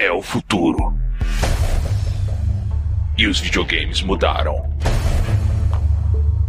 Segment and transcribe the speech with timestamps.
[0.00, 0.98] é o futuro.
[3.18, 4.64] E os videogames mudaram.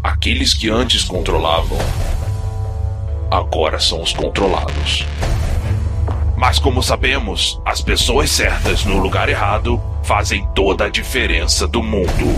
[0.02, 1.78] Aqueles que antes controlavam,
[3.30, 5.06] agora são os controlados.
[6.38, 12.34] Mas como sabemos, as pessoas certas no lugar errado fazem toda a diferença do mundo.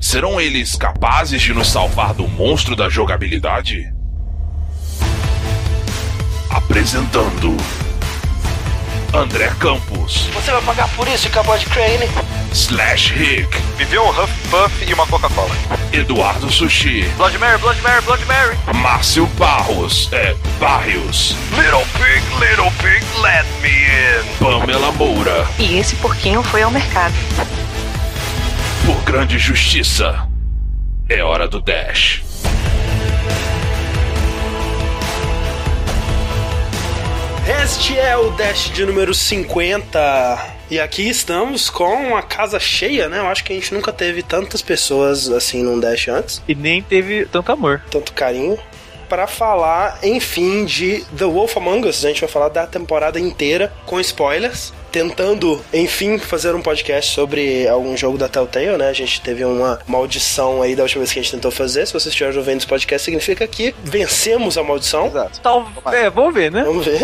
[0.00, 3.92] Serão eles capazes de nos salvar do monstro da jogabilidade?
[6.48, 7.54] Apresentando
[9.12, 12.08] André Campos, Você vai pagar por isso, Cabot Crane?
[12.52, 15.50] Slash Rick, Viveu um Huff Puff e uma Coca-Cola.
[15.92, 18.56] Eduardo Sushi, Blood Mary, Blood Mary, Blood Mary.
[18.74, 24.36] Márcio Barros, é Barrios, Little Pig, Little Pig, let me in.
[24.38, 27.14] Pamela Moura, E esse porquinho foi ao mercado.
[28.86, 30.26] por grande justiça.
[31.08, 32.22] É hora do Dash.
[37.50, 40.54] Este é o Dash de número 50.
[40.70, 43.18] E aqui estamos com a casa cheia, né?
[43.18, 46.40] Eu acho que a gente nunca teve tantas pessoas assim num Dash antes.
[46.46, 47.82] E nem teve tanto amor.
[47.90, 48.56] Tanto carinho.
[49.08, 52.04] Para falar, enfim, de The Wolf Among Us.
[52.04, 54.72] A gente vai falar da temporada inteira com spoilers.
[54.90, 58.88] Tentando, enfim, fazer um podcast sobre algum jogo da Telltale, né?
[58.88, 61.86] A gente teve uma maldição aí da última vez que a gente tentou fazer.
[61.86, 65.06] Se vocês estiverem ouvindo esse podcast, significa que vencemos a maldição.
[65.06, 65.40] Exato.
[65.40, 65.70] Tal...
[65.92, 66.64] É, vamos ver, né?
[66.64, 67.00] Vamos ver.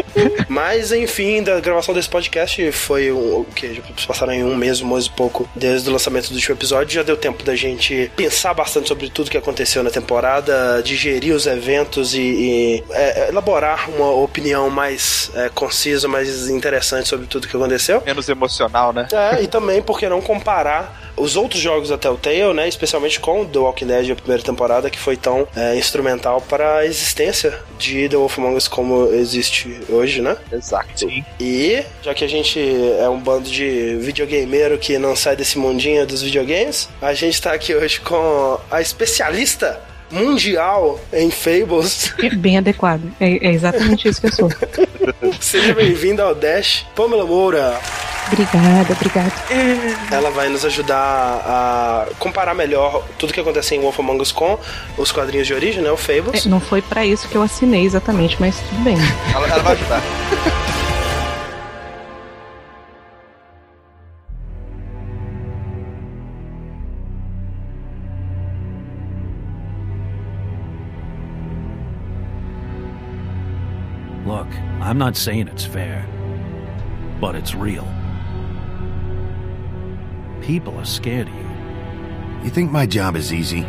[0.48, 3.74] Mas, enfim, da gravação desse podcast foi o, o que?
[3.74, 6.94] Já passaram em um mês, um mês e pouco desde o lançamento do último episódio.
[6.94, 11.46] Já deu tempo da gente pensar bastante sobre tudo que aconteceu na temporada, digerir os
[11.46, 17.56] eventos e, e, é, elaborar uma opinião mais é, concisa, mais interessante sobre tudo que
[17.56, 18.02] aconteceu.
[18.04, 19.08] Menos emocional, né?
[19.12, 22.68] É, e também, por que não comparar os outros jogos da Telltale, né?
[22.68, 26.86] Especialmente com The Walking Dead, a primeira temporada, que foi tão é, instrumental para a
[26.86, 30.36] existência de The Wolf Among Us como existe hoje, né?
[30.52, 30.88] Exato.
[30.94, 31.24] Sim.
[31.38, 32.58] E, já que a gente
[32.98, 37.52] é um bando de videogameiro que não sai desse mundinho dos videogames, a gente tá
[37.52, 42.12] aqui hoje com a especialista mundial em Fables.
[42.22, 43.02] É bem adequado.
[43.20, 44.50] É, é exatamente isso que eu sou.
[45.40, 47.78] Seja bem-vinda ao Dash, Pamela Moura.
[48.26, 49.32] Obrigada, obrigada.
[50.10, 54.58] Ela vai nos ajudar a comparar melhor tudo que acontece em Wolf Among Us com
[54.96, 55.90] os quadrinhos de origem, né?
[55.90, 56.46] O Fables.
[56.46, 58.96] É, não foi pra isso que eu assinei exatamente, mas tudo bem.
[59.34, 60.02] Ela, ela vai ajudar.
[74.90, 76.04] I'm not saying it's fair,
[77.20, 77.86] but it's real.
[80.42, 82.42] People are scared of you.
[82.42, 83.60] You think my job is easy?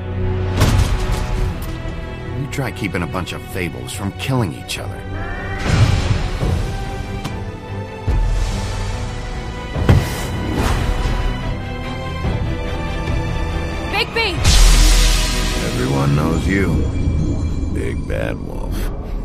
[2.39, 4.99] You try keeping a bunch of fables from killing each other.
[13.93, 14.33] Bigby!
[15.71, 16.73] Everyone knows you.
[17.75, 19.20] Big Bad Wolf.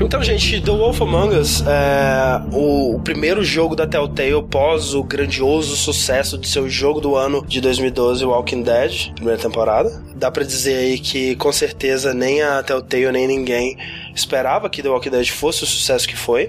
[0.00, 5.76] Então, gente, The Wolf Among Us é o, primeiro jogo da Telltale pós o grandioso
[5.76, 10.02] sucesso de seu jogo do ano de 2012, Walking Dead, primeira temporada.
[10.14, 13.76] Dá pra dizer aí que com certeza nem a Telltale nem ninguém
[14.14, 16.48] esperava que The Walking Dead fosse o sucesso que foi.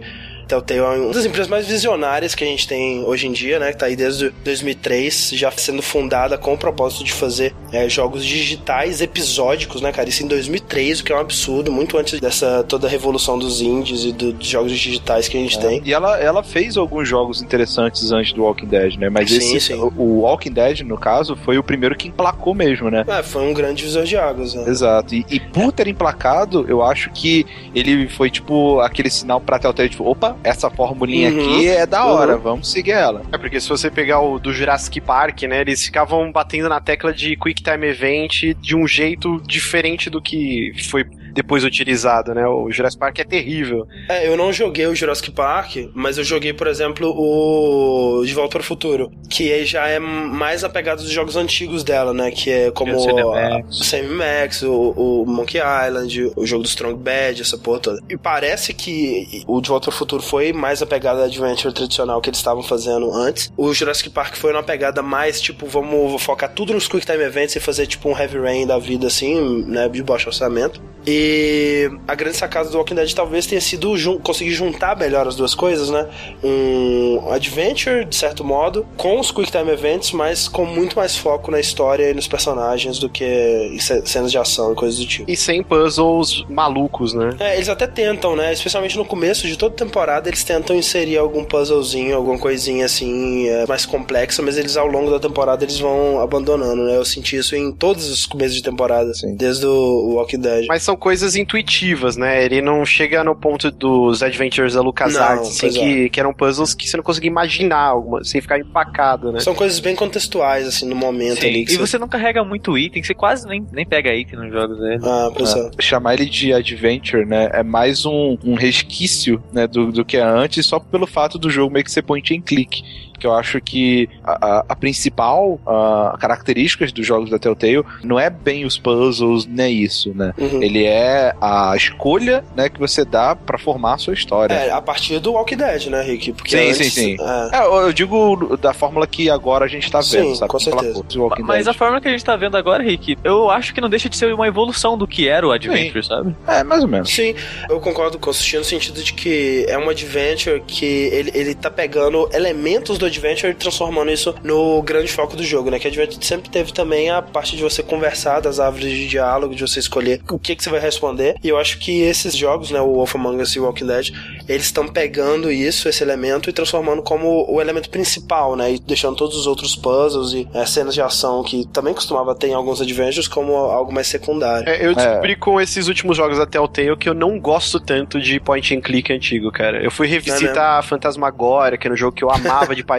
[0.50, 3.72] Telltale é uma das empresas mais visionárias que a gente tem hoje em dia, né?
[3.72, 8.26] Que tá aí desde 2003, já sendo fundada com o propósito de fazer é, jogos
[8.26, 10.10] digitais episódicos, né, cara?
[10.10, 13.62] Isso em 2003, o que é um absurdo, muito antes dessa toda a revolução dos
[13.62, 15.82] indies e do, dos jogos digitais que a gente tem.
[15.86, 19.08] E ela, ela fez alguns jogos interessantes antes do Walking Dead, né?
[19.08, 19.74] Mas Sim, esse, sim.
[19.76, 23.06] O, o Walking Dead, no caso, foi o primeiro que emplacou mesmo, né?
[23.08, 24.64] É, foi um grande divisor de águas, né?
[24.68, 25.14] Exato.
[25.14, 27.46] E, e por ter emplacado, eu acho que
[27.76, 31.40] ele foi tipo aquele sinal pra Telltale, tipo, opa, essa formulinha Uhum.
[31.56, 32.42] aqui é da hora, Uhum.
[32.42, 33.24] vamos seguir ela.
[33.32, 37.14] É porque se você pegar o do Jurassic Park, né, eles ficavam batendo na tecla
[37.14, 41.06] de Quick Time Event de um jeito diferente do que foi
[41.40, 42.46] depois utilizado, né?
[42.46, 43.88] O Jurassic Park é terrível.
[44.10, 48.50] É, eu não joguei o Jurassic Park, mas eu joguei, por exemplo, o De Volta
[48.50, 52.30] para o Futuro, que já é mais apegado dos jogos antigos dela, né?
[52.30, 57.42] Que é como o Sam Max, o, o Monkey Island, o jogo do Strong Bad,
[57.42, 58.02] essa porra toda.
[58.10, 62.20] E parece que o De Volta para o Futuro foi mais apegado à Adventure tradicional
[62.20, 63.52] que eles estavam fazendo antes.
[63.56, 67.56] O Jurassic Park foi uma pegada mais, tipo, vamos focar tudo nos Quick Time Events
[67.56, 69.88] e fazer, tipo, um Heavy Rain da vida, assim, né?
[69.88, 70.82] De baixo orçamento.
[71.06, 75.28] E E a grande sacada do Walking Dead talvez tenha sido jun conseguir juntar melhor
[75.28, 76.08] as duas coisas, né?
[76.44, 81.52] Um adventure, de certo modo, com os Quick Time Events, mas com muito mais foco
[81.52, 85.30] na história e nos personagens do que cenas de ação e coisas do tipo.
[85.30, 87.36] E sem puzzles malucos, né?
[87.40, 88.52] É, eles até tentam, né?
[88.52, 93.68] Especialmente no começo de toda temporada, eles tentam inserir algum puzzlezinho, alguma coisinha assim, é,
[93.68, 96.98] mais complexa, mas eles ao longo da temporada eles vão abandonando, né?
[96.98, 99.36] Eu senti isso em todos os começos de temporada, Sim.
[99.36, 100.66] desde o Walking Dead.
[100.68, 102.44] Mas são coisas intuitivas, né?
[102.44, 105.80] Ele não chega no ponto dos Adventures da LucasArts, assim, pois é.
[105.80, 109.40] que, que eram puzzles que você não conseguia imaginar, alguma, sem ficar empacado, né?
[109.40, 111.60] São coisas bem contextuais, assim, no momento ali.
[111.60, 111.66] Sim.
[111.66, 114.78] que E você não carrega muito item, você quase nem, nem pega item nos jogos
[114.80, 115.00] dele.
[115.04, 115.70] Ah, pois é.
[115.80, 120.24] chamar ele de adventure, né, é mais um, um resquício, né, do, do que é
[120.24, 122.82] antes, só pelo fato do jogo meio que ser point and click.
[123.20, 128.20] Que eu acho que a, a- a principal ah, característica dos jogos da Telltale não
[128.20, 130.34] é bem os puzzles, nem isso, né?
[130.38, 130.64] Uhum.
[130.64, 134.54] Ele é a escolha, né, que você dá pra formar a sua história.
[134.54, 136.32] É, a partir do Walking Dead, né, Rick?
[136.34, 137.18] Porque Sim, antes, sim, sim.
[137.52, 140.52] é, É, eu digo da fórmula que agora a gente tá vendo, Sim, sabe?
[140.52, 141.04] com certeza.
[141.16, 143.90] Walking Mas a forma que a gente tá vendo agora, Rick, eu acho que não
[143.90, 146.36] deixa de ser uma evolução do que era o Adventure, sabe?
[146.48, 147.10] É, mais ou menos.
[147.10, 147.36] Sim,
[147.70, 151.56] eu concordo com o Sushi no sentido de que é um adventure que ele, ele
[151.56, 155.80] tá pegando elementos do adventure e transformando isso no grande foco do jogo, né?
[155.80, 159.62] Que adventure sempre teve também a parte de você conversar, das árvores de diálogo, de
[159.62, 161.36] você escolher o que, que você vai responder.
[161.44, 162.80] E eu acho que esses jogos, né?
[162.82, 164.12] O Wolf Among Us e o Walking Dead,
[164.48, 168.74] eles estão pegando isso, esse elemento, e transformando como o elemento principal, né?
[168.74, 172.48] E deixando todos os outros puzzles e é, cenas de ação que também costumava ter
[172.48, 174.68] em alguns adventures como algo mais secundário.
[174.70, 178.40] É, eu descobri com esses últimos jogos da Telltale que eu não gosto tanto de
[178.40, 179.84] point and click antigo, cara.
[179.84, 182.99] Eu fui revisitar Phantasmagoria, que era um jogo que eu amava de paixão,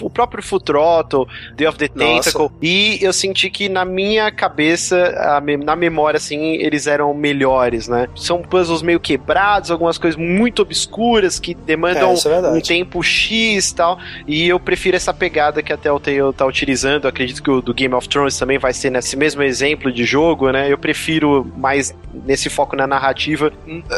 [0.00, 2.30] o próprio Full Throttle, Day of the Nossa.
[2.30, 7.88] Tentacle, e eu senti que na minha cabeça, me- na memória, assim, eles eram melhores,
[7.88, 8.08] né?
[8.16, 13.70] São puzzles meio quebrados, algumas coisas muito obscuras que demandam É, é um tempo X
[13.70, 17.50] e tal, e eu prefiro essa pegada que a Telltale tá utilizando, eu acredito que
[17.50, 20.70] o do Game of Thrones também vai ser nesse mesmo exemplo de jogo, né?
[20.72, 21.94] Eu prefiro mais
[22.24, 23.52] nesse foco na narrativa.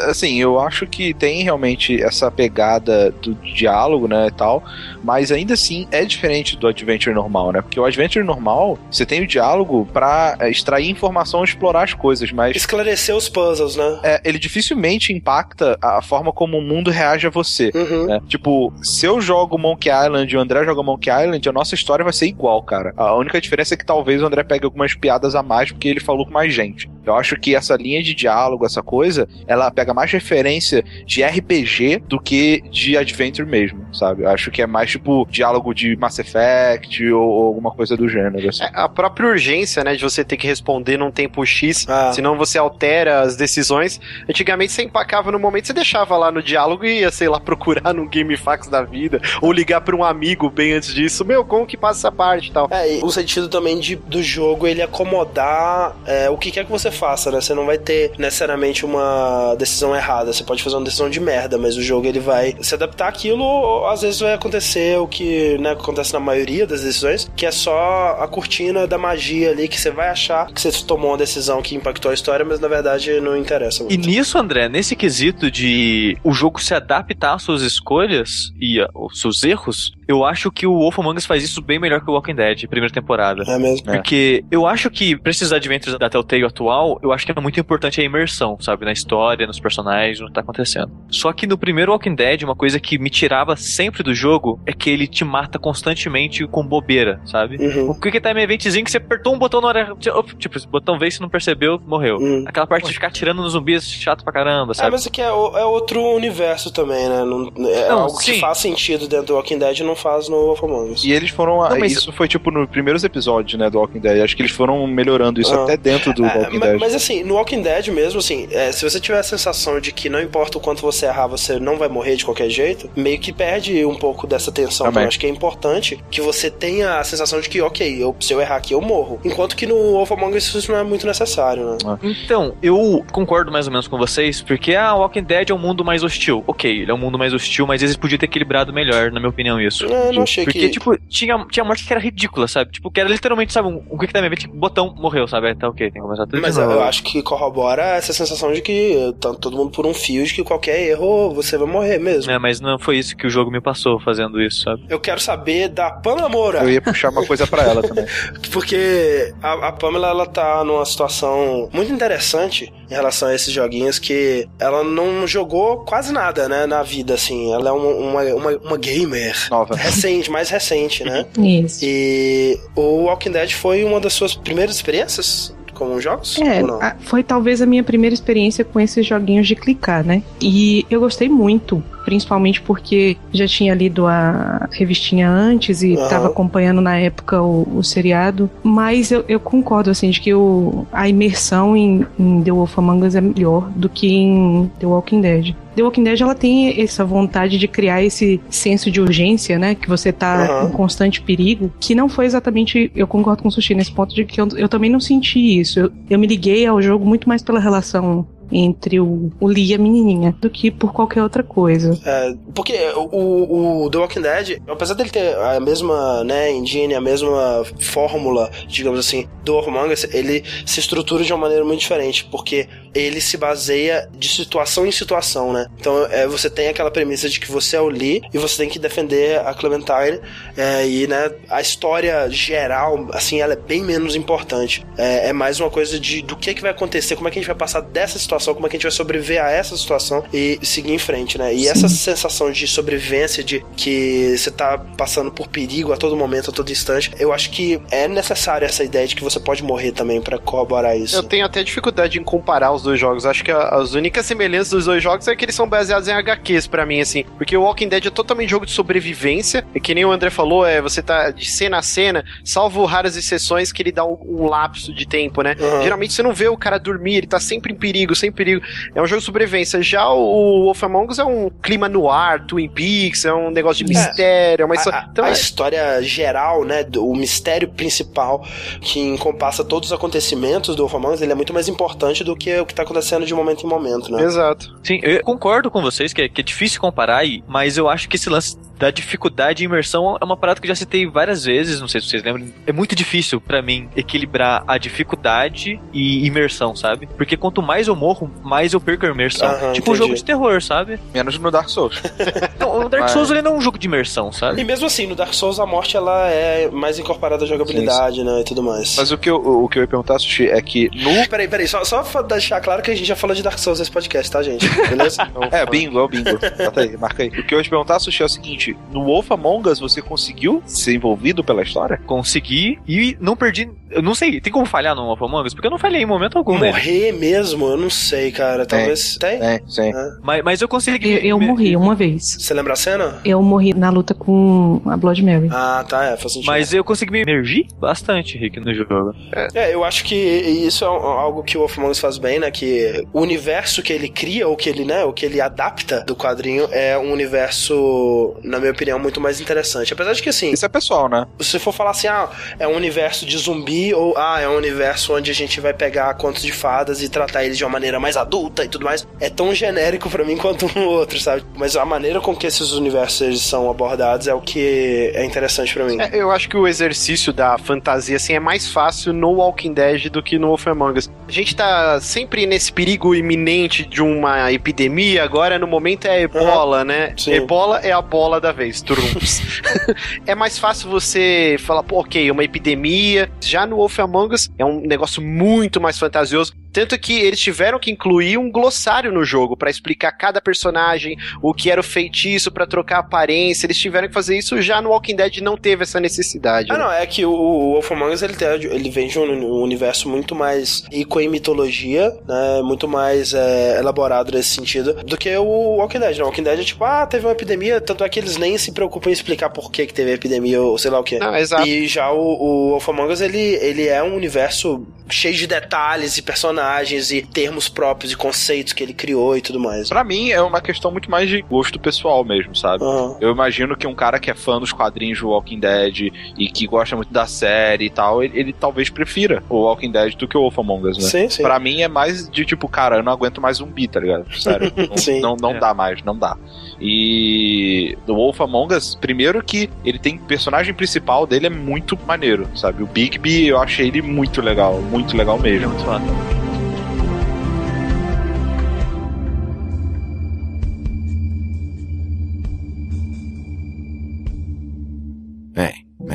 [0.09, 4.63] assim, eu acho que tem realmente essa pegada do diálogo, né, e tal,
[5.03, 7.61] mas ainda assim é diferente do Adventure normal, né?
[7.61, 11.93] Porque o Adventure normal, você tem o diálogo pra é, extrair informação e explorar as
[11.93, 13.99] coisas, mas Esclarecer os puzzles, né?
[14.03, 17.71] é, ele dificilmente impacta a forma como o mundo reage a você.
[17.73, 18.05] Uhum.
[18.05, 18.21] né?
[18.27, 22.03] Tipo, se eu jogo Monkey Island e o André joga Monkey Island, a nossa história
[22.03, 22.93] vai ser igual, cara.
[22.97, 25.99] A única diferença é que talvez o André pegue algumas piadas a mais porque ele
[25.99, 26.89] falou com mais gente.
[27.05, 32.03] Eu acho que essa linha de diálogo, essa coisa, ela pega mais referência de RPG
[32.07, 34.23] do que de Adventure mesmo, sabe?
[34.23, 38.07] Eu acho que é mais tipo diálogo de Mass Effect ou, ou alguma coisa do
[38.07, 38.49] gênero.
[38.49, 38.63] Assim.
[38.63, 42.11] É, a própria urgência, né, de você ter que responder num tempo X, Ah.
[42.13, 43.99] senão você altera as decisões.
[44.29, 47.93] Antigamente você empacava no momento, você deixava lá no diálogo e ia, sei lá, procurar
[47.93, 51.23] no GameFAQs da vida, ou ligar pra um amigo bem antes disso.
[51.25, 52.67] Meu, como que passa essa parte e tal?
[52.71, 56.71] É, e o sentido também de, do jogo ele acomodar é, o que quer que
[56.71, 57.41] você faça, né?
[57.41, 60.31] Você não vai ter necessariamente uma decisão errada.
[60.33, 63.43] Você pode fazer uma decisão de merda, mas o jogo ele vai se adaptar àquilo.
[63.43, 67.51] Ou, às vezes vai acontecer o que né, acontece na maioria das decisões, que é
[67.51, 71.61] só a cortina da magia ali, que você vai achar que você tomou uma decisão
[71.61, 73.85] que impactou a história, mas na verdade não interessa.
[73.89, 79.19] E nisso, André, nesse quesito de o jogo se adaptar às suas escolhas e aos
[79.19, 82.13] seus erros, eu acho que o Wolf Among Us faz isso bem melhor que o
[82.13, 83.43] Walking Dead, primeira temporada.
[83.47, 83.85] É mesmo.
[83.85, 87.59] Porque eu acho que, pra esses adventures da Telltale atual, eu acho que é muito
[87.59, 88.85] importante a imersão, sabe?
[88.85, 90.91] Na história, nos personagens, no que tá acontecendo.
[91.11, 94.73] Só que no primeiro Walking Dead, uma coisa que me tirava sempre do jogo é
[94.73, 97.57] que ele te mata constantemente com bobeira, sabe?
[97.57, 97.91] Uhum.
[97.91, 99.95] O Quick Time Eventzinho que você apertou um botão na hora.
[100.37, 102.17] Tipo, esse botão veio, você não percebeu, morreu.
[102.17, 102.43] Uhum.
[102.47, 104.91] Aquela parte de ficar atirando nos zumbis chato pra caramba, É, sabe?
[104.91, 105.31] mas aqui é, é
[105.65, 107.23] outro universo também, né?
[107.23, 108.39] Não- é Não, algo que sim.
[108.39, 111.03] faz sentido dentro do Walking Dead e não faz no Wolf Among Us.
[111.03, 111.57] E eles foram.
[111.69, 114.21] Não, mas- Isso foi tipo nos primeiros episódios, né, do Walking Dead.
[114.23, 115.63] Acho que eles foram melhorando isso Ah.
[115.63, 116.79] até dentro do É, Walking ma- Dead.
[116.79, 120.09] mas, assim, no Walking Dead mesmo, assim, é, se você tiver a sensação de que
[120.09, 123.31] não importa o quanto você errar, você não vai morrer de qualquer jeito, meio que
[123.33, 124.78] perde um pouco dessa tensão.
[124.85, 124.91] Também.
[124.91, 128.15] Então, eu acho que é importante que você tenha a sensação de que, ok, eu,
[128.19, 129.19] se eu errar aqui, eu morro.
[129.23, 131.77] Enquanto que no Wolf Among Us isso não é muito necessário, né?
[132.03, 135.85] Então, eu concordo mais ou menos com vocês, porque a Walking Dead é um mundo
[135.85, 136.43] mais hostil.
[136.47, 139.29] Ok, ele é um mundo mais hostil, mas eles podiam ter equilibrado melhor, na minha
[139.29, 139.85] opinião, isso.
[139.85, 140.69] É, não achei Porque, que...
[140.69, 142.71] tipo, tinha, tinha morte que era ridícula, sabe?
[142.71, 145.47] Tipo, que era literalmente, sabe, um, um quick time event, botão, morreu, sabe?
[145.47, 148.53] Aí Tá ok, tem que começar tudo Mas eu, eu acho que corrobora essa sensação
[148.53, 151.99] de que tá todo mundo por um fio, de que qualquer erro você vai morrer
[151.99, 152.31] mesmo.
[152.31, 154.83] É, mas não foi isso que o jogo me passou fazendo isso, sabe?
[154.89, 156.59] Eu quero saber da Pamela Moura.
[156.59, 158.05] Eu ia puxar uma coisa pra ela também.
[158.51, 163.99] Porque a, a Pamela, ela tá numa situação muito interessante em relação a esses joguinhos
[163.99, 167.53] que ela não jogou quase nada, né, na vida, assim.
[167.53, 169.35] Ela é uma, uma, uma, uma gamer.
[169.49, 169.75] Nova.
[169.75, 171.25] Recente, mais recente, né?
[171.39, 171.79] Isso.
[171.83, 176.37] E o Walking Dead foi uma das suas primeiras experiências com jogos?
[176.39, 176.81] É, ou não?
[176.81, 180.21] a- foi talvez a minha primeira experiência com esses joguinhos de clicar, né?
[180.41, 186.81] E eu gostei muito, principalmente porque já tinha lido a revistinha antes e estava acompanhando
[186.81, 188.49] na época o, o seriado.
[188.63, 193.05] Mas eu, eu concordo, assim, de que o, a imersão em, em The Wolf Among
[193.05, 195.55] Us é melhor do que em The Walking Dead.
[195.75, 199.75] The Walking Dead ela tem essa vontade de criar esse senso de urgência, né?
[199.75, 200.67] Que você tá Aham.
[200.67, 202.91] em constante perigo, que não foi exatamente.
[202.95, 205.79] Eu concordo com o Sushi nesse ponto de que eu, eu também não senti isso.
[205.79, 209.73] Eu, eu me liguei ao jogo muito mais pela relação entre o, o Lee e
[209.73, 211.99] a menininha do que por qualquer outra coisa.
[212.05, 217.01] É, porque o, o The Walking Dead, apesar dele ter a mesma né, engine, a
[217.01, 222.67] mesma fórmula, digamos assim, do Among ele se estrutura de uma maneira muito diferente, porque
[222.93, 225.67] ele se baseia de situação em situação, né?
[225.79, 228.69] Então é, você tem aquela premissa de que você é o Lee e você tem
[228.69, 230.19] que defender a Clementine
[230.57, 234.85] é, e né, a história geral, assim, ela é bem menos importante.
[234.97, 237.41] É, é mais uma coisa de do que, que vai acontecer, como é que a
[237.41, 240.23] gente vai passar dessa situação, como é que a gente vai sobreviver a essa situação
[240.33, 241.53] e seguir em frente, né?
[241.53, 246.49] E essa sensação de sobrevivência, de que você tá passando por perigo a todo momento,
[246.49, 249.91] a todo instante, eu acho que é necessária essa ideia de que você pode morrer
[249.91, 251.15] também pra corroborar isso.
[251.15, 253.25] Eu tenho até dificuldade em comparar os dois jogos.
[253.25, 256.11] Acho que a- as únicas semelhanças dos dois jogos é que eles são baseados em
[256.13, 257.23] HQs pra mim, assim.
[257.37, 259.65] Porque o Walking Dead é totalmente jogo de sobrevivência.
[259.73, 263.15] E que nem o André falou, é você tá de cena a cena, salvo raras
[263.15, 265.55] exceções que ele dá um, um lapso de tempo, né?
[265.59, 265.83] Uhum.
[265.83, 268.61] Geralmente você não vê o cara dormir, ele tá sempre em perigo, sempre em perigo.
[268.95, 269.81] É um jogo de sobrevivência.
[269.81, 273.85] Já o Wolf Among Us é um clima no ar, Twin Peaks, é um negócio
[273.85, 273.97] de É.
[273.97, 274.99] mistério, é uma A, história.
[274.99, 278.45] a- Então, a é- história geral, né, o mistério principal
[278.81, 282.35] que encompassa todos os acontecimentos do Wolf Among Us, ele é muito mais importante do
[282.35, 284.23] que o que tá acontecendo de momento em momento, né?
[284.23, 284.77] Exato.
[284.83, 288.15] Sim, eu concordo com vocês que é, que é difícil comparar, mas eu acho que
[288.15, 291.81] esse lance da dificuldade e imersão é uma parada que eu já citei várias vezes,
[291.81, 292.47] não sei se vocês lembram.
[292.65, 297.07] É muito difícil pra mim equilibrar a dificuldade e imersão, sabe?
[297.17, 299.47] Porque quanto mais eu morro, mais eu perco a imersão.
[299.49, 300.97] Aham, tipo um jogo de terror, sabe?
[301.13, 302.01] Menos no Dark Souls.
[302.59, 304.63] Não, o Dark Mas- Souls ele não é um jogo de imersão, E sabe?
[304.63, 308.43] mesmo assim, no Dark Souls a morte ela é mais incorporada à jogabilidade, né, e
[308.43, 308.95] tudo mais.
[308.95, 311.27] Mas o que, eu, o que eu ia perguntar, Sushi, é que no.
[311.27, 313.79] Peraí, peraí, só, só pra deixar claro que a gente já falou de Dark Souls
[313.79, 314.67] nesse podcast, tá, gente?
[314.87, 315.27] Beleza?
[315.51, 316.31] É, bingo, é o bingo.
[316.63, 317.29] Bota aí, marca aí.
[317.29, 320.01] O que eu ia te perguntar, Sushi, é o seguinte: no Wolf Among Us você
[320.01, 321.99] conseguiu ser envolvido pela história?
[322.05, 323.69] Consegui e não perdi.
[323.89, 325.53] Eu não sei, tem como falhar no Among Us?
[325.53, 326.71] Porque eu não falhei em momento algum dele.
[326.71, 328.65] Morrer mesmo, eu não sei, cara.
[328.65, 329.17] Talvez.
[329.17, 329.41] Tem?
[329.41, 329.91] É, sim.
[330.21, 331.13] Mas, mas eu consegui.
[331.13, 332.37] Eu, eu morri uma vez.
[332.39, 333.19] Você lembra a cena?
[333.25, 335.49] Eu morri na luta com a Blood Mary.
[335.51, 336.47] Ah, tá, é, faz sentido.
[336.47, 339.13] Mas eu consegui me emergir bastante, Rick, no jogo.
[339.53, 342.51] É, eu acho que isso é algo que o Wolf Among Us faz bem, né?
[342.51, 346.15] Que o universo que ele cria, ou que ele, né, o que ele adapta do
[346.15, 349.93] quadrinho, é um universo, na minha opinião, muito mais interessante.
[349.93, 351.25] Apesar de que, assim, Isso é pessoal, né?
[351.39, 355.15] se for falar assim, ah, é um universo de zumbi, ou ah, é um universo
[355.15, 358.17] onde a gente vai pegar contos de fadas e tratar eles de uma maneira mais
[358.17, 361.43] adulta e tudo mais, é tão genérico pra mim quanto um outro, sabe?
[361.55, 365.85] Mas a maneira com que esses universos são abordados é o que é interessante pra
[365.85, 365.99] mim.
[365.99, 370.09] É, eu acho que o exercício da fantasia assim é mais fácil no Walking Dead
[370.09, 371.09] do que no Wolf Among Us.
[371.27, 376.21] A gente tá sempre nesse perigo iminente de uma epidemia, agora no momento é a
[376.21, 377.13] ebola, né?
[377.17, 377.33] Sim.
[377.33, 379.41] Ebola é a bola da vez, turums.
[380.25, 383.31] é mais fácil você falar, pô, ok, uma epidemia.
[383.41, 386.53] Já no Wolf Among Us é um negócio muito mais fantasioso.
[386.79, 391.53] Tanto que eles tiveram que incluir um glossário no jogo pra explicar cada personagem, o
[391.53, 393.65] que era o feitiço pra trocar aparência.
[393.65, 396.71] Eles tiveram que fazer isso já no Walking Dead não teve essa necessidade.
[396.71, 396.83] Ah, né?
[396.85, 399.61] não, é que o, o Wolf Among Us, ele, tem- ele vem de um, um
[399.61, 405.35] universo muito mais rico em mitologia, né, muito mais é, elaborado nesse sentido, do que
[405.35, 406.17] o Walking Dead.
[406.17, 406.23] Né?
[406.23, 408.71] O Walking Dead é tipo, ah, teve uma epidemia, tanto é que eles nem se
[408.71, 411.19] preocupam em explicar por que, que teve a epidemia ou sei lá o que.
[411.19, 411.67] Não, exato.
[411.67, 416.17] E já o, o Wolf Among Us, ele, ele é um universo cheio de detalhes
[416.17, 419.89] e personagens personagens e termos próprios e conceitos que ele criou e tudo mais.
[419.89, 422.83] Pra mim é uma questão muito mais de gosto pessoal mesmo, sabe?
[422.83, 423.17] Aham.
[423.19, 426.67] Eu imagino que um cara que é fã dos quadrinhos do Walking Dead e que
[426.67, 430.37] gosta muito da série e tal, ele, ele talvez prefira o Walking Dead do que
[430.37, 431.03] o Wolf Among Us, né?
[431.09, 431.43] Sim, sim.
[431.43, 434.25] Pra mim é mais de tipo, cara, eu não aguento mais zumbi, tá ligado?
[434.39, 434.71] Sério.
[434.89, 435.19] Não, Sim.
[435.21, 435.59] não, não É.
[435.59, 436.35] dá mais, não dá.
[436.79, 442.47] E do Wolf Among Us, primeiro que ele tem personagem principal dele é muito maneiro,
[442.55, 442.81] sabe?
[442.83, 445.69] O Bigby, eu achei ele muito legal, muito legal Ele é mesmo.
[445.69, 446.03] muito foda.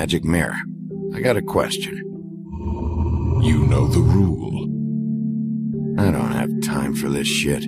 [0.05, 0.59] Magic Mirror.
[1.15, 1.97] I got a question.
[3.43, 4.65] You know the rule.
[5.99, 7.65] I don't have time for this shit.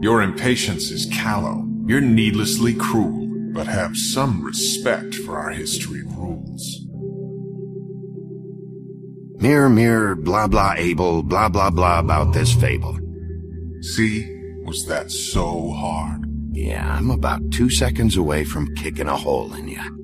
[0.00, 1.66] Your impatience is callow.
[1.88, 6.86] You're needlessly cruel, but have some respect for our history and rules.
[9.42, 12.96] Mirror, mirror, blah blah able, blah blah blah about this fable.
[13.80, 14.24] See?
[14.62, 16.30] Was that so hard?
[16.52, 19.95] Yeah, I'm about two seconds away from kicking a hole in you.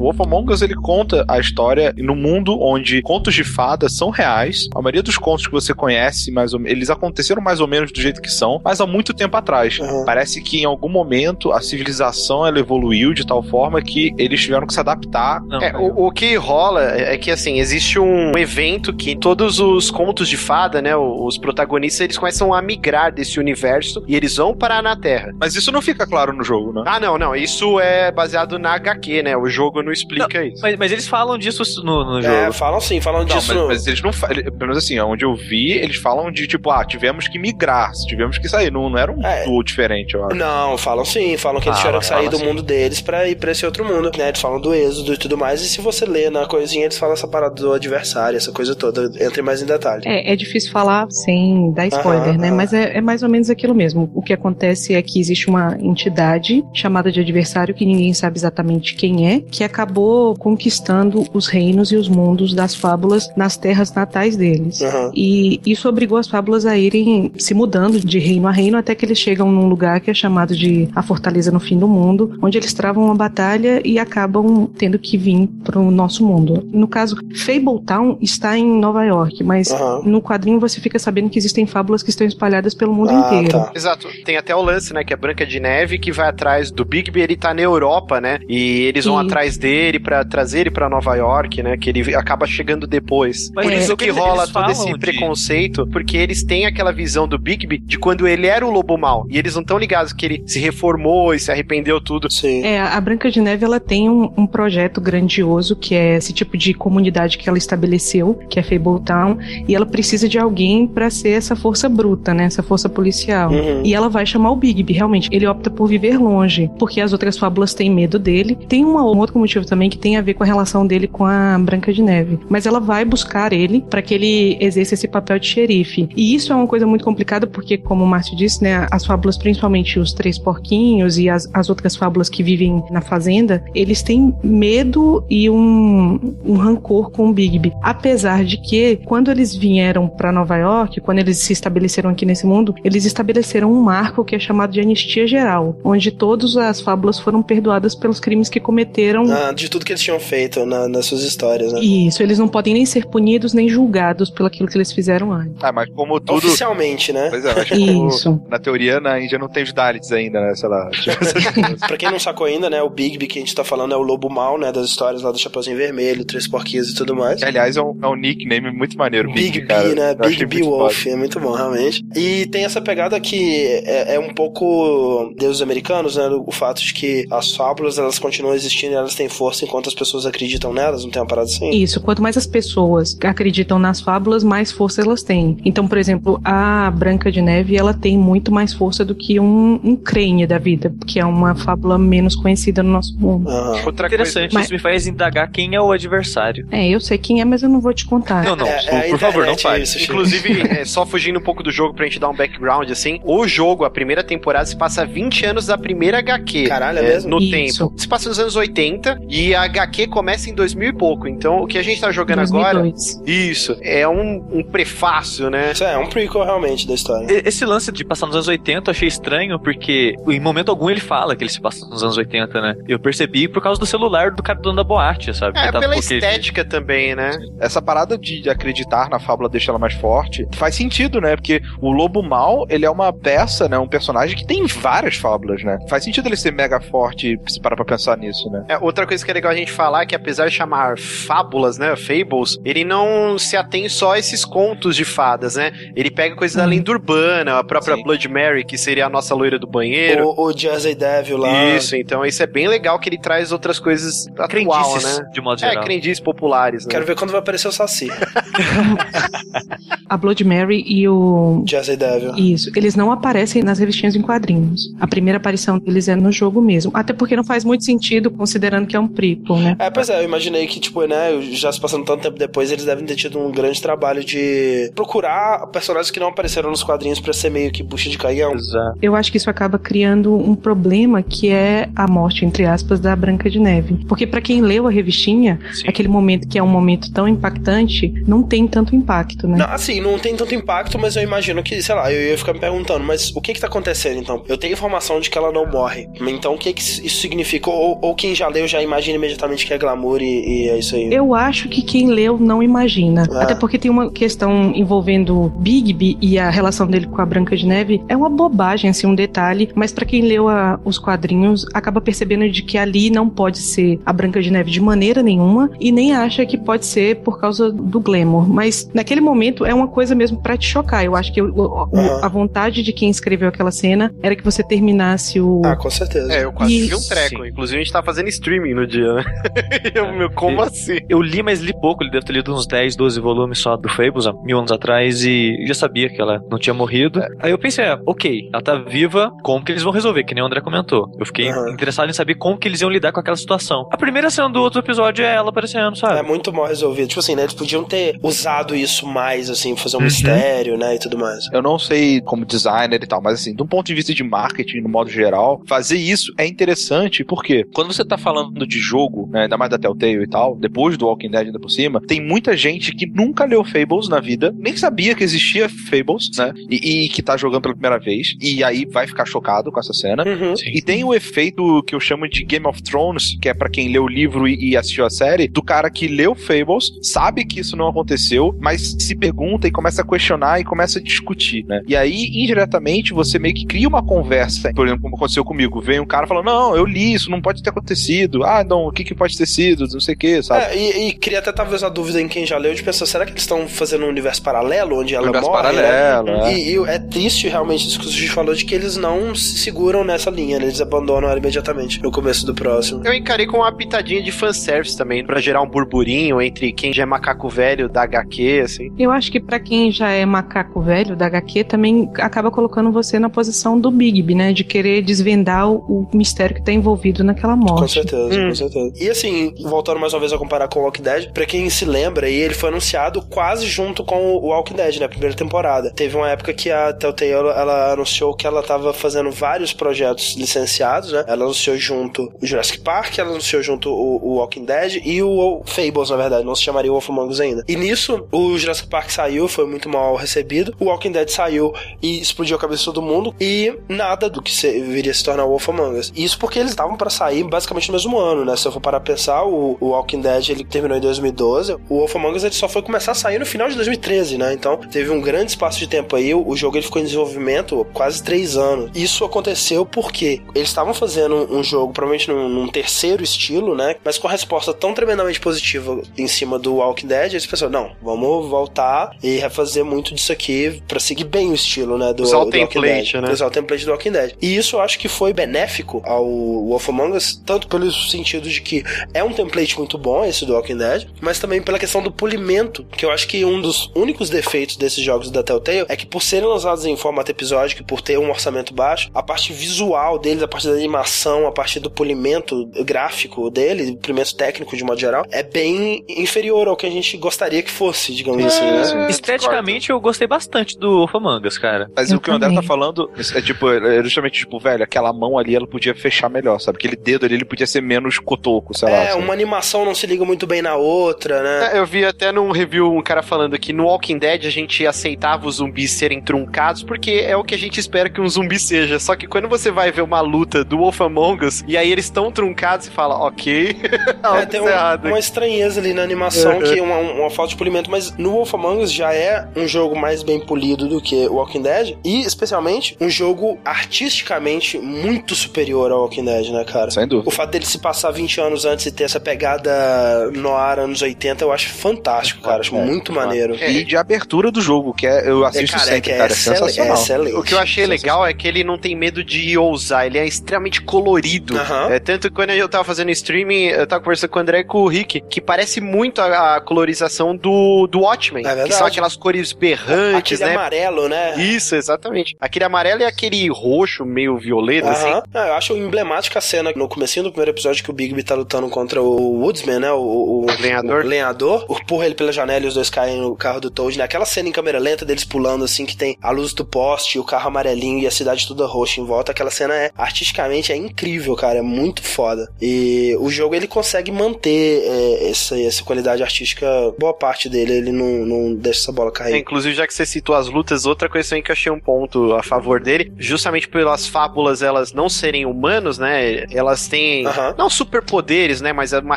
[0.00, 4.08] O Wolf Among Us ele conta a história no mundo onde contos de fadas são
[4.08, 4.66] reais.
[4.74, 8.00] A maioria dos contos que você conhece, mais ou, eles aconteceram mais ou menos do
[8.00, 9.78] jeito que são, mas há muito tempo atrás.
[9.78, 10.06] Uhum.
[10.06, 14.66] Parece que em algum momento a civilização ela evoluiu de tal forma que eles tiveram
[14.66, 15.42] que se adaptar.
[15.42, 19.90] Não, É, o, o que rola é que, assim, existe um evento que todos os
[19.90, 24.56] contos de fada, né, os protagonistas, eles começam a migrar desse universo e eles vão
[24.56, 25.34] parar na Terra.
[25.38, 26.84] Mas isso não fica claro no jogo, né?
[26.86, 30.62] Ah, não, não, isso é baseado na HQ, né, o jogo não explica isso.
[30.62, 32.34] Mas, mas eles falam disso no, no jogo.
[32.34, 33.54] É, falam sim, falam Não, disso.
[33.54, 34.36] mas, mas eles não falam.
[34.42, 38.38] Pelo menos assim, onde eu vi, eles falam de tipo, ah, tivemos que migrar, tivemos
[38.38, 38.70] que sair.
[38.70, 39.46] Não, não era um É.
[39.46, 40.36] mundo diferente, eu acho.
[40.36, 42.44] Não, falam sim, falam que eles Fala, tiveram que sair do sim.
[42.44, 44.28] mundo deles pra ir pra esse outro mundo, né?
[44.28, 47.14] Eles falam do êxodo e tudo mais, e se você lê na coisinha, eles falam
[47.14, 49.10] essa parada do adversário, essa coisa toda.
[49.24, 50.02] Entre mais em detalhe.
[50.06, 52.48] É, é difícil falar sem dar spoiler, Aham, né?
[52.48, 52.56] aham.
[52.56, 54.10] Mas é, é mais ou menos aquilo mesmo.
[54.14, 58.94] O que acontece é que existe uma entidade chamada de adversário, que ninguém sabe exatamente
[58.94, 64.36] quem é, que acabou conquistando os reinos e os mundos das fábulas nas terras natais
[64.36, 64.82] deles.
[64.82, 65.10] Aham.
[65.14, 69.04] E isso obrigou as fábulas a irem se mudando de reino a reino até que
[69.06, 72.58] eles chegam num lugar que é chamado de a Fortaleza no Fim do Mundo, onde
[72.58, 76.68] eles travam uma batalha e acabam tendo que vir pro nosso mundo.
[76.72, 80.02] No caso, Fabletown está em Nova York, mas Aham.
[80.04, 83.50] no quadrinho você fica sabendo que existem fábulas que estão espalhadas pelo mundo Ah, inteiro.
[83.50, 83.72] tá.
[83.74, 84.08] Exato.
[84.24, 87.20] Tem até o lance, né, que é Branca de Neve, que vai atrás do Bigby,
[87.20, 88.40] ele tá na Europa, né?
[88.48, 89.26] E eles vão Isso.
[89.26, 89.69] atrás dele
[90.00, 91.76] pra trazer ele pra Nova York, né?
[91.76, 93.50] Que ele acaba chegando depois.
[93.54, 96.66] Mas Por é, isso o que que rola todo esse de- preconceito, porque eles têm
[96.66, 99.26] aquela visão do Bigby de quando ele era o lobo mau.
[99.30, 102.30] E eles não estão ligados que ele se reformou e se arrependeu tudo.
[102.30, 102.62] Sim.
[102.64, 106.56] É, a Branca de Neve ela tem um, um projeto grandioso que é esse tipo
[106.56, 111.30] de comunidade que ela estabeleceu, que é Fabletown, e ela precisa de alguém pra ser
[111.30, 112.44] essa força bruta, né?
[112.44, 113.50] Essa força policial.
[113.50, 113.82] Uhum.
[113.84, 115.28] E ela vai chamar o Bigby, realmente.
[115.32, 118.56] Ele opta por viver longe, porque as outras fábulas têm medo dele.
[118.68, 121.24] Tem uma- um outro motivo também que tem a ver com a relação dele com
[121.24, 122.38] a Branca de Neve.
[122.48, 126.08] Mas ela vai buscar ele pra que ele exerça esse papel de xerife.
[126.16, 129.36] E isso é uma coisa muito complicada, porque, como o Márcio disse, né, as fábulas,
[129.36, 134.34] principalmente os três porquinhos e as, as outras fábulas que vivem na fazenda, eles têm
[134.42, 137.72] medo e um, um rancor com o Bigby.
[137.82, 142.46] Apesar de que, quando eles vieram pra Nova York, quando eles se estabeleceram aqui nesse
[142.46, 147.18] mundo, eles estabeleceram um marco que é chamado de anistia geral, onde todas as fábulas
[147.18, 149.24] foram perdoadas pelos crimes que cometeram.
[149.30, 151.80] Ah, de tudo que eles tinham feito na- nas suas histórias, né?
[151.80, 155.56] Isso, eles não podem nem ser punidos nem julgados pelo aquilo que eles fizeram antes.
[155.62, 156.38] Ah, mas como tudo.
[156.38, 157.28] Oficialmente, né?
[157.30, 158.42] Pois é, mas como Isso.
[158.48, 160.54] na teoria na Índia não tem os Dalits ainda, né?
[160.54, 160.88] Sei lá.
[160.90, 161.86] tipo.
[161.86, 164.02] Pra quem não sacou ainda, né, o Bigby que a gente tá falando é o
[164.02, 167.38] lobo mau, né, das histórias lá do Chapeuzinho Vermelho, Três Porquinhos e tudo mais.
[167.38, 169.32] Que, aliás, é um, é um nickname muito maneiro.
[169.32, 169.60] Big.
[169.60, 170.12] B, né?
[170.18, 172.04] Eu Big B Wolf, é muito bom, realmente.
[172.16, 176.26] E tem essa pegada que é, é um pouco deuses americanos, né?
[176.28, 179.94] O fato de que as fábulas, elas continuam existindo e elas têm força enquanto as
[179.94, 181.70] pessoas acreditam nelas, não tem uma parada assim?
[181.70, 185.56] Isso, quanto mais as pessoas acreditam nas fábulas, mais força elas têm.
[185.64, 189.80] Então, por exemplo, a Branca de Neve, ela tem muito mais força do que um,
[189.82, 193.50] um crane da vida, que é uma fábula menos conhecida no nosso mundo.
[193.86, 196.66] Outra Interessante, Mas- isso me faz indagar quem é o adversário.
[196.70, 198.44] É, eu sei quem é, mas eu não vou te contar.
[198.44, 199.82] Não, não, É, por, é por favor, não internet fale.
[199.84, 200.02] isso.
[200.02, 203.46] Inclusive, é, só fugindo um pouco do jogo pra gente dar um background, assim, o
[203.46, 206.64] jogo, a primeira temporada, se passa 20 anos da primeira HQ.
[206.66, 207.30] Caralho, é mesmo?
[207.30, 207.50] No Isso.
[207.88, 208.00] tempo.
[208.00, 211.28] Se passa nos anos 80, E a HQ começa em 2000 e pouco.
[211.28, 212.66] Então o que a gente tá jogando 2002.
[212.66, 213.30] agora.
[213.30, 213.76] Isso.
[213.82, 215.72] É um, um prefácio, né?
[215.72, 217.26] Isso é, é um prequel realmente da história.
[217.46, 221.00] Esse lance de passar nos anos 80 eu achei estranho, porque em momento algum ele
[221.00, 222.76] fala que ele se passa nos anos 80, né?
[222.88, 225.58] Eu percebi por causa do celular do cara dono da boate, sabe?
[225.58, 227.38] É, pela estética também, né?
[227.58, 231.36] Essa parada de acreditar na fábula deixa ela mais forte faz sentido, né?
[231.36, 233.78] Porque o lobo mal, ele é uma peça, né?
[233.78, 235.78] Um personagem que tem várias fábulas, né?
[235.88, 238.64] Faz sentido ele ser mega forte se parar pra pensar nisso, né?
[238.68, 241.76] É, outra coisa que é legal a gente falar é que apesar de chamar fábulas,
[241.78, 245.72] né, fables, ele não se atém só a esses contos de fadas, né?
[245.96, 248.04] Ele pega coisas da lenda urbana, a própria Sim.
[248.04, 250.28] Blood Mary, que seria a nossa loira do banheiro.
[250.28, 251.74] O, o Jersey Devil lá.
[251.74, 255.24] Isso, então isso é bem legal que ele traz outras coisas atual, Crendices, né?
[255.32, 255.84] de modo É, geral.
[255.84, 256.90] crendices populares, né?
[256.92, 258.08] Quero ver quando vai aparecer o Saci.
[260.08, 261.64] A Blood Mary e o.
[261.66, 262.34] Jersey Devil.
[262.36, 264.92] Isso, eles não aparecem nas revistinhas em quadrinhos.
[265.00, 266.90] A primeira aparição deles é no jogo mesmo.
[266.94, 269.76] Até porque não faz muito sentido, considerando que é um prequel, né?
[269.78, 272.84] É, pois é, eu imaginei que, tipo, né, já se passando tanto tempo depois, eles
[272.84, 277.32] devem ter tido um grande trabalho de procurar personagens que não apareceram nos quadrinhos pra
[277.32, 278.54] ser meio que bucha de canhão.
[278.54, 278.98] Exato.
[279.02, 283.14] Eu acho que isso acaba criando um problema que é a morte, entre aspas, da
[283.16, 284.04] Branca de Neve.
[284.08, 285.88] Porque pra quem leu a revistinha, Sim.
[285.88, 289.58] aquele momento que é um momento tão impactante, não tem tanto impacto, né?
[289.58, 292.52] Não, assim, não tem tanto impacto, mas eu imagino que, sei lá, eu ia ficar
[292.52, 294.44] me perguntando, mas o que que tá acontecendo então?
[294.48, 296.08] Eu tenho informação de que ela não morre.
[296.20, 297.70] Então o que que isso significa?
[297.70, 300.94] Ou, ou quem já leu já imagina imediatamente que é glamour e, e é isso
[300.96, 301.12] aí.
[301.12, 303.26] Eu acho que quem leu não imagina.
[303.32, 303.42] Ah.
[303.42, 307.66] Até porque tem uma questão envolvendo Bigby e a relação dele com a Branca de
[307.66, 308.02] Neve.
[308.08, 309.70] É uma bobagem, assim, um detalhe.
[309.74, 314.00] Mas pra quem leu a- os quadrinhos, acaba percebendo de que ali não pode ser
[314.04, 315.70] a Branca de Neve de maneira nenhuma.
[315.80, 318.48] E nem acha que pode ser por causa do glamour.
[318.48, 321.04] Mas naquele momento é uma coisa mesmo pra te chocar.
[321.04, 321.88] Eu acho que o-
[322.22, 325.62] a vontade de quem escreveu aquela cena era que você terminasse o.
[325.64, 326.32] Ah, com certeza.
[326.32, 327.46] É, eu quase vi um treco.
[327.46, 329.24] Inclusive, a gente tá fazendo streaming no dia, né?
[329.94, 330.98] eu, meu, como assim?
[331.08, 332.02] Eu li, mas li pouco.
[332.02, 335.24] Ele deve ter lido uns 10, 12 volumes só do Fables há mil anos atrás
[335.24, 337.20] e já sabia que ela não tinha morrido.
[337.40, 340.24] Aí eu pensei, ah, ok, ela tá viva, como que eles vão resolver?
[340.24, 341.06] Que nem o André comentou.
[341.18, 341.70] Eu fiquei Aham.
[341.70, 343.88] interessado em saber como que eles iam lidar com aquela situação.
[343.92, 346.26] A primeira cena do outro episódio é ela aparecendo, É sabe?
[346.28, 347.08] muito mal resolvido.
[347.08, 347.42] Tipo assim, né?
[347.42, 350.06] Eles podiam ter usado isso mais, assim, fazer um Uhum.
[350.06, 350.94] mistério, né?
[350.94, 351.44] E tudo mais.
[351.52, 354.22] Eu não sei como designer e tal, mas assim, de um ponto de vista de
[354.24, 359.28] marketing, no modo geral, fazer isso é interessante porque quando você tá falando de jogo,
[359.30, 362.20] né, ainda mais da Telltale e tal, depois do Walking Dead ainda por cima, tem
[362.20, 367.04] muita gente que nunca leu Fables na vida, nem sabia que existia Fables, né, e,
[367.04, 370.24] e que tá jogando pela primeira vez, e aí vai ficar chocado com essa cena.
[370.24, 370.54] Uhum.
[370.72, 373.88] E tem o efeito que eu chamo de Game of Thrones, que é pra quem
[373.88, 377.60] leu o livro e, e assistiu a série, do cara que leu Fables, sabe que
[377.60, 381.82] isso não aconteceu, mas se pergunta e começa a questionar e começa a discutir, né?
[381.86, 385.80] E aí, indiretamente, você meio que cria uma conversa, por exemplo, como aconteceu comigo.
[385.80, 388.44] Vem um cara falando, não, eu li isso, não pode ter acontecido.
[388.44, 389.86] Ah, não, o que que pode ter sido?
[389.92, 390.64] Não sei o que, sabe?
[390.64, 393.24] É, e, e cria até talvez a dúvida em quem já leu de pensar, será
[393.24, 395.72] que eles estão fazendo um universo paralelo onde ela Universo morre?
[395.72, 395.82] né?
[395.82, 396.54] paralelo, é.
[396.54, 399.58] E, e é triste realmente isso que o Sushi falou de que eles não se
[399.58, 400.64] seguram nessa linha, né?
[400.66, 403.02] eles abandonam ela imediatamente no começo do próximo.
[403.04, 407.02] Eu encarei com uma pitadinha de fanservice também, pra gerar um burburinho entre quem já
[407.02, 408.92] é macaco velho da HQ, assim.
[408.98, 413.18] Eu acho que pra quem já é macaco velho da HQ também acaba colocando você
[413.18, 414.52] na posição do Bigby, né?
[414.52, 417.92] De querer desvendar o, o mistério que tá envolvido naquela Com morte.
[417.94, 418.39] certeza, Hum.
[418.48, 418.92] Com certeza.
[418.96, 421.84] E assim, voltando mais uma vez a comparar com o Walking Dead, pra quem se
[421.84, 425.08] lembra, ele foi anunciado quase junto com o Walking Dead, né?
[425.08, 425.90] Primeira temporada.
[425.90, 431.12] Teve uma época que a Telltale, ela, anunciou que ela tava fazendo vários projetos licenciados,
[431.12, 431.24] né?
[431.26, 435.62] Ela anunciou junto o Jurassic Park, ela anunciou junto o, o Walking Dead e o
[435.64, 437.64] Fables, na verdade, não se chamaria Wolf Among Us ainda.
[437.68, 441.72] E nisso, o Jurassic Park saiu, foi muito mal recebido, o Walking Dead saiu
[442.02, 445.48] e explodiu a cabeça de todo mundo, e nada do que viria se tornar o
[445.48, 446.12] Wolf Among Us.
[446.14, 448.56] Isso porque eles estavam pra sair basicamente no mesmo ano, né?
[448.56, 451.98] Se eu for parar pra pensar, o, o Walking Dead ele terminou em 2012, o
[451.98, 454.52] Wolf Among Us ele só foi começar a sair no final de 2013, né?
[454.52, 457.86] Então teve um grande espaço de tempo aí, o, o jogo ele ficou em desenvolvimento
[457.92, 458.90] quase três anos.
[458.94, 463.96] Isso aconteceu porque eles estavam fazendo um jogo, provavelmente num, num terceiro estilo, né?
[464.04, 467.92] Mas com a resposta tão tremendamente positiva em cima do Walking Dead, eles pensaram, não,
[468.02, 472.12] vamos voltar e refazer muito disso aqui pra seguir bem o estilo, né?
[472.12, 473.30] Do, Usar o do template, né?
[473.30, 474.34] Usar o template do Walking Dead.
[474.40, 478.60] E isso eu acho que foi benéfico ao Wolf Among Us, tanto pelo sentido de
[478.60, 482.10] que é um template muito bom esse do Walking Dead, mas também pela questão do
[482.10, 486.06] polimento, que eu acho que um dos únicos defeitos desses jogos da Telltale é que
[486.06, 490.18] por serem lançados em formato episódico e por ter um orçamento baixo, a parte visual
[490.18, 495.00] deles, a parte da animação, a parte do polimento gráfico dele, polimento técnico de modo
[495.00, 499.10] geral, é bem inferior ao que a gente gostaria que fosse, digamos assim, né?
[499.10, 501.90] Esteticamente, eu gostei bastante do Us, cara.
[501.96, 502.68] Mas Eu o que o André tá também.
[502.68, 506.78] falando é tipo, é justamente tipo, velho, aquela mão ali ela podia fechar melhor, sabe?
[506.78, 508.96] Aquele dedo ali ele podia ser menos menos cotoco, sei lá.
[508.96, 509.22] É, sabe?
[509.22, 511.70] uma animação não se liga muito bem na outra, né?
[511.74, 514.86] É, Eu vi até num review um cara falando que no Walking Dead a gente
[514.86, 518.58] aceitava os zumbis serem truncados porque é o que a gente espera que um zumbi
[518.58, 518.98] seja.
[518.98, 522.06] Só que quando você vai ver uma luta do Wolf Among Us e aí eles
[522.06, 523.76] estão truncados, você fala, ok,
[524.22, 526.62] É, algo tem tá um- uma estranheza ali na animação, Uhum.
[526.62, 529.66] que é uma, uma falta de polimento, mas no Wolf Among Us já é um
[529.68, 535.34] jogo mais bem polido do que o Walking Dead, e especialmente um jogo artisticamente muito
[535.34, 536.90] superior ao Walking Dead, né, cara?
[536.90, 537.28] Sem dúvida.
[537.28, 541.02] O fato dele se passar 20 anos antes e ter essa pegada no ar anos
[541.02, 542.60] 80, eu acho fantástico, cara.
[542.60, 543.14] Acho É, muito é.
[543.14, 543.56] maneiro.
[543.56, 546.32] E de abertura do jogo, que é, eu assisto cara, é sempre, que é cara.
[546.32, 546.96] É sensacional.
[546.96, 547.36] é excelente.
[547.36, 550.26] O que eu achei legal é que ele não tem medo de ousar, ele é
[550.26, 551.54] extremamente colorido.
[551.90, 554.64] É, tanto que quando eu tava fazendo streaming, eu tava conversando com o André e
[554.64, 558.46] com o Rick, que parece muito a, a colorização do, do Watchmen.
[558.46, 560.56] É que são aquelas cores berrantes, Aquele né?
[560.56, 561.34] amarelo, né?
[561.40, 562.36] Isso, exatamente.
[562.40, 565.10] Aquele amarelo e aquele roxo meio violeta, assim.
[565.34, 568.34] Ah, eu acho emblemática a cena no comecinho do primeiro episódio que o Bigby tá
[568.34, 569.92] lutando contra o Woodsman, né?
[569.92, 571.04] O, o, o lenhador.
[571.04, 571.66] O lenhador.
[571.70, 574.04] Empurra ele pela janela e os dois caem no carro do Toad, né?
[574.04, 577.24] Aquela cena em câmera lenta deles pulando, assim, que tem a luz do poste, o
[577.24, 579.32] carro amarelinho e a cidade toda roxa em volta.
[579.32, 581.58] Aquela cena é, artisticamente, é incrível, cara.
[581.58, 582.50] É muito foda.
[582.60, 586.66] E o jogo, ele consegue manter é, essa, essa qualidade artística,
[586.98, 587.72] boa parte dele.
[587.72, 589.34] Ele não, não deixa essa bola cair.
[589.34, 592.32] É, inclusive, já que você citou as lutas, outra coisa que eu achei um ponto
[592.34, 596.44] a favor dele, justamente pelas fábulas elas não serem humanos, né?
[596.50, 597.54] Elas têm Aham.
[597.58, 598.72] não superpoderes, né?
[598.72, 599.16] Mas uma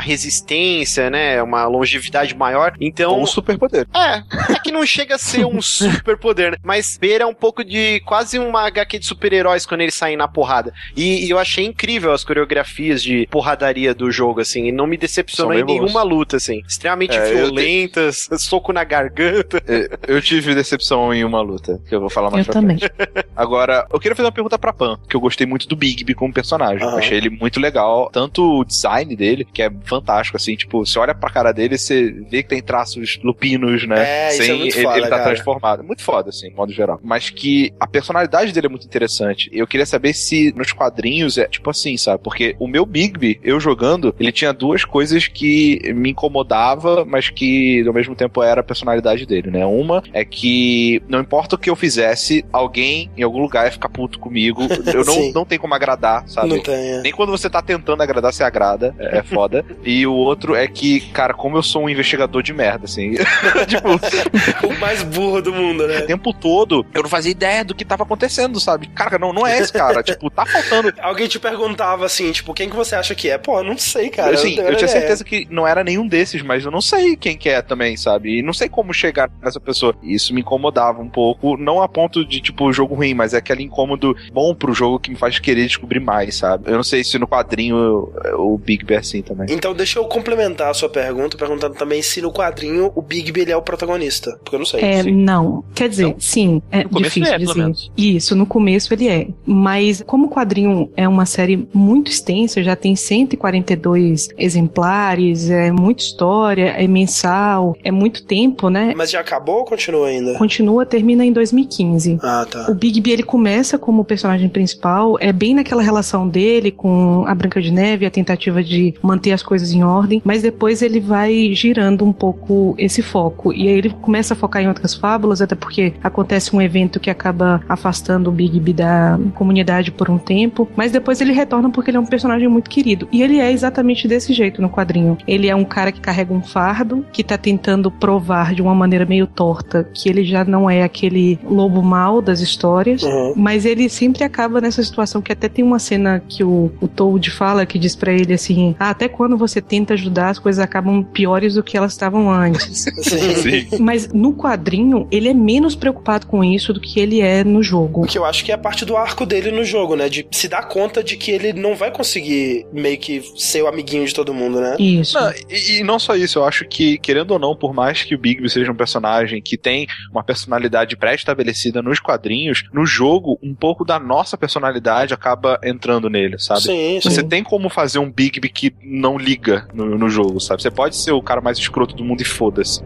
[0.00, 1.42] resistência, né?
[1.42, 2.74] Uma longevidade maior.
[2.80, 3.20] Então.
[3.20, 3.86] Um superpoder.
[3.94, 4.22] É,
[4.54, 6.56] é que não chega a ser um superpoder, né?
[6.62, 10.72] Mas beira um pouco de quase uma HQ de super-heróis quando eles saem na porrada.
[10.96, 14.66] E, e eu achei incrível as coreografias de porradaria do jogo, assim.
[14.66, 16.62] E não me decepcionou em nenhuma luta, assim.
[16.66, 19.62] Extremamente É, eu violentas, soco na garganta.
[20.06, 22.78] Eu tive decepção em uma luta, que eu vou falar mais Eu pra também.
[22.78, 22.92] frente.
[23.36, 26.32] Agora, eu queria fazer uma pergunta pra Pan, que eu gostei muito do Bigby como
[26.32, 26.82] personagem.
[26.86, 28.08] Eu achei ele muito legal.
[28.12, 32.10] Tanto o design dele, que é fantástico, assim, tipo, você olha pra cara dele, você
[32.30, 33.96] vê que tem traços lupinos, né?
[33.98, 35.34] É, isso é Sem muito ele, foda, ele tá cara.
[35.34, 35.84] transformado.
[35.84, 37.00] Muito foda, assim, modo geral.
[37.02, 39.50] Mas que a personalidade dele é muito interessante.
[39.52, 42.22] Eu queria saber se nos quadrinhos é tipo assim, sabe?
[42.22, 47.84] Porque o meu Bigby, eu jogando, ele tinha duas coisas que me incomodava, mas que
[47.86, 49.64] ao mesmo tempo era a personalidade dele, né?
[49.66, 53.88] Uma é que não importa o que eu fizesse, alguém em algum lugar ia ficar
[53.88, 54.62] puto comigo.
[54.94, 56.48] Eu não, não tem como agradar, sabe?
[56.48, 57.02] Não tem, é.
[57.02, 58.94] Nem quando você tá tentando agradar, você agrada.
[58.98, 59.64] É, é foda.
[59.84, 63.14] e o outro é que, cara, como eu sou um investigador de merda, assim.
[63.66, 66.00] tipo, o mais burro do mundo, né?
[66.00, 68.86] o tempo todo eu não fazia ideia do que tava acontecendo, sabe?
[68.88, 70.02] Cara, não, não é esse cara.
[70.04, 70.92] tipo, tá faltando.
[71.00, 73.38] Alguém te perguntava assim, tipo, quem que você acha que é?
[73.38, 74.34] Pô, eu não sei, cara.
[74.34, 77.36] assim, eu, tenho tinha certeza que não era nenhum desses, mas eu não sei quem
[77.36, 78.38] que é também, sabe?
[78.38, 79.94] E não sei como chegar nessa pessoa.
[80.02, 83.38] E Isso me incomodava um pouco, não a ponto de, tipo, jogo ruim, mas é
[83.38, 86.70] aquele incômodo bom pro jogo que me faz querer descobrir mais, sabe?
[86.70, 89.46] Eu não sei se no quadrinho o Big Bear assim também.
[89.50, 93.52] Então deixa eu complementar a sua pergunta, perguntando também se no quadrinho o Bigby ele
[93.52, 94.38] é o protagonista.
[94.42, 94.80] Porque eu não sei.
[94.80, 95.64] É, não.
[95.74, 97.62] Quer dizer, sim, é No começo difícil ele é, pelo dizer.
[97.62, 97.92] menos.
[97.96, 99.28] Isso, no começo ele é.
[99.44, 106.02] Mas como o quadrinho é uma série muito extensa, já tem 142 exemplares, é muita
[106.02, 108.92] história, é mensal, é muito tempo, né?
[108.96, 110.34] Mas já acabou ou continua ainda?
[110.38, 112.18] Continua, termina em 2015.
[112.22, 112.66] Ah, tá.
[112.70, 117.60] O Bigby ele começa como personagem principal, é bem naquela relação dele com a Branca
[117.60, 122.04] de Neve, a tentativa de manter as coisas em ordem, mas depois ele vai girando
[122.04, 123.52] um pouco esse foco.
[123.52, 127.10] E aí ele começa a focar em outras fábulas, até porque acontece um evento que
[127.10, 131.96] acaba afastando o Bigby da comunidade por um tempo, mas depois ele retorna porque ele
[131.96, 133.08] é um personagem muito querido.
[133.12, 135.18] E ele é exatamente desse jeito no quadrinho.
[135.26, 139.04] Ele é um cara que carrega um fardo, que tá tentando provar de uma maneira
[139.04, 143.32] meio torta que ele já não é aquele lobo mau das histórias, Uhum.
[143.36, 147.30] mas ele sempre acaba nessa situação que até tem uma cena que o, o Toad
[147.30, 151.02] fala que diz pra ele assim: ah, até quando você tenta ajudar, as coisas acabam
[151.02, 152.84] piores do que elas estavam antes.
[153.02, 153.78] Sim.
[153.80, 158.04] Mas no quadrinho, ele é menos preocupado com isso do que ele é no jogo.
[158.04, 160.10] O que eu acho que é parte do arco dele no jogo, né?
[160.10, 164.04] De se dar conta de que ele não vai conseguir meio que ser o amiguinho
[164.04, 164.76] de todo mundo, né?
[164.78, 165.18] Isso.
[165.18, 168.14] Não, e, e não só isso, eu acho que, querendo ou não, por mais que
[168.14, 173.54] o Bigby seja um personagem que tem uma personalidade pré-estabelecida nos quadrinhos, no jogo, um
[173.54, 176.60] pouco da nossa personalidade acaba entrando nele, sabe?
[176.60, 177.10] Sim, sim.
[177.10, 180.62] Você tem como fazer um Bigby que não liga no, no jogo, sabe?
[180.62, 182.82] Você pode ser o cara mais escroto do mundo e foda-se.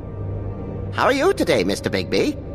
[0.97, 1.88] How are you today, Mr.
[1.90, 2.48] Bigby?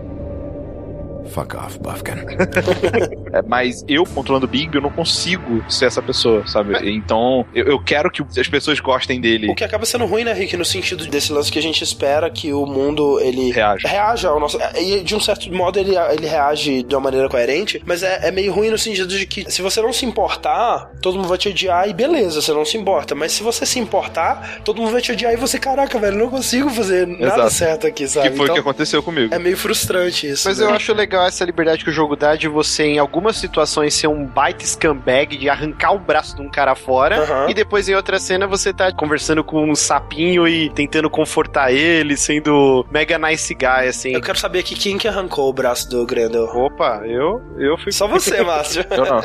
[1.30, 2.14] Fuck off, Buffkin.
[3.34, 6.78] É, mas eu, controlando o Bigby, eu não consigo ser essa pessoa, sabe?
[6.96, 9.50] Então, eu, eu quero que as pessoas gostem dele.
[9.50, 10.56] O que acaba sendo ruim, né, Rick?
[10.56, 13.52] No sentido desse lance que a gente espera que o mundo, ele...
[13.52, 13.88] Reage.
[13.88, 14.60] Reaja ao nosso...
[14.80, 18.32] E de um certo modo ele, ele reage de uma maneira coerente, mas é, é
[18.32, 21.50] meio ruim no sentido de que se você não se importar, todo mundo vai te
[21.50, 23.16] odiar e beleza, você não se importa.
[23.16, 26.30] Mas se você se importar, todo mundo vai te odiar e você, caraca, velho, não
[26.30, 27.50] consigo fazer nada Exato.
[27.50, 28.30] certo aqui, sabe?
[28.30, 29.34] Que foi o Então, que aconteceu comigo.
[29.34, 30.48] É meio frustrante isso.
[30.48, 30.66] Mas né?
[30.66, 34.08] eu acho legal essa liberdade que o jogo dá de você, em algumas situações, ser
[34.08, 37.50] um baita scumbag, de arrancar o braço de um cara fora, Aham.
[37.50, 42.16] e depois em outra cena você tá conversando com um sapinho e tentando confortar ele,
[42.18, 44.14] sendo mega nice guy, assim.
[44.14, 46.46] Eu quero saber aqui quem que arrancou o braço do Grendel.
[46.46, 47.92] Opa, eu, eu fui.
[47.92, 48.84] Só você, Márcio.
[48.90, 49.22] Eu não.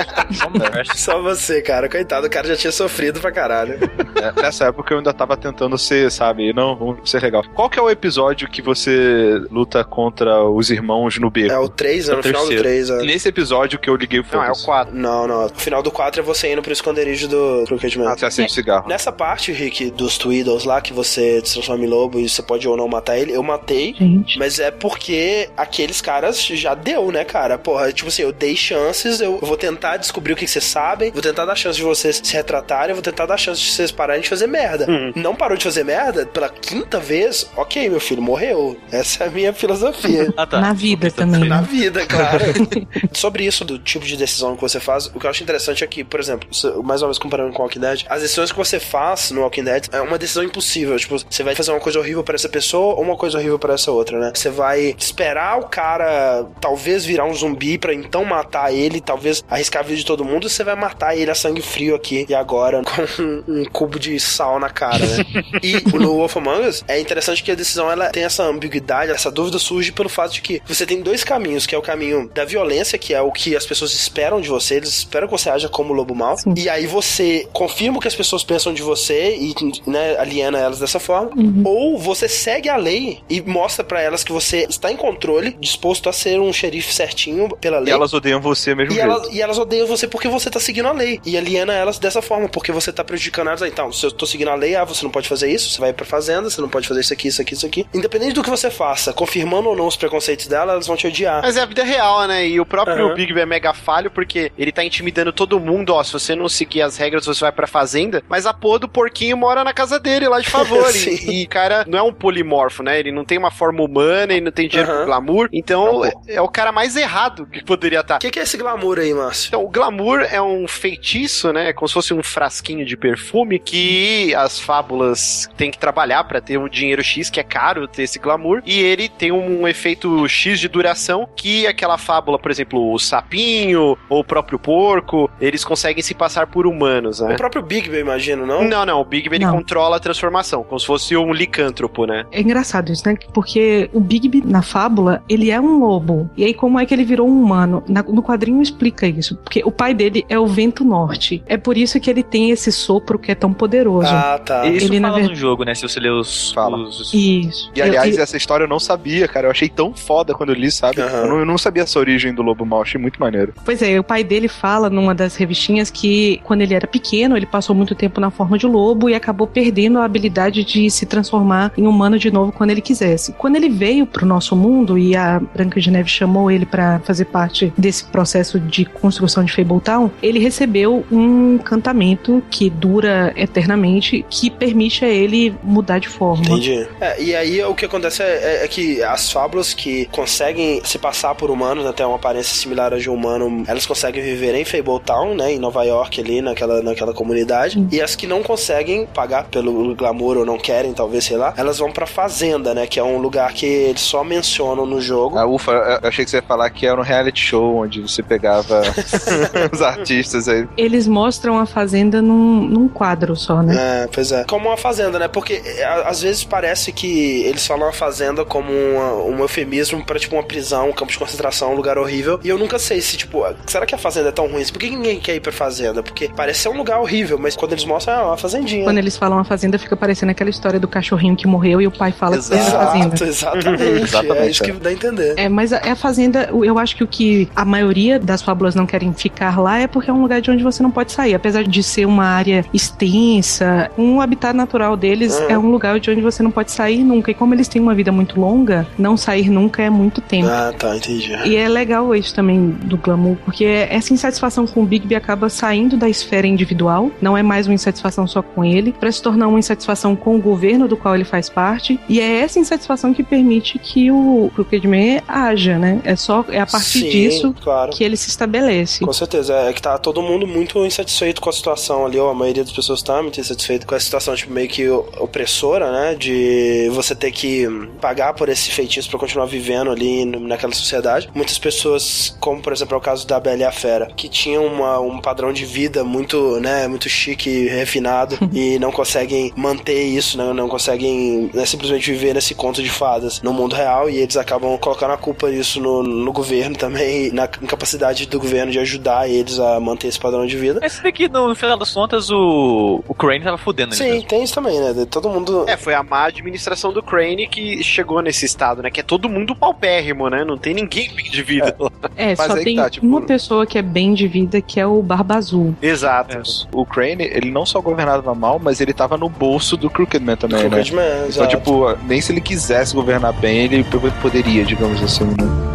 [0.96, 1.88] Só você, cara.
[1.88, 3.78] Coitado, o cara já tinha sofrido pra caralho.
[4.16, 7.42] É, Nessa época eu ainda tava tentando ser, sabe, não, vamos ser legal.
[7.54, 11.52] Qual que é o episódio que você luta contra os irmãos no beco?
[11.52, 12.86] É o 3, é É no final do terceiro.
[12.86, 12.90] 3.
[12.90, 13.06] É.
[13.06, 14.66] Nesse episódio que eu liguei o Não, é o fogo.
[14.66, 14.94] 4.
[14.94, 15.46] Não, não.
[15.46, 18.10] O final do 4 é você indo pro esconderijo do Crooked Man.
[18.10, 18.88] Ah, você acende cigarro.
[18.88, 22.66] Nessa parte, Rick, dos Tweedles lá, que você se transforma em lobo e você pode
[22.66, 23.94] ou não matar ele, eu matei.
[23.96, 24.38] Gente.
[24.38, 27.56] Mas é porque aqueles caras já deu, né, cara?
[27.56, 31.12] Porra, tipo assim, eu dei chances, eu vou tentar descobrir o que que vocês sabem,
[31.12, 33.92] vou tentar dar chance de vocês se retratarem, eu vou tentar dar chance de vocês
[33.92, 34.86] pararem de fazer merda.
[35.14, 38.76] Não parou de fazer merda, pela quinta vez, ok, meu filho, morreu.
[38.90, 40.32] Essa é a minha filosofia.
[40.38, 40.60] Ah, tá.
[40.60, 41.48] Na vida também.
[41.48, 41.67] Na né?
[41.68, 42.44] Vida, claro.
[43.12, 45.86] Sobre isso, do tipo de decisão que você faz, o que eu acho interessante é
[45.86, 46.48] que, por exemplo,
[46.82, 49.64] mais uma vez comparando com o Walking Dead, as decisões que você faz no Walking
[49.64, 50.98] Dead é uma decisão impossível.
[50.98, 53.74] Tipo, você vai fazer uma coisa horrível para essa pessoa ou uma coisa horrível para
[53.74, 54.32] essa outra, né?
[54.34, 59.82] Você vai esperar o cara talvez virar um zumbi pra então matar ele, talvez arriscar
[59.82, 62.34] a vida de todo mundo, ou você vai matar ele a sangue frio aqui e
[62.34, 65.24] agora com um, um cubo de sal na cara, né?
[65.62, 69.30] e no Wolf Among Us é interessante que a decisão ela tem essa ambiguidade, essa
[69.30, 72.44] dúvida surge pelo fato de que você tem dois caminhos, que é o caminho da
[72.44, 75.68] violência, que é o que as pessoas esperam de você, eles esperam que você haja
[75.68, 76.54] como lobo mau, Sim.
[76.56, 79.54] e aí você confirma o que as pessoas pensam de você e
[79.86, 81.62] né, aliena elas dessa forma, Uhum.
[81.64, 86.08] ou você segue a lei e mostra pra elas que você está em controle, disposto
[86.08, 87.92] a ser um xerife certinho pela E lei.
[87.94, 89.10] elas odeiam você mesmo E jeito.
[89.10, 91.20] elas, e elas odeiam você porque você tá seguindo a lei.
[91.24, 93.62] E aliena elas dessa forma, porque você tá prejudicando elas.
[93.62, 95.80] Ah, Então, se eu tô seguindo a lei, ah, você não pode fazer isso, você
[95.80, 97.86] vai pra fazenda, você não pode fazer isso aqui, isso aqui, isso aqui.
[97.94, 101.37] Independente do que você faça, confirmando ou não os preconceitos dela, elas vão te odiar.
[101.42, 102.46] Mas é a vida real, né?
[102.46, 103.14] E o próprio Aham.
[103.14, 106.02] Big Ben é mega falho porque ele tá intimidando todo mundo, ó.
[106.02, 108.22] Se você não seguir as regras, você vai pra fazenda.
[108.28, 110.88] Mas a porra do porquinho mora na casa dele, lá de favor.
[110.98, 112.98] E, e, cara, não é um polimorfo, né?
[112.98, 114.98] Ele não tem uma forma humana e não tem dinheiro Aham.
[114.98, 115.48] pro glamour.
[115.52, 118.16] Então, é, é o cara mais errado que poderia estar.
[118.16, 119.48] O que, que é esse glamour aí, Márcio?
[119.48, 121.72] Então, o glamour é um feitiço, né?
[121.72, 126.58] Como se fosse um frasquinho de perfume que as fábulas têm que trabalhar pra ter
[126.58, 128.62] um dinheiro X, que é caro ter esse glamour.
[128.64, 133.96] E ele tem um efeito X de duração que aquela fábula, por exemplo, o sapinho
[134.08, 137.34] ou o próprio porco, eles conseguem se passar por humanos, né?
[137.34, 138.64] O próprio Big Ben, eu imagino, não?
[138.64, 142.24] Não, não, o Big Ben controla a transformação, como se fosse um licântropo, né?
[142.32, 143.16] É engraçado isso, né?
[143.32, 146.28] Porque o Bigby, na fábula, ele é um lobo.
[146.36, 147.82] E aí, como é que ele virou um humano?
[147.88, 149.36] Na- no quadrinho explica isso.
[149.36, 151.42] Porque o pai dele é o vento norte.
[151.46, 154.08] É por isso que ele tem esse sopro que é tão poderoso.
[154.10, 154.66] Ah, tá.
[154.66, 155.74] Isso Ele, na fala ver- no jogo, né?
[155.74, 156.52] Se você ler os...
[156.52, 156.76] Fala.
[156.78, 157.70] os- Isso.
[157.74, 159.46] E aliás, Eu- eu- essa história eu não sabia, cara.
[159.46, 161.00] Eu achei tão foda quando eu li, sabe?
[161.00, 161.17] Aham.
[161.18, 163.54] Eu, não, eu não sabia essa origem do Lobo Mal, achei muito maneiro.
[163.64, 167.46] Pois é, o pai dele fala numa das revistinhas que quando ele era pequeno, ele
[167.46, 171.72] passou muito tempo na forma de lobo e acabou perdendo a habilidade de se transformar
[171.76, 173.32] em humano de novo quando ele quisesse.
[173.32, 177.26] Quando ele veio pro nosso mundo e a Branca de Neve chamou ele para fazer
[177.26, 184.50] parte desse processo de construção de Fabletown, ele recebeu um encantamento que dura eternamente, que
[184.50, 186.44] permite a ele mudar de forma.
[186.44, 186.86] Entendi.
[187.00, 191.34] É, e aí o que acontece é, é que as fábulas que conseguem se passar
[191.34, 194.62] por humanos, né, ter uma aparência similar a de um humano, elas conseguem viver em
[194.64, 197.82] Fabletown, né, em Nova York ali, naquela, naquela comunidade.
[197.90, 201.78] E as que não conseguem pagar pelo glamour ou não querem, talvez, sei lá, elas
[201.78, 205.38] vão pra fazenda, né, que é um lugar que eles só mencionam no jogo.
[205.38, 208.22] Ah, ufa, eu- achei que você ia falar que era um reality show onde você
[208.22, 208.82] pegava
[209.72, 210.68] os artistas aí.
[210.76, 214.02] Eles mostram a fazenda num, num quadro só, né?
[214.04, 214.44] É, pois é.
[214.44, 215.26] Como uma fazenda, né?
[215.26, 220.18] Porque é, às vezes parece que eles falam a fazenda como uma- um eufemismo pra,
[220.18, 222.40] tipo, uma prisão, campo de concentração, um lugar horrível.
[222.42, 224.64] E eu nunca sei se, tipo, será que a fazenda é tão ruim?
[224.66, 226.02] Por que ninguém quer ir pra fazenda?
[226.02, 228.84] Porque parece ser um lugar horrível, mas quando eles mostram, é uma fazendinha.
[228.84, 231.90] Quando eles falam a fazenda, fica parecendo aquela história do cachorrinho que morreu e o
[231.90, 233.14] pai fala que é a fazenda.
[233.24, 233.82] Exato, exatamente.
[234.08, 235.34] Exatamente, É isso que dá a entender.
[235.36, 238.86] É, mas a, a fazenda, eu acho que o que a maioria das fábulas não
[238.86, 241.34] querem ficar lá é porque é um lugar de onde você não pode sair.
[241.34, 245.46] Apesar de ser uma área extensa, um habitat natural deles Uhum.
[245.50, 247.30] é um lugar de onde você não pode sair nunca.
[247.30, 250.48] E como eles têm uma vida muito longa, não sair nunca é muito tempo.
[250.48, 250.87] Ah, tá.
[250.90, 251.32] Tá, entendi.
[251.46, 255.96] E é legal isso também do glamour, porque essa insatisfação com o Bigby acaba saindo
[255.96, 259.58] da esfera individual, não é mais uma insatisfação só com ele, para se tornar uma
[259.58, 263.78] insatisfação com o governo do qual ele faz parte, e é essa insatisfação que permite
[263.78, 264.88] que o Crooked
[265.26, 266.00] haja, né?
[266.04, 267.92] É só é a partir Sim, disso claro.
[267.92, 269.04] que ele se estabelece.
[269.04, 272.34] Com certeza, é que tá todo mundo muito insatisfeito com a situação ali, ou a
[272.34, 276.14] maioria das pessoas tá muito insatisfeito com a situação, tipo, meio que opressora, né?
[276.14, 277.66] De você ter que
[278.00, 281.28] pagar por esse feitiço pra continuar vivendo ali naquela sociedade.
[281.34, 284.64] Muitas pessoas, como por exemplo é o caso da Bela e a Fera, que tinham
[284.66, 290.02] uma- um padrão de vida muito, né, muito chique e refinado e não conseguem manter
[290.04, 290.52] isso, né?
[290.52, 294.76] Não conseguem né, simplesmente viver nesse conto de fadas no mundo real e eles acabam
[294.78, 299.58] colocando a culpa disso no, no governo também, na incapacidade do governo de ajudar eles
[299.58, 300.80] a manter esse padrão de vida.
[300.82, 304.28] Esse daqui, no final das contas, o, o Crane tava fudendo ele Sim, mesmo.
[304.28, 305.06] tem isso também, né?
[305.10, 305.64] Todo mundo.
[305.68, 308.90] É, foi a má administração do Crane que chegou nesse estado, né?
[308.90, 310.44] Que é todo mundo paupérrimo, né?
[310.44, 311.90] Não tem ninguém bem de vida lá.
[312.16, 314.60] É, Mas só aí que tem tá, tipo- uma pessoa que é bem de vida,
[314.60, 315.74] que é o Barba Azul.
[315.80, 316.38] Exato.
[316.72, 320.36] O Crane, ele não só governava mal, mas ele tava no bolso do Crooked Man
[320.36, 320.68] também, né?
[320.68, 321.56] Crooked Man, Então, exato.
[321.56, 323.84] tipo, nem se ele quisesse governar bem, ele
[324.20, 325.68] poderia, digamos assim, né?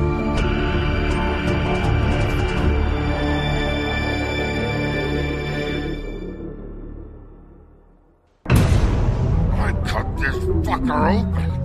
[8.45, 10.35] I cut this
[10.65, 11.62] fucker open.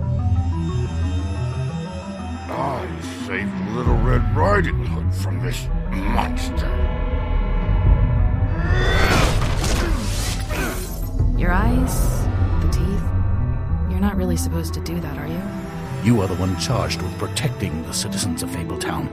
[3.29, 6.65] I saved Little Red Riding Hood from this monster.
[11.37, 12.23] Your eyes,
[12.63, 13.91] the teeth.
[13.91, 15.41] You're not really supposed to do that, are you?
[16.03, 19.07] You are the one charged with protecting the citizens of Fabletown.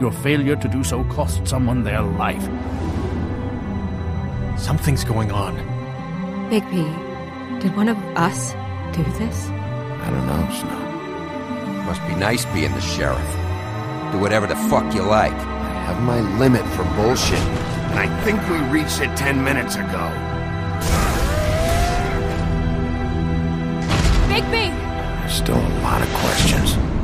[0.00, 2.44] Your failure to do so cost someone their life.
[4.56, 5.56] Something's going on.
[6.48, 8.52] Bigby, did one of us
[8.96, 9.48] do this?
[9.48, 11.84] I don't know, Snow.
[11.86, 13.47] Must be nice being the sheriff.
[14.12, 15.32] Do whatever the fuck you like.
[15.32, 17.38] I have my limit for bullshit,
[17.90, 20.10] and I think we reached it ten minutes ago.
[24.28, 24.70] Bigby!
[25.20, 26.97] There's still a lot of questions.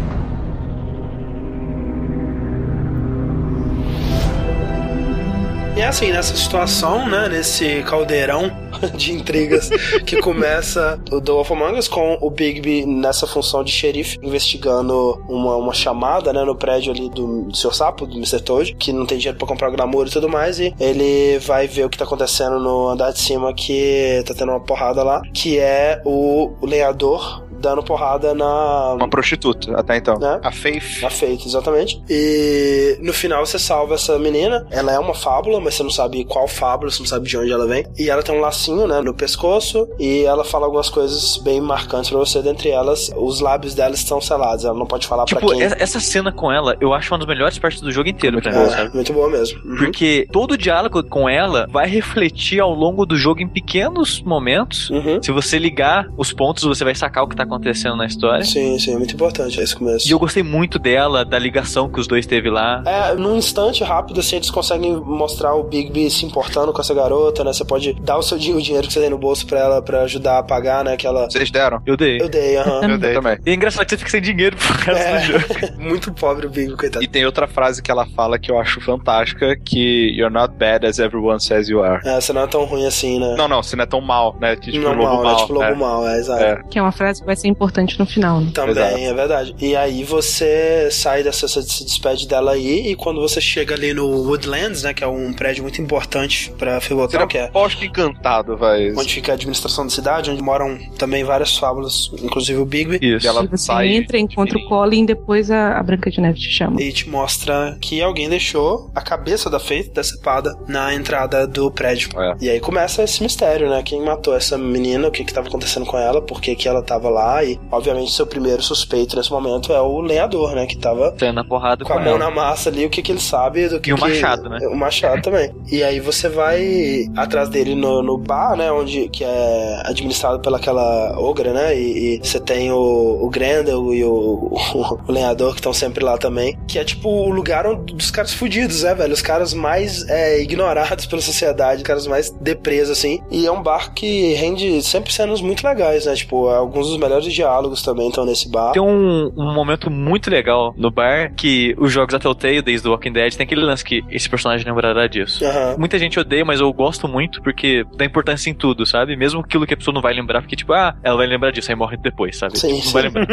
[5.77, 8.49] E é assim, nessa situação, né, nesse caldeirão
[8.95, 9.68] de intrigas
[10.07, 15.20] que começa o The Wolf Among Us com o Bigby nessa função de xerife, investigando
[15.29, 18.41] uma, uma chamada, né, no prédio ali do, do seu sapo, do Mr.
[18.41, 21.87] Toad, que não tem dinheiro pra comprar glamour e tudo mais, e ele vai ver
[21.87, 25.59] o que tá acontecendo no andar de cima, que tá tendo uma porrada lá, que
[25.59, 28.93] é o, o lenhador dando porrada na...
[28.95, 30.19] Uma prostituta, até então.
[30.19, 30.41] Né?
[30.43, 31.03] A Faith.
[31.05, 32.01] A Faith, exatamente.
[32.09, 34.67] E no final você salva essa menina.
[34.71, 37.51] Ela é uma fábula, mas você não sabe qual fábula, você não sabe de onde
[37.53, 37.85] ela vem.
[37.99, 39.89] E ela tem um lacinho, né, no pescoço.
[39.99, 42.43] E ela fala algumas coisas bem marcantes pra você.
[42.43, 44.65] Dentre elas, os lábios dela estão selados.
[44.65, 45.62] Ela não pode falar Tipo, pra quem.
[45.62, 48.53] essa- essa cena com ela, eu acho uma das melhores partes do jogo inteiro pra
[48.53, 48.95] mim, É, sabe?
[48.95, 49.59] muito boa mesmo.
[49.65, 49.77] Uhum.
[49.77, 54.91] Porque todo o diálogo com ela vai refletir ao longo do jogo em pequenos momentos.
[54.91, 55.23] Uhum.
[55.23, 57.54] Se você ligar os pontos, você vai sacar o que tá acontecendo
[57.97, 58.45] na história.
[58.45, 60.07] Sim, sim, muito importante esse começo.
[60.09, 62.83] E eu gostei muito dela, da ligação que os dois teve lá.
[62.87, 67.45] É, num instante rápido, assim, eles conseguem mostrar o Bigby se importando com essa garota,
[67.45, 67.53] né?
[67.53, 70.03] Você pode dar o seu o dinheiro que você tem no bolso pra ela pra
[70.03, 70.95] ajudar a pagar, né?
[70.95, 71.25] Aquela.
[71.31, 71.81] Vocês deram?
[71.87, 72.21] Eu dei.
[72.21, 72.81] Eu dei, aham.
[72.89, 73.39] Eu dei também.
[73.45, 75.45] E é engraçado que você fica sem dinheiro pro resto do jogo.
[75.63, 77.05] É, muito pobre o Bigby, coitado.
[77.05, 80.87] E tem outra frase que ela fala que eu acho fantástica, que You're not bad
[80.87, 82.01] as everyone says you are.
[82.07, 83.35] É, você não é tão ruim assim, né?
[83.37, 84.57] Não, não, você não é tão mal, né?
[84.57, 85.33] Tipo, não lobo mal, mal.
[85.33, 85.41] né?
[85.41, 85.75] Tipo lobo é.
[85.75, 86.43] mal, é, exato.
[86.43, 86.63] É.
[86.71, 88.41] Que é uma frase que vai ser importante no final.
[88.41, 88.51] Né?
[88.55, 88.99] Também, Exato.
[88.99, 89.55] é verdade.
[89.61, 93.93] E aí você sai dessa, você se despede dela aí, e quando você chega ali
[93.93, 98.57] no Woodlands, né, que é um prédio muito importante pra Seria que é Bosque encantado,
[98.57, 98.93] vai.
[98.93, 102.99] onde fica a administração da cidade, onde moram também várias fábulas, inclusive o Bigby.
[103.03, 103.27] Isso.
[103.27, 103.89] E ela E você sai.
[103.89, 106.81] entra, encontra o Colin e depois a, a Branca de Neve te chama.
[106.81, 112.09] E te mostra que alguém deixou a cabeça da Faith decepada na entrada do prédio.
[112.19, 112.35] É.
[112.41, 113.83] E aí começa esse mistério, né?
[113.85, 116.83] Quem matou essa menina, o que que tava acontecendo com ela, por que que ela
[116.83, 117.24] tava lá.
[117.45, 120.66] E, obviamente, seu primeiro suspeito nesse momento é o lenhador, né?
[120.66, 121.14] Que tava
[121.49, 122.18] porrada com a mão ela.
[122.18, 124.59] na massa ali, o que que ele sabe do que E o que- machado, né?
[124.68, 125.53] O machado também.
[125.70, 128.70] E aí você vai atrás dele no, no bar, né?
[128.72, 131.77] Onde que é administrado pela aquela ogra, né?
[131.77, 132.79] E, e você tem o,
[133.22, 134.53] o Grendel e o,
[135.09, 136.59] o, lenhador que estão sempre lá também.
[136.66, 139.12] Que é tipo o lugar onde- dos caras fudidos, né, velho?
[139.12, 143.20] Os caras mais é, ignorados pela sociedade, os caras mais depresos, assim.
[143.31, 146.14] E é um bar que rende sempre cenas muito legais, né?
[146.14, 148.73] Tipo, alguns dos melhores melhores diálogos também estão nesse bar.
[148.73, 152.91] Tem um, um momento muito legal no bar que os jogos da Telltale, desde o
[152.91, 155.45] Walking Dead, tem aquele lance que esse personagem lembrará disso.
[155.45, 155.77] Aham.
[155.79, 159.17] Muita gente odeia, mas eu gosto muito porque dá importância em tudo, sabe?
[159.17, 161.71] Mesmo aquilo que a pessoa não vai lembrar, porque tipo, ah, ela vai lembrar disso,
[161.71, 162.59] aí morre depois, sabe?
[162.59, 163.09] Sim, Tipo, não vai sim.
[163.09, 163.27] lembrar.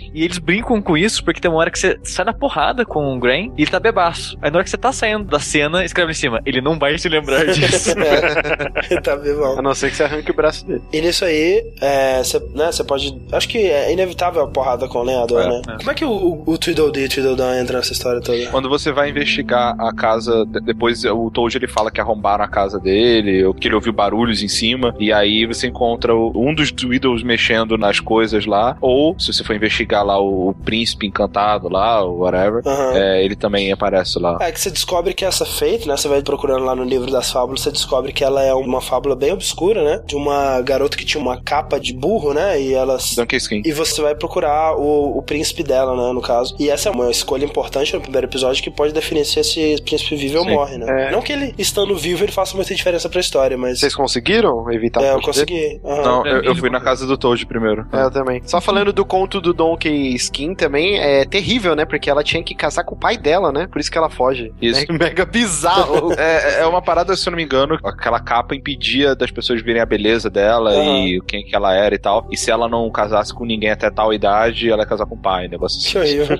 [0.14, 3.16] e eles brincam com isso porque tem uma hora que você sai na porrada com
[3.16, 4.36] o Grain e ele tá bebaço.
[4.40, 6.96] Aí na hora que você tá saindo da cena, escreve em cima, ele não vai
[6.98, 7.94] se lembrar disso.
[7.98, 9.58] É, tá bebão.
[9.58, 10.82] A não ser que você arranque o braço dele.
[10.92, 13.16] E nisso aí, é, você né, cê pode.
[13.32, 15.62] Acho que é inevitável a porrada com o lenhador, É, né?
[15.68, 15.76] é.
[15.78, 18.46] Como é que o, o, o Tweedledee e o Tweedledum entra nessa história toda?
[18.50, 22.48] Quando você vai investigar a casa, de- depois o Toad ele fala que arrombaram a
[22.48, 26.70] casa dele, ou que ele ouviu barulhos em cima, e aí você encontra um dos
[26.70, 31.68] Tweedles mexendo nas coisas lá, ou se você for investigar lá o, o príncipe encantado
[31.68, 32.92] lá, ou whatever, Aham.
[32.94, 34.38] é, ele também aparece lá.
[34.40, 35.96] É que você descobre que essa Fate, né?
[35.96, 39.14] Você vai procurando lá no livro das fábulas, você descobre que ela é uma fábula
[39.16, 40.02] bem obscura, né?
[40.06, 42.60] De uma garota que tinha uma capa de burro, né?
[42.60, 43.14] E elas.
[43.14, 43.62] Donkey Skin.
[43.64, 46.12] E você vai procurar o, o príncipe dela, né?
[46.12, 46.54] No caso.
[46.58, 50.16] E essa é uma escolha importante no primeiro episódio que pode definir se esse príncipe
[50.16, 50.50] vive ou Sim.
[50.50, 51.08] morre, né?
[51.08, 51.10] É.
[51.10, 53.80] Não que ele, estando vivo, ele faça muita diferença pra história, mas.
[53.80, 55.80] Vocês conseguiram evitar É, eu consegui.
[55.84, 56.02] Aham.
[56.02, 57.86] Não, eu, eu fui na casa do Toad primeiro.
[57.92, 58.42] É, eu também.
[58.44, 61.84] Só falando do conto do Donkey Skin também, é terrível, né?
[61.84, 63.66] Porque ela tinha que casar com o pai dela, né?
[63.70, 64.52] Por isso que ela foge.
[64.60, 64.84] Isso.
[64.88, 66.14] É mega bizarro.
[66.16, 69.82] É, é uma parada, se eu não me engano, aquela capa impedia das pessoas verem
[69.82, 71.06] a beleza dela Aham.
[71.06, 72.26] e quem que ela era e tal.
[72.30, 75.18] E se ela não casasse com ninguém até tal idade, ela ia casar com o
[75.18, 75.90] pai, negócio assim.
[75.90, 76.38] Que horrível.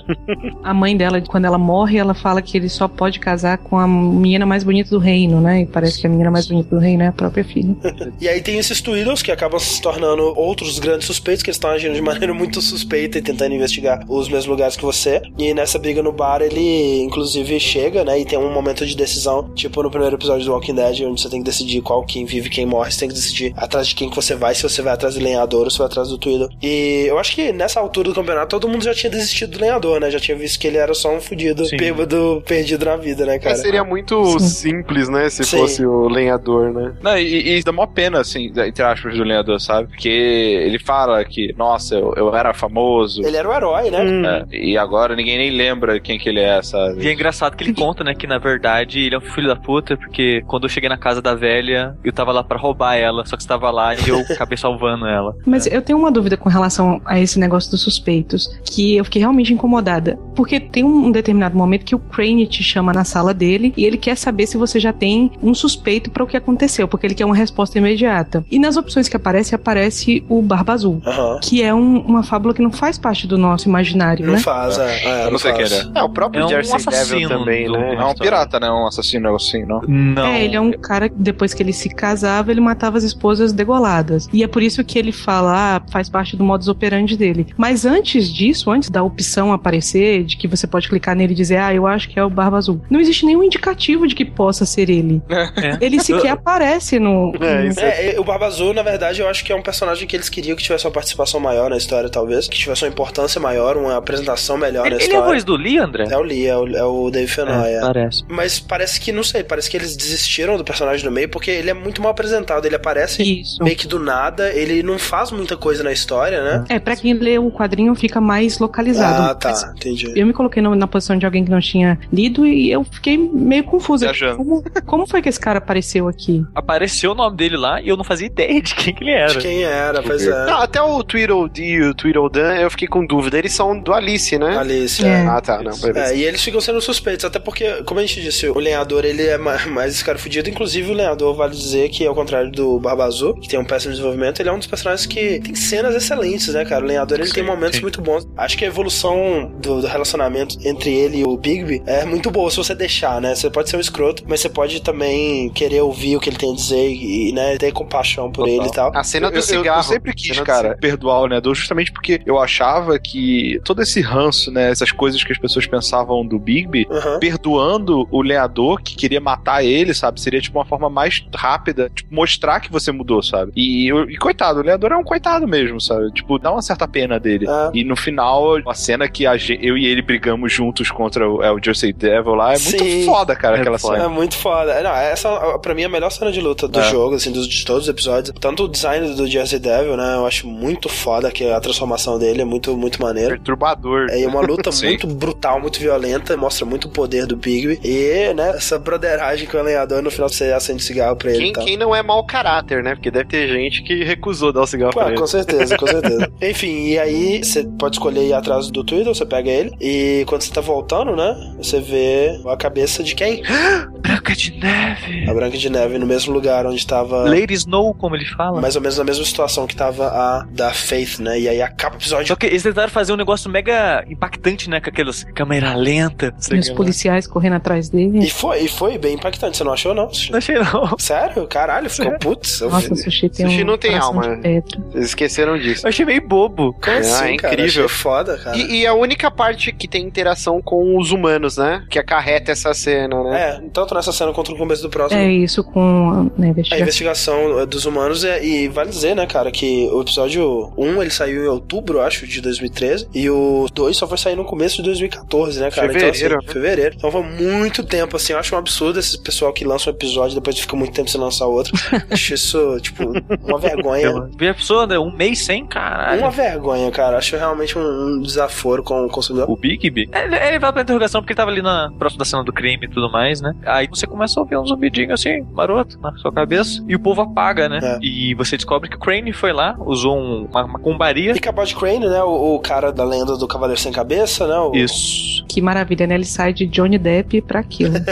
[0.62, 3.86] A mãe dela, quando ela morre, ela fala que ele só pode casar com a
[3.86, 5.62] menina mais bonita do reino, né?
[5.62, 7.76] E parece que a menina mais bonita do reino é a própria filha.
[8.20, 11.70] E aí tem esses Tweedles que acabam se tornando outros grandes suspeitos, que eles estão
[11.70, 15.20] agindo de maneira muito suspeita e tentando investigar os mesmos lugares que você.
[15.36, 18.18] E nessa briga no bar, ele inclusive chega, né?
[18.18, 21.28] E tem um momento de decisão, tipo no primeiro episódio do Walking Dead, onde você
[21.28, 22.90] tem que decidir qual quem vive e quem morre.
[22.90, 25.22] Você tem que decidir atrás de quem que você vai, se você vai atrás do
[25.22, 26.48] lenhador ou se vai atrás do Tweedle.
[26.62, 30.00] E eu acho que nessa altura do campeonato todo mundo já tinha desistido do lenhador,
[30.00, 30.10] né?
[30.10, 31.76] Já tinha visto que ele era só um fudido, Sim.
[31.76, 33.56] bêbado, perdido na vida, né, É, cara?
[33.56, 35.28] seria muito simples, né?
[35.28, 35.58] Se Sim.
[35.58, 36.94] fosse o lenhador, né?
[37.02, 39.88] Não, e, e dá mó pena, assim, entre aspas, do lenhador, sabe?
[39.88, 43.22] Porque ele fala que, nossa, eu, eu era famoso.
[43.24, 44.44] Ele era o herói, né?
[44.50, 47.02] É, e agora ninguém nem lembra quem que ele é, sabe?
[47.04, 49.56] E é engraçado que ele conta, né, que na verdade ele é um filho da
[49.56, 53.24] puta, porque quando eu cheguei na casa da velha, eu tava lá pra roubar ela,
[53.26, 55.34] só que você tava lá e eu acabei salvando ela.
[55.46, 59.20] Mas eu tenho uma dúvida com relação a esse negócio dos suspeitos, que eu fiquei
[59.20, 60.18] realmente incomodada.
[60.34, 63.96] Porque tem um determinado momento que o Crane te chama na sala dele e ele
[63.96, 67.24] quer saber se você já tem um suspeito para o que aconteceu, porque ele quer
[67.24, 68.44] uma resposta imediata.
[68.50, 71.38] E nas opções que aparece, aparece o Barba Azul, Aham.
[71.42, 74.38] que é um- uma fábula que não faz parte do nosso imaginário, Não né?
[74.40, 75.04] faz, é.
[75.04, 75.72] é, Eu não sei quem faz.
[75.82, 76.00] ele é.
[76.00, 77.94] É, o próprio É um Jersey assassino Devil também, do- né?
[77.94, 78.70] É um pirata, né?
[78.70, 79.80] Um assassino assim, não?
[79.86, 80.24] Não.
[80.26, 83.52] É, ele é um cara que depois que ele se casava, ele matava as esposas
[83.52, 84.28] degoladas.
[84.32, 87.46] E é por isso que ele fala, ah, faz parte do modus operandi dele.
[87.56, 91.58] Mas antes disso, antes da opção aparecer, de que você pode clicar nele e dizer,
[91.58, 94.64] ah, eu acho que é o Barba Azul, não existe nenhum indicativo de que possa
[94.66, 95.22] ser ele.
[95.28, 95.78] É.
[95.80, 97.32] Ele sequer aparece no.
[97.40, 100.16] É, É, e o Barba Azul, na verdade, eu acho que é um personagem que
[100.16, 102.48] eles queriam que tivesse uma participação maior na história, talvez.
[102.48, 105.28] Que tivesse uma importância maior, uma apresentação melhor Ele, na ele é a história.
[105.28, 106.06] voz do Lee, André?
[106.10, 107.80] É o Lee, é o, é o Dave Fennoy, é.
[107.80, 108.24] Parece.
[108.28, 111.70] Mas parece que, não sei, parece que eles desistiram do personagem no meio, porque ele
[111.70, 112.66] é muito mal apresentado.
[112.66, 113.62] Ele aparece Isso.
[113.62, 116.64] meio que do nada, ele não faz muita coisa na história, né?
[116.68, 119.22] É, pra quem lê o quadrinho fica mais localizado.
[119.30, 120.12] Ah, tá, Mas entendi.
[120.14, 123.16] Eu me coloquei no- na posição de alguém que não tinha lido e eu fiquei
[123.16, 124.12] meio confusa.
[124.36, 126.44] Como, como foi que esse cara apareceu aqui?
[126.54, 129.32] Apareceu o nome dele lá e eu não fazia ideia de quem que ele era.
[129.32, 130.46] De quem era, pois é.
[130.46, 133.38] Não, até o Tweedledee e o Tweedledum eu fiquei com dúvida.
[133.38, 134.56] Eles são do Alice, né?
[134.58, 135.08] Alice, É.
[135.08, 135.26] é.
[135.26, 135.62] Ah, tá.
[135.62, 136.12] Não, beleza.
[136.12, 139.22] É, e eles ficam sendo suspeitos, até porque, como a gente disse, o lenhador ele
[139.22, 140.48] é ma- mais esse cara fudido.
[140.48, 143.92] Inclusive, o lenhador vale dizer que, ao contrário do Barba Azul, que tem um péssimo
[143.92, 146.84] desenvolvimento, ele é um dos personagens que tem cenas excelentes, né, cara?
[146.84, 147.82] O lenhador ele Sim, tem momentos sim.
[147.82, 148.26] muito bons.
[148.36, 152.50] Acho que a evolução do, do relacionamento entre ele e o Bigby é muito boa
[152.50, 153.34] se você deixar, né?
[153.34, 156.52] Você pode ser um escroto, mas você pode também querer ouvir o que ele tem
[156.52, 158.54] a dizer e, né, ter compaixão por Total.
[158.60, 158.92] ele e tal.
[158.96, 159.80] A cena Eu- do eu, cigarro.
[159.80, 164.50] Eu sempre quis, cara, perdoar o Lenhador justamente porque eu achava que todo esse ranço,
[164.50, 166.86] né, essas coisas que as pessoas pensavam do Bigby,
[167.30, 172.14] perdoando o Lenhador que queria matar ele, sabe, seria tipo uma forma mais rápida, tipo,
[172.14, 173.52] mostrar que você mudou, sabe?
[173.56, 176.10] E, eu- e coitado, o Lenhador é um coitado mesmo, sabe?
[176.12, 177.46] Tipo, dá uma certa pena dele.
[177.48, 177.70] É.
[177.74, 181.42] E no final, a cena que a ge- eu e ele brigamos juntos contra o,
[181.42, 183.04] é, o Jersey Devil lá é muito Sim.
[183.04, 183.96] foda, cara, É aquela foda.
[183.96, 184.08] É cena.
[184.08, 184.82] muito foda.
[184.82, 186.90] Não, essa pra mim é a melhor cena de luta do É.
[186.90, 188.34] jogo, assim, dos, de todos os episódios.
[188.40, 190.14] Tanto o design do Jersey Devil, né?
[190.16, 193.30] Eu acho muito foda que a transformação dele é muito, muito maneiro.
[193.36, 194.06] Perturbador.
[194.10, 197.80] É uma luta muito brutal, muito violenta, mostra muito o poder do Bigby.
[197.84, 201.52] E, né, essa broderagem com o lenhador, no final você acende cigarro pra ele Quem,
[201.52, 201.64] tal.
[201.64, 202.94] quem não é mau caráter, né?
[202.94, 205.16] Porque deve ter gente que recusou dar o cigarro Ué, pra ele.
[205.44, 206.32] Com certeza, com certeza.
[206.42, 210.42] Enfim, e aí você pode escolher ir atrás do Twitter, você pega ele, e quando
[210.42, 213.42] você tá voltando, né, você vê a cabeça de quem?
[214.00, 215.28] Branca de Neve.
[215.28, 217.28] A Branca de Neve no mesmo lugar onde tava.
[217.28, 218.60] Lady Snow, como ele fala.
[218.60, 221.38] Mais ou menos na mesma situação que tava a da Faith, né?
[221.40, 222.26] E aí acaba o episódio.
[222.28, 224.80] Só que eles tentaram fazer um negócio mega impactante, né?
[224.80, 226.34] Com aquelas câmera lenta.
[226.52, 228.20] E os policiais correndo atrás dele.
[228.24, 230.08] E foi, e foi bem impactante, você não achou, não?
[230.30, 230.96] Não achei, não.
[230.98, 231.46] Sério?
[231.46, 232.60] Caralho, ficou putz.
[232.60, 234.36] Nossa, vi- o sushi tem Sushi um não tem alma, de né?
[234.42, 234.80] pedra.
[234.92, 235.86] Vocês esqueceram disso.
[235.86, 236.72] Eu achei meio bobo.
[236.74, 237.54] Como Ah, assim, é cara?
[237.54, 237.84] incrível.
[237.84, 238.56] Achei foda, cara.
[238.56, 241.84] E, e a única parte que tem interação com os humanos, né?
[241.90, 243.40] Que acarreta essa cena, né?
[243.40, 245.20] É, tanto nessa cena quanto no começo do próximo.
[245.20, 246.80] É isso com né, a A investigação.
[246.82, 251.10] investigação eh, dos humanos é, e vale dizer, né, cara, que o episódio 1 ele
[251.10, 254.82] saiu em outubro, acho, de 2013, e o 2 só foi sair no começo de
[254.84, 255.88] 2014, né, cara?
[255.88, 256.36] Fevereiro, então, né?
[256.44, 256.94] assim, fevereiro.
[256.96, 260.32] Então foi muito tempo, assim, eu acho um absurdo esse pessoal que lança um episódio
[260.32, 261.72] e depois fica muito tempo sem lançar outro.
[262.10, 263.04] acho isso, tipo,
[263.44, 264.28] uma vergonha.
[264.38, 264.98] Vi a pessoa, né?
[264.98, 266.20] Um mês sem, caralho.
[266.20, 267.18] Uma vergonha, cara.
[267.18, 269.50] Acho realmente um, um desaforo com o consumidor.
[269.50, 270.08] O Bigby?
[270.12, 272.52] É, Ele, ele vai pra interrogação porque ele tava ali na próxima da cena do
[272.52, 273.52] crime e tudo mais, né?
[273.64, 276.84] Aí você começa a ouvir um zumbidinho assim, maroto, na sua cabeça.
[276.88, 277.78] E o povo apaga, né?
[277.82, 277.98] É.
[278.02, 281.32] E você descobre que o Crane foi lá, usou um- uma, uma combaria.
[281.32, 282.22] E Cabot Crane, né?
[282.22, 284.58] O, o cara da lenda do Cavaleiro Sem Cabeça, né?
[284.58, 285.44] O, Isso.
[285.48, 286.14] Que maravilha, né?
[286.14, 287.94] Ele sai de Johnny Depp pra aquilo.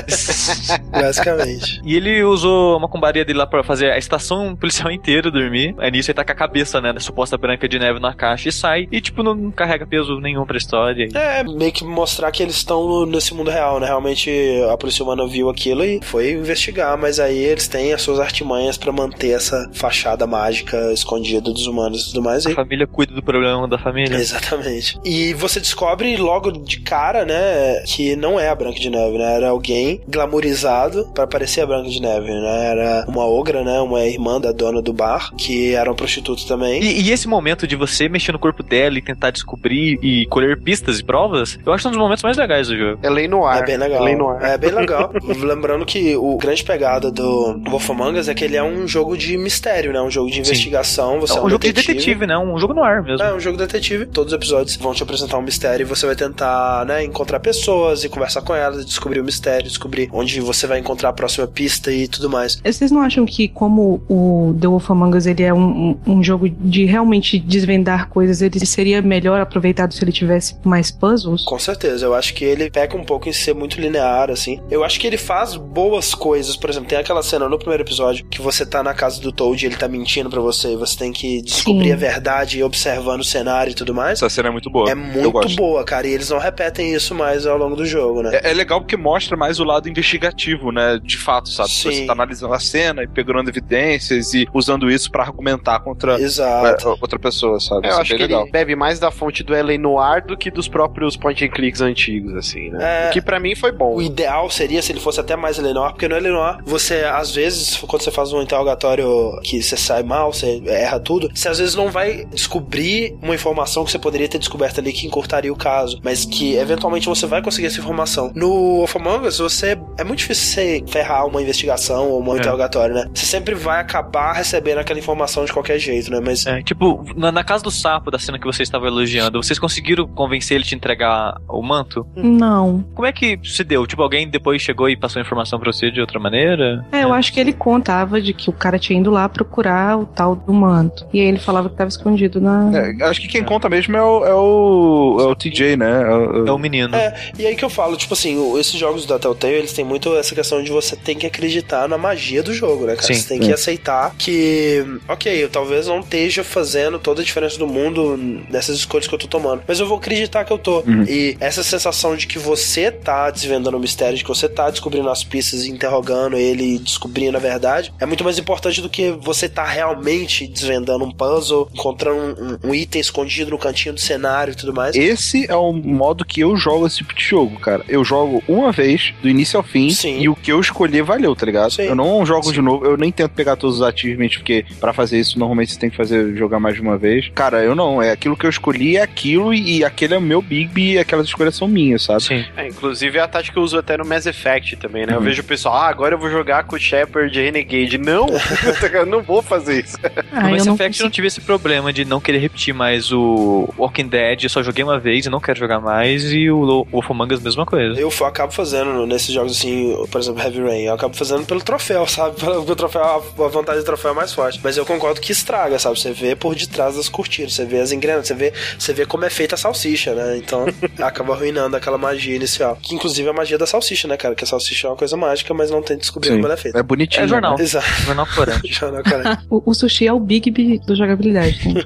[0.90, 1.80] Basicamente.
[1.84, 5.74] E ele usou uma combaria dele lá pra fazer a estação policial inteira dormir.
[5.78, 8.49] Aí nisso ele tá com a cabeça, né, da suposta branca de neve na caixa
[8.49, 8.88] e sai.
[8.90, 11.09] E, tipo, não carrega peso nenhum pra história.
[11.14, 13.86] É, meio que mostrar que eles estão nesse mundo real, né?
[13.86, 14.30] Realmente
[14.72, 18.76] a polícia humana viu aquilo e foi investigar, mas aí eles têm as suas artimanhas
[18.76, 22.47] pra manter essa fachada mágica escondida dos humanos e tudo mais.
[22.47, 22.55] A E...
[22.55, 24.16] família cuida do problema da família.
[24.16, 24.99] Exatamente.
[25.05, 29.34] E você descobre logo de cara, né, que não é a Branca de Neve, né?
[29.36, 32.66] Era alguém glamourizado pra parecer a Branca de Neve, né?
[32.70, 33.80] Era uma ogra, né?
[33.80, 36.82] Uma irmã da dona do bar, que era um prostituto também.
[36.85, 40.61] E, e esse momento de você mexer no corpo dela e tentar descobrir e colher
[40.61, 42.99] pistas e provas, eu acho um dos momentos mais legais do jogo.
[43.03, 43.62] É lei no ar.
[43.62, 44.05] É bem legal.
[44.05, 44.43] lei no ar.
[44.43, 45.11] É bem legal.
[45.43, 49.16] Lembrando que o grande pegada do Wolf Among Us é que ele é um jogo
[49.16, 50.01] de mistério, né?
[50.03, 51.20] Um jogo de investigação.
[51.20, 52.37] Você É é um um jogo de detetive, né?
[52.37, 53.24] Um jogo no ar mesmo.
[53.24, 54.05] É um jogo detetive.
[54.05, 58.05] Todos os episódios vão te apresentar um mistério e você vai tentar, né, encontrar pessoas
[58.05, 61.47] e conversar com elas, e descobrir o mistério, descobrir onde você vai encontrar a próxima
[61.47, 62.61] pista e tudo mais.
[62.62, 66.22] Vocês não acham que, como o The Wolf Among Us ele é um, um, um
[66.22, 71.45] jogo de realmente desvendar coisas, ele seria melhor aproveitado se ele tivesse mais puzzles?
[71.45, 74.61] Com certeza, eu acho que ele peca um pouco em ser muito linear, assim.
[74.70, 78.25] Eu acho que ele faz boas coisas, por exemplo, tem aquela cena no primeiro episódio
[78.27, 80.97] que você tá na casa do Toad e ele tá mentindo pra você e você
[80.97, 81.93] tem que descobrir Sim.
[81.93, 84.18] a verdade observando o cenário e tudo mais.
[84.18, 84.89] Essa cena é muito boa.
[84.89, 85.57] É Eu muito gosto.
[85.57, 88.31] boa, cara, e eles não repetem isso mais ao longo do jogo, né?
[88.43, 90.99] É, é legal porque mostra mais o lado investigativo, né?
[91.03, 91.70] De fato, sabe?
[91.70, 91.91] Sim.
[91.91, 96.53] Você tá analisando a cena e pegando evidências e usando isso pra argumentar contra Exato.
[96.62, 97.86] É, outra pessoa, sabe?
[97.86, 98.42] Eu Isso é acho que legal.
[98.42, 101.80] ele bebe mais da fonte do LA Noir do que dos próprios point and clicks
[101.80, 103.07] antigos, assim, né?
[103.07, 103.09] É.
[103.09, 103.94] O que pra mim foi bom.
[103.96, 107.76] O ideal seria se ele fosse até mais Eleanor, porque no Eleanor, você, às vezes,
[107.86, 111.74] quando você faz um interrogatório que você sai mal, você erra tudo, você às vezes
[111.74, 115.98] não vai descobrir uma informação que você poderia ter descoberto ali que encurtaria o caso,
[116.02, 118.30] mas que eventualmente você vai conseguir essa informação.
[118.34, 119.78] No Wolf Among Us, você.
[119.98, 122.38] É muito difícil você ferrar uma investigação ou um É.
[122.38, 123.07] interrogatório, né?
[123.14, 126.20] Você sempre vai acabar recebendo aquela informação de qualquer jeito, né?
[126.24, 126.43] Mas.
[126.47, 130.07] É, tipo, na, na casa do sapo, da cena que você estava elogiando, vocês conseguiram
[130.07, 132.07] convencer ele a te entregar o manto?
[132.16, 132.84] Não.
[132.95, 133.86] Como é que se deu?
[133.86, 136.84] Tipo, alguém depois chegou e passou a informação pra você de outra maneira?
[136.92, 140.07] É, eu acho que ele contava de que o cara tinha ido lá procurar o
[140.07, 141.07] tal do manto.
[141.12, 142.70] E aí ele falava que tava escondido na.
[142.76, 146.03] É, acho que quem conta mesmo é o, é o, é o TJ, né?
[146.03, 146.95] É o- É o menino.
[146.95, 150.14] É, e aí que eu falo, tipo assim, esses jogos da Telltale, eles têm muito
[150.16, 153.07] essa questão de você tem que acreditar na magia do jogo, né, cara?
[153.07, 153.14] Sim.
[153.14, 157.66] você tem que aceitar que, ok, eu talvez não esteja fazendo toda a diferença do
[157.66, 158.18] mundo
[158.51, 160.80] nessas escolhas que eu tô tomando, mas eu vou acreditar que eu tô.
[160.80, 161.05] Uhum.
[161.05, 165.09] E essa sensação de que você tá desvendando o mistério, de que você tá descobrindo
[165.09, 169.49] as pistas interrogando ele e descobrindo a verdade, é muito mais importante do que você
[169.49, 174.57] tá realmente desvendando um puzzle, encontrando um, um item escondido no cantinho do cenário e
[174.57, 174.97] tudo mais.
[174.97, 177.85] Esse é o modo que eu jogo esse tipo de jogo, cara.
[177.89, 180.20] Eu jogo uma vez, do início ao fim, Sim.
[180.20, 181.72] e o que eu escolher valeu, tá ligado?
[181.72, 181.82] Sim.
[181.82, 185.18] Eu não jogo de novo, eu nem tento pegar todos os achievements, porque pra fazer
[185.18, 187.31] isso, normalmente você tem que fazer jogar mais de uma vez.
[187.35, 190.22] Cara, eu não, é aquilo que eu escolhi, é aquilo, e, e aquele é o
[190.22, 192.22] meu Big e aquelas escolhas são minhas, sabe?
[192.22, 192.45] Sim.
[192.57, 195.14] É, inclusive é a tática que eu uso até no Mass Effect também, né?
[195.14, 197.99] Eu vejo o pessoal, ah, agora eu vou jogar com o Shepard Renegade.
[197.99, 198.27] Não,
[198.93, 199.97] eu não vou fazer isso.
[200.33, 202.75] Ah, no eu Mass não Effect eu não tive esse problema de não querer repetir
[202.75, 204.45] mais o Walking Dead.
[204.45, 206.33] Eu só joguei uma vez e não quero jogar mais.
[206.33, 208.01] E o Wolf Among Us, mesma coisa.
[208.01, 212.07] Eu acabo fazendo nesses jogos assim, por exemplo, Heavy Rain, eu acabo fazendo pelo troféu,
[212.09, 212.37] sabe?
[212.41, 214.61] Pelo o troféu, a a vontade do troféu é mais forte.
[214.62, 215.99] Mas eu concordo que estraga, sabe?
[215.99, 219.25] Você vê por detrás das cortinas, você vê as engrenagens, você vê, você vê como
[219.25, 220.37] é feita a salsicha, né?
[220.39, 220.65] Então
[221.03, 222.79] acaba arruinando aquela magia inicial.
[222.81, 224.35] Que inclusive é a magia da salsicha, né, cara?
[224.35, 226.35] Que a salsicha é uma coisa mágica, mas não tem que descobrir Sim.
[226.37, 226.79] como ela é feita.
[226.79, 227.25] É bonitinho.
[227.25, 227.57] É jornal.
[227.59, 227.62] né?
[227.62, 227.87] Exato.
[228.03, 228.69] Jornal corante.
[228.73, 229.45] Jornal corante.
[229.51, 231.69] O, o sushi é o Big B do jogabilidade.
[231.69, 231.83] Né?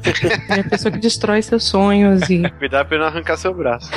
[0.49, 2.49] É a pessoa que destrói seus sonhos e.
[2.59, 3.91] Cuidado pra não arrancar seu braço.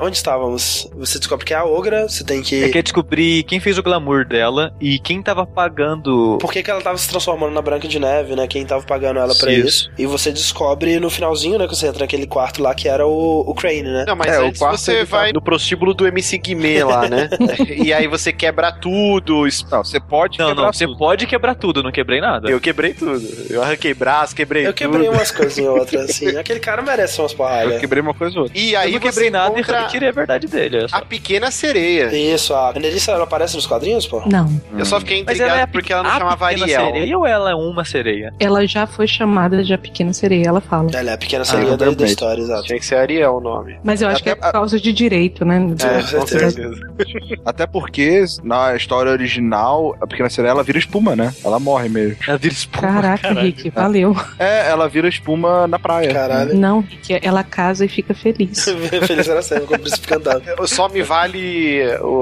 [0.00, 0.88] Onde estávamos?
[0.96, 2.64] Você descobre que é a Ogra, você tem que.
[2.64, 6.38] É que é descobrir quem fez o glamour dela e quem tava pagando.
[6.40, 8.46] Por que, que ela tava se transformando na Branca de Neve, né?
[8.46, 9.66] Quem tava pagando ela pra Isso.
[9.68, 9.90] isso.
[9.98, 11.66] E você descobre no finalzinho, né?
[11.66, 14.04] Que você entra naquele quarto lá que era o, o Crane, né?
[14.06, 17.28] Não, mas É, o quarto você tá- vai no prostíbulo do MC Guimê lá, né?
[17.68, 19.44] e aí você quebra tudo.
[19.70, 22.50] Não, você pode Não, quebrar não, você pode quebrar tudo, eu não quebrei nada.
[22.50, 23.20] Eu quebrei tudo.
[23.50, 25.14] Eu arranquei braço, quebrei Eu quebrei tudo.
[25.16, 26.36] umas coisinhas outras, assim.
[26.36, 27.74] Aquele cara merece umas porradas.
[27.74, 28.58] Eu quebrei uma coisa ou outra.
[28.58, 30.86] E eu aí não você quebrei nada e retirei a verdade dele.
[30.90, 32.06] a pequena sereia.
[32.14, 34.22] Isso, a Nerissa, ela aparece nos quadrinhos, pô?
[34.26, 34.48] Não.
[34.76, 36.66] Eu só fiquei intrigado ela é porque ela não a chamava Ariel.
[36.86, 38.32] sereia ou ela é uma sereia?
[38.38, 40.90] Ela já foi chamada de a pequena sereia, ela fala.
[40.94, 42.08] Ela é a pequena sereia da, da realmente.
[42.10, 42.62] história, exato.
[42.64, 43.76] Tinha que ser Ariel o nome.
[43.82, 45.56] Mas eu acho que é por causa de direito, né?
[45.56, 46.72] É, com com certeza.
[47.44, 51.34] Até porque na história original, a pequena sereia ela vira espuma, né?
[51.44, 52.16] Ela morre mesmo.
[52.26, 52.82] Ela vira espuma.
[52.92, 53.46] Caraca, caralho.
[53.46, 54.16] Rick, valeu.
[54.38, 56.12] É, ela vira espuma na praia.
[56.12, 56.54] Caralho.
[56.54, 58.64] Não, Rick, ela casa e fica feliz.
[59.06, 60.42] Feliz era sempre com o príncipe cantado.
[60.66, 61.80] Só me vale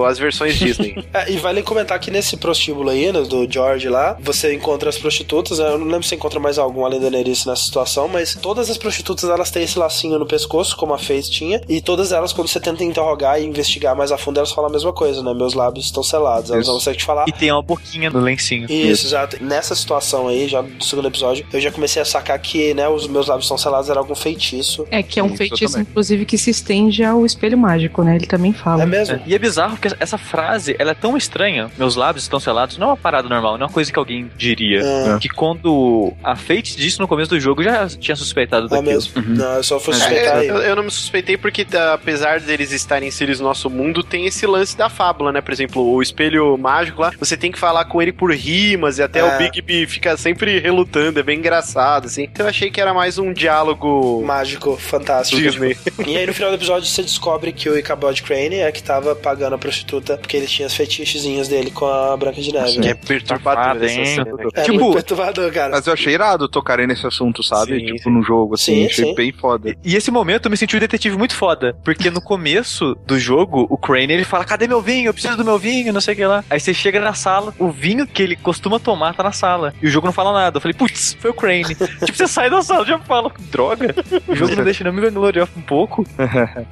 [0.08, 1.04] as versões Disney.
[1.12, 4.96] É, e vale comentar que nesse prostíbulo aí, né, do George lá, você encontra as
[4.96, 5.58] prostitutas.
[5.58, 8.70] né, Eu não lembro se encontra mais algum além da Nerissa nessa situação, mas todas
[8.70, 12.32] as prostitutas elas têm esse lacinho no pescoço, como a Faith tinha, e todas elas,
[12.32, 15.34] quando você tenta interrogar e investigar mais a fundo, elas falam a mesma coisa, né?
[15.34, 16.70] Meus lábios estão selados, elas Isso.
[16.70, 17.24] não conseguem te falar.
[17.28, 18.70] E tem uma boquinha no lencinho.
[18.70, 19.42] Isso, exato.
[19.42, 23.06] Nessa situação aí, já do segundo episódio, eu já comecei a sacar que, né, os
[23.06, 24.86] meus lábios estão selados era algum feitiço.
[24.90, 25.86] É que é um Isso, feitiço, também.
[25.90, 28.16] inclusive, que se estende ao espelho mágico, né?
[28.16, 28.82] Ele também fala.
[28.82, 29.16] É mesmo?
[29.16, 29.22] É.
[29.26, 31.70] E é bizarro porque essa frase, ela é tão estranha.
[31.76, 32.78] Meus lábios estão selados.
[32.78, 34.82] Não é uma parada normal, não é uma coisa que alguém diria.
[34.84, 35.18] Ah.
[35.20, 38.90] Que quando a Fate disse no começo do jogo, eu já tinha suspeitado Ah, daquilo.
[38.92, 39.22] mesmo?
[39.26, 40.48] Não, eu só fui É, suspeitar aí.
[40.48, 44.46] eu, eu não me suspeitei porque, apesar deles estarem inseridos no nosso mundo, tem esse
[44.46, 45.40] lance da fábula, né?
[45.40, 49.02] Por exemplo, o espelho mágico lá, você tem que falar com ele por rimas e
[49.02, 49.24] até É.
[49.24, 52.24] o Big B fica sempre relutando, é bem engraçado, assim.
[52.24, 55.40] Então eu achei que era mais um diálogo Mágico, fantástico.
[55.40, 55.76] Disney.
[56.06, 59.14] E aí no final do episódio você descobre que o Ichabod Crane é que tava
[59.14, 62.80] pagando a prostituta porque ele tinha as fetichezinhos dele com a Branca de Neve.
[62.80, 64.04] Que é perturbador Safado, hein?
[64.06, 64.26] cena.
[64.54, 65.70] É Tipo- muito perturbador, cara.
[65.72, 67.78] Mas eu achei irado tocarem nesse assunto, sabe?
[67.78, 68.10] Sim, tipo, sim.
[68.10, 68.74] no jogo, assim.
[68.74, 69.14] Sim, achei sim.
[69.14, 69.76] bem foda.
[69.84, 71.76] E esse momento eu me senti um detetive muito foda.
[71.84, 75.08] Porque no começo do jogo, o Crane ele fala: Cadê meu vinho?
[75.08, 76.44] Eu preciso do meu vinho, não sei o que lá.
[76.48, 79.74] Aí você chega na sala, o vinho que ele costuma tomar tá na sala.
[79.82, 80.56] E o jogo não fala nada.
[80.56, 81.74] Eu falei, putz, foi o Crane.
[81.74, 83.94] tipo, você sai da sala e já fala, droga.
[84.26, 86.04] O jogo não deixa nem me gloriar um pouco.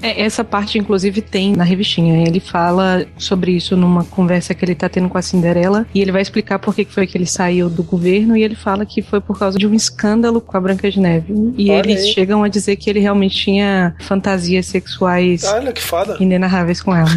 [0.03, 2.27] É, essa parte, inclusive, tem na revistinha.
[2.27, 5.87] Ele fala sobre isso numa conversa que ele tá tendo com a Cinderela.
[5.95, 8.37] E ele vai explicar por que que foi que ele saiu do governo.
[8.37, 11.33] E ele fala que foi por causa de um escândalo com a Branca de Neve.
[11.57, 12.13] E Olha eles aí.
[12.13, 16.17] chegam a dizer que ele realmente tinha fantasias sexuais Olha que foda.
[16.21, 17.09] inenarráveis com ela.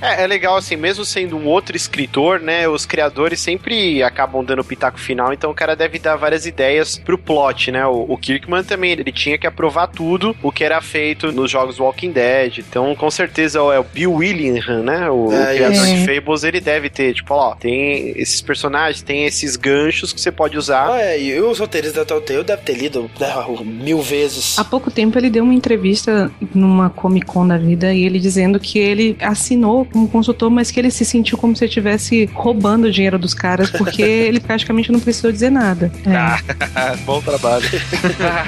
[0.00, 2.68] É, é legal assim, mesmo sendo um outro escritor, né?
[2.68, 6.98] Os criadores sempre acabam dando o pitaco final, então o cara deve dar várias ideias
[6.98, 7.86] pro plot, né?
[7.86, 11.78] O, o Kirkman também, ele tinha que aprovar tudo o que era feito nos jogos
[11.78, 12.58] Walking Dead.
[12.58, 15.08] Então, com certeza, é o Bill Willingham, né?
[15.10, 15.94] O, É, o criador isso.
[15.96, 20.32] de Fables, ele deve ter, tipo, ó, tem esses personagens, tem esses ganchos que você
[20.32, 20.90] pode usar.
[20.90, 23.28] Ah, é, e os roteiristas da Telltale devem ter lido né,
[23.64, 24.58] mil vezes.
[24.58, 28.60] Há pouco tempo ele deu uma entrevista numa Comic Con da vida e ele dizendo
[28.60, 32.90] que ele assinou como consultor, mas que ele se sentiu como se estivesse roubando o
[32.90, 35.90] dinheiro dos caras, porque ele praticamente não precisou dizer nada.
[36.04, 36.96] É.
[37.04, 37.66] Bom trabalho.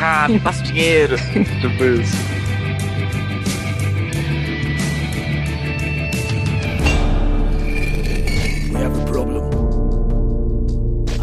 [0.00, 1.16] Ah, me passa o dinheiro.
[1.60, 2.37] tipo isso.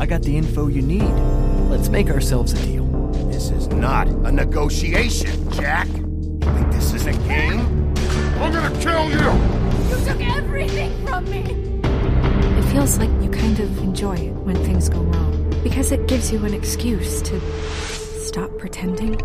[0.06, 1.02] I got the info you need.
[1.68, 2.86] Let's make ourselves a deal.
[3.32, 5.88] This is not a negotiation, Jack.
[5.88, 7.92] You think this is a game?
[8.38, 9.32] I'm gonna kill you!
[9.90, 11.42] You took everything from me!
[11.84, 15.50] It feels like you kind of enjoy it when things go wrong.
[15.64, 17.42] Because it gives you an excuse to
[18.22, 19.16] stop pretending.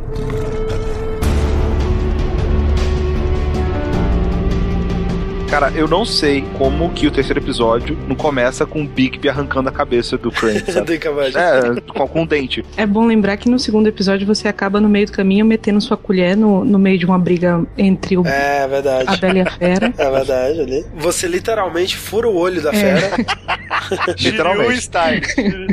[5.50, 9.68] Cara, eu não sei como que o terceiro episódio não começa com o Bigby arrancando
[9.68, 12.64] a cabeça do Crane, é, com, com um dente.
[12.76, 15.96] É bom lembrar que no segundo episódio você acaba no meio do caminho metendo sua
[15.96, 19.06] colher no, no meio de uma briga entre o, É verdade.
[19.08, 19.92] a Bela e a Fera.
[19.98, 20.86] É verdade, ali.
[20.94, 23.10] Você literalmente fura o olho da fera.
[24.18, 24.78] Literalmente.
[24.78, 25.22] Style.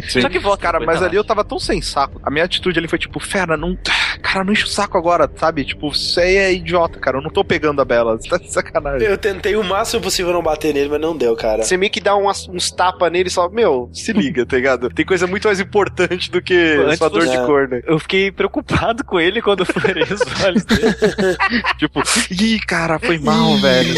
[0.10, 0.22] Sim.
[0.22, 2.20] Só que volta cara, mas ali eu tava tão sem saco.
[2.24, 3.78] A minha atitude ali foi tipo, Fera, não.
[4.22, 5.64] Cara, não enche o saco agora, sabe?
[5.64, 7.18] Tipo, você é idiota, cara.
[7.18, 8.18] Eu não tô pegando a Bela.
[8.18, 9.08] Você tá de sacanagem.
[9.08, 11.64] Eu tentei o máximo possível não bater nele, mas não deu, cara.
[11.64, 14.90] Você meio que dá umas- uns tapas nele e só, meu, se liga, tá ligado?
[14.90, 16.54] Tem coisa muito mais importante do que
[16.86, 17.82] Antes sua dor de cor, né?
[17.86, 20.96] Eu fiquei preocupado com ele quando eu furei os olhos dele.
[21.78, 22.02] tipo,
[22.32, 23.94] ih, cara, foi mal, velho.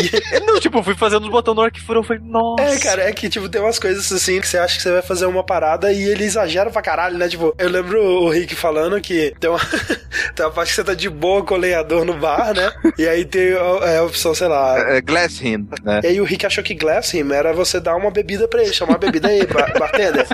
[0.46, 2.64] Não, tipo, eu fui fazendo os botões na hora que furou, eu falei, nossa.
[2.64, 5.02] É, cara, é que, tipo, tem umas coisas assim que você acha que você vai
[5.02, 7.28] fazer uma parada e ele exagera pra caralho, né?
[7.28, 9.60] Tipo, eu lembro o Rick falando que tem uma,
[10.36, 12.72] tem uma parte que você tá de boa com o lenhador no bar, né?
[12.98, 14.78] E aí tem a, é, a opção, sei lá.
[14.80, 16.01] É, Glass Him, né?
[16.03, 18.74] E aí o Rick achou que Glass Him era você dar uma bebida pra ele,
[18.74, 20.28] chamar uma bebida aí, ba- bartender.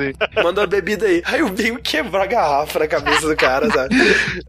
[0.44, 1.22] Manda uma bebida aí.
[1.26, 3.96] Aí o Bingo quebrou a garrafa na cabeça do cara, sabe?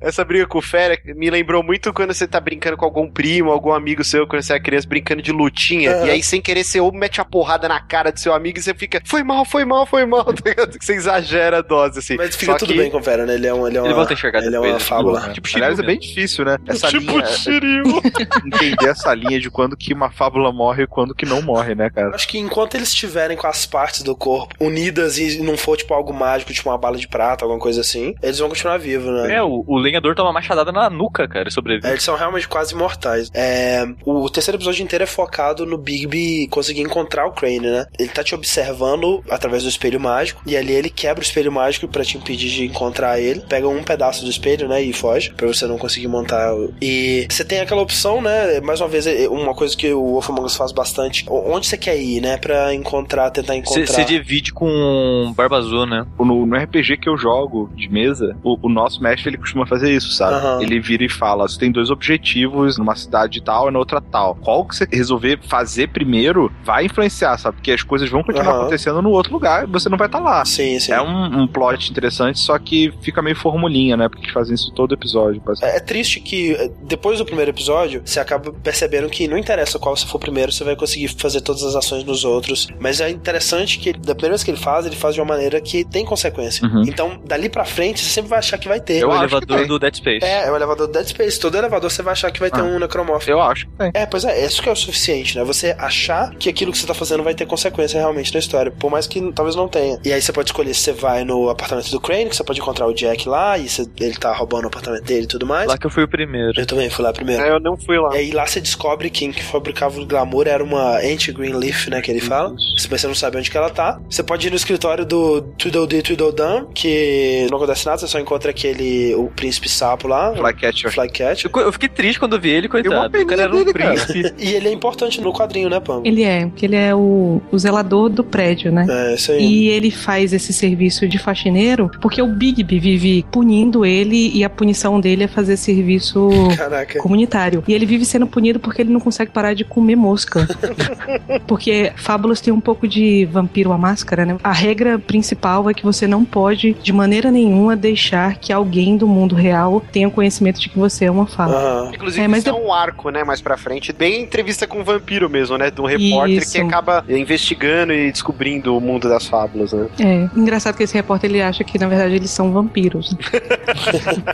[0.01, 3.51] Essa briga com o Fera me lembrou muito quando você tá brincando com algum primo,
[3.51, 5.93] algum amigo seu, quando você é criança, brincando de lutinha.
[5.97, 6.07] Aham.
[6.07, 8.63] E aí, sem querer, você ou mete a porrada na cara do seu amigo e
[8.63, 10.43] você fica, foi mal, foi mal, foi mal, tá
[10.81, 12.17] Você exagera a dose, assim.
[12.17, 13.35] Mas fica Só tudo que- bem com o Fera, né?
[13.35, 15.21] Ele é, um, ele é uma, Ele volta a enxergar ele é uma tipo, fábula.
[15.27, 15.33] né?
[15.33, 16.57] Tipo, Aliás, é bem difícil, né?
[16.67, 17.27] Essa Tipo linha.
[17.27, 17.85] Shiryu.
[18.45, 21.91] entender essa linha de quando que uma fábula morre e quando que não morre, né,
[21.91, 22.15] cara?
[22.15, 25.93] Acho que enquanto eles estiverem com as partes do corpo unidas e não for tipo
[25.95, 29.37] algo mágico, tipo uma bala de prata, alguma coisa assim, eles vão continuar vivos, né?
[29.37, 31.87] É, o, o lenhador toma uma machadada na nuca, cara, e sobrevive.
[31.87, 33.31] É, eles são realmente quase imortais.
[33.35, 37.87] É, o terceiro episódio inteiro é focado no Bigby conseguir encontrar o Crane, né?
[37.99, 41.89] Ele tá te observando através do espelho mágico, e ali ele quebra o espelho mágico
[41.89, 43.41] pra te impedir de encontrar ele.
[43.41, 44.83] Pega um pedaço do espelho, né?
[44.83, 46.53] E foge, pra você não conseguir montar.
[46.81, 48.61] E você tem aquela opção, né?
[48.61, 51.25] Mais uma vez, é uma coisa que o Wolf Among Us faz bastante.
[51.29, 52.37] Onde você quer ir, né?
[52.37, 53.87] Pra encontrar, tentar encontrar.
[53.87, 56.07] Você divide com Barba Azul, né?
[56.19, 59.91] No, no RPG que eu jogo de mesa, o, o nosso mestre ele costuma fazer
[59.91, 60.35] isso, sabe?
[60.35, 60.63] Aham.
[60.63, 64.35] Ele vira e fala: você tem dois objetivos numa cidade tal e na outra tal.
[64.37, 67.57] Qual que você resolver fazer primeiro vai influenciar, sabe?
[67.57, 68.61] Porque as coisas vão continuar Aham.
[68.61, 70.45] acontecendo no outro lugar e você não vai estar lá.
[70.45, 70.93] Sim, sim.
[70.93, 74.09] É um, um plot interessante, só que fica meio formulinha, né?
[74.09, 75.43] Porque eles fazem isso todo episódio.
[75.63, 79.79] É, é triste que eh, depois do primeiro episódio, você acaba percebendo que não interessa
[79.79, 82.69] qual você for primeiro, você vai conseguir fazer todas as ações nos outros.
[82.79, 85.61] Mas é interessante que da primeira vez que ele faz, ele faz de uma maneira
[85.61, 86.67] que tem consequência.
[86.67, 86.83] Uhum.
[86.83, 89.03] Então, dali pra frente, você sempre vai achar que vai ter.
[89.03, 90.25] É o elevador do Dead Space.
[90.25, 91.39] É, é o elevador do Dead Space.
[91.41, 92.65] Todo elevador você vai achar que vai ter Ah.
[92.65, 93.29] um necromorfo.
[93.31, 93.91] Eu acho que tem.
[93.95, 95.45] É, pois é, isso que é o suficiente, né?
[95.45, 98.91] Você achar que aquilo que você tá fazendo vai ter consequência realmente na história, por
[98.91, 99.99] mais que talvez não tenha.
[100.05, 102.61] E aí você pode escolher se você vai no apartamento do Crane, que você pode
[102.61, 105.67] encontrar o Jack lá, e você- ele tá roubando o apartamento dele e tudo mais.
[105.69, 106.53] Lá que eu fui o primeiro.
[106.59, 107.43] Eu também fui lá primeiro.
[107.43, 108.15] É, eu não fui lá.
[108.15, 112.01] E aí lá você descobre que quem que fabricava o glamour era uma anti-Greenleaf, né,
[112.01, 112.55] que ele fala.
[112.77, 114.01] Se você não sabe onde que ela tá.
[114.09, 118.51] Você pode ir no escritório do Tweedledee Tweedledum, que não acontece nada, você só encontra
[118.51, 120.35] aquele, o príncipe sapo lá.
[120.35, 120.93] Flycatcher.
[120.93, 121.51] Flycatcher.
[121.55, 123.19] Eu, eu fiquei triste quando vi ele, coitado.
[123.19, 123.95] O cara era um dele, cara.
[123.95, 124.35] príncipe.
[124.39, 126.03] E ele é importante no quadrinho, né, Pam?
[126.05, 128.87] Ele é, porque ele é o, o zelador do prédio, né?
[128.89, 129.45] É, isso aí.
[129.45, 134.51] E ele faz esse serviço de faxineiro porque o Bigby vive punindo ele e a
[134.51, 136.99] punição dele é fazer serviço Caraca.
[137.01, 137.63] comunitário.
[137.67, 140.49] E ele vive sendo punido porque ele não consegue parar de comer mosca.
[141.47, 144.37] porque Fábulas tem um pouco de vampiro à máscara, né?
[144.43, 149.07] A regra principal é que você não pode, de maneira nenhuma, deixar que alguém do
[149.07, 151.59] mundo real tenha conhecimento de que você é uma fábula.
[151.59, 151.91] Aham.
[151.95, 153.93] Inclusive, É, mas isso é um arco, né, mais pra frente.
[153.93, 155.71] Bem entrevista com um vampiro mesmo, né?
[155.71, 156.53] De um repórter Isso.
[156.53, 159.87] que acaba investigando e descobrindo o mundo das fábulas, né?
[160.01, 163.15] É, engraçado que esse repórter ele acha que na verdade eles são vampiros.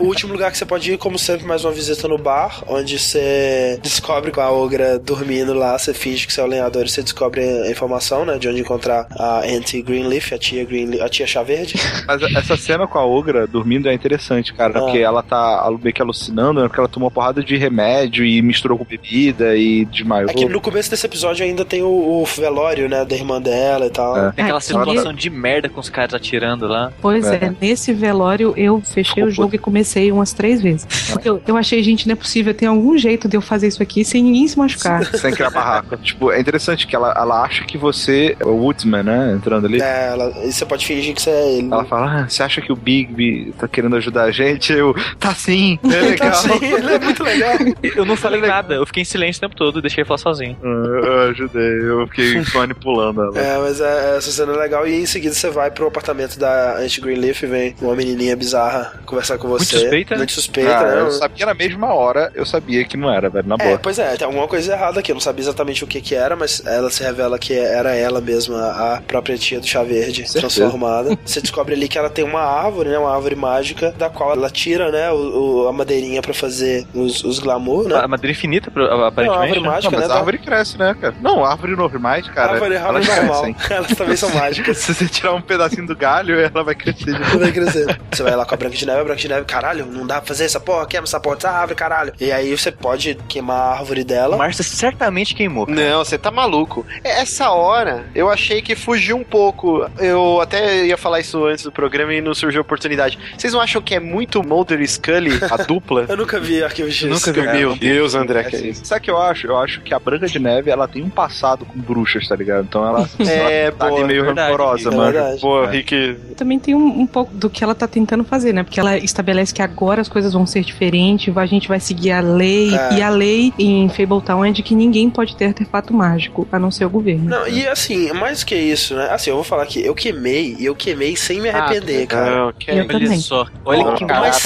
[0.00, 2.98] O último lugar que você pode ir, como sempre, mais uma visita no bar, onde
[2.98, 6.88] você descobre com a Ogra dormindo lá, você finge que você é o lenhador e
[6.88, 11.08] você descobre a informação, né, de onde encontrar a Auntie Greenleaf, a tia Greenleaf, a
[11.08, 11.74] tia Chá Verde.
[12.06, 14.82] Mas essa cena com a Ogra dormindo é interessante, cara, Ah.
[14.82, 18.40] porque ela tá meio que alucinando, né, porque ela tomou uma porrada de remédio e
[18.42, 20.30] misturou com bebida e desmaiou.
[20.30, 23.86] É que no começo desse episódio ainda tem o, o velório, né, da irmã dela
[23.86, 24.16] e tal.
[24.16, 24.32] É.
[24.32, 26.92] Tem aquela Ah, situação de merda com os caras atirando lá.
[27.00, 27.36] Pois é.
[27.46, 27.52] É.
[27.60, 30.86] nesse velório eu fechei o jogo e comecei umas três vezes.
[31.10, 33.82] Porque eu, eu achei, gente, não é possível, tem algum jeito de eu fazer isso
[33.82, 35.04] aqui sem ninguém se machucar.
[35.04, 35.96] Sem criar barraco.
[35.98, 39.32] tipo, é interessante que ela, ela acha que você é o Woodsman, né?
[39.34, 39.80] Entrando ali.
[39.80, 41.68] É, ela, e você pode fingir que você é ele.
[41.72, 44.72] Ela fala, ah, você acha que o Bigby tá querendo ajudar a gente?
[44.72, 46.30] Eu, tá sim, é legal.
[46.30, 47.52] Tá sim, ele é muito legal.
[47.96, 50.18] Eu não falei nada, eu fiquei em silêncio o tempo todo e deixei ele falar
[50.18, 50.56] sozinho.
[50.62, 53.38] Ah, Eu ajudei, eu fiquei manipulando ela.
[53.38, 54.86] É, mas é, essa cena é legal.
[54.86, 59.00] E em seguida você vai pro apartamento da Auntie Greenleaf e vem uma menininha bizarra
[59.04, 59.74] conversar com você.
[59.76, 60.16] Muito suspeita.
[60.16, 61.00] Muito suspeita, Ah, né?
[61.02, 63.78] eu sabia na mesma hora, eu sabia que não era, velho, na É, boa.
[63.78, 65.10] pois é, tem alguma coisa errada aqui.
[65.12, 68.20] Eu não sabia exatamente o que que era, mas ela se revela que era ela
[68.20, 70.40] mesma, a própria tia do Chá Verde, Certeza.
[70.40, 71.16] transformada.
[71.24, 72.98] Você descobre ali que ela tem uma árvore, né?
[72.98, 75.10] Uma árvore mágica, da qual ela tira, né?
[75.10, 77.96] O, o- a madeirinha pra fazer os, os glamour, né?
[77.96, 79.30] A madeira infinita, aparentemente.
[79.30, 79.68] árvore né?
[79.68, 80.14] mágica, não, mas né?
[80.14, 81.14] a árvore cresce, né, cara?
[81.20, 82.52] Não, árvore normais, cara.
[82.52, 83.42] árvore, árvore elas normal.
[83.42, 83.56] crescem.
[83.76, 84.78] Elas também são mágicas.
[84.78, 87.38] Se você tirar um pedacinho do galho, ela vai crescer de novo.
[87.38, 88.00] Vai crescer.
[88.10, 90.16] Você vai lá com a Branca de Neve, a Branca de Neve, caralho, não dá
[90.16, 92.12] pra fazer essa porra, queima essa porra dessa árvore, caralho.
[92.20, 94.36] E aí você pode queimar a árvore dela.
[94.36, 95.66] O Márcio certamente queimou.
[95.66, 95.90] cara.
[95.90, 96.84] Não, você tá maluco.
[97.04, 99.86] É, Essa hora, eu achei que fugiu um pouco.
[99.98, 103.18] Eu até ia falar isso antes do programa e não surgiu a oportunidade.
[103.36, 106.06] Vocês não acham que é muito Mulder e Scully, a dupla?
[106.08, 107.08] Eu nunca vi Arquivo X.
[107.08, 107.58] Nunca vi.
[107.58, 108.84] Meu Deus, André, que é Assim, isso?
[108.84, 109.46] Sabe o que eu acho?
[109.46, 112.64] Eu acho que a Branca de Neve, ela tem um passado com bruxas, tá ligado?
[112.68, 115.12] Então ela, É, ela tá ali boa, meio verdade, rancorosa, é mano.
[115.12, 115.40] verdade.
[115.40, 115.70] Pô, É.
[115.70, 116.16] Rick.
[116.36, 118.62] Também tem um, um pouco do que ela tá tentando fazer, né?
[118.62, 122.20] Porque ela estabelece que agora as coisas vão ser diferentes, a gente vai seguir a
[122.20, 122.74] lei.
[122.74, 122.94] É.
[122.94, 126.70] E a lei em Fabletown é de que ninguém pode ter artefato mágico, a não
[126.70, 127.24] ser o governo.
[127.28, 129.08] Não, e assim, mais que isso, né?
[129.10, 132.30] Assim, eu vou falar que eu queimei e eu queimei sem me arrepender, cara.
[132.30, 133.20] Não, que Eu é Olha também.
[133.20, 133.46] só.
[133.64, 134.42] Olha que mas,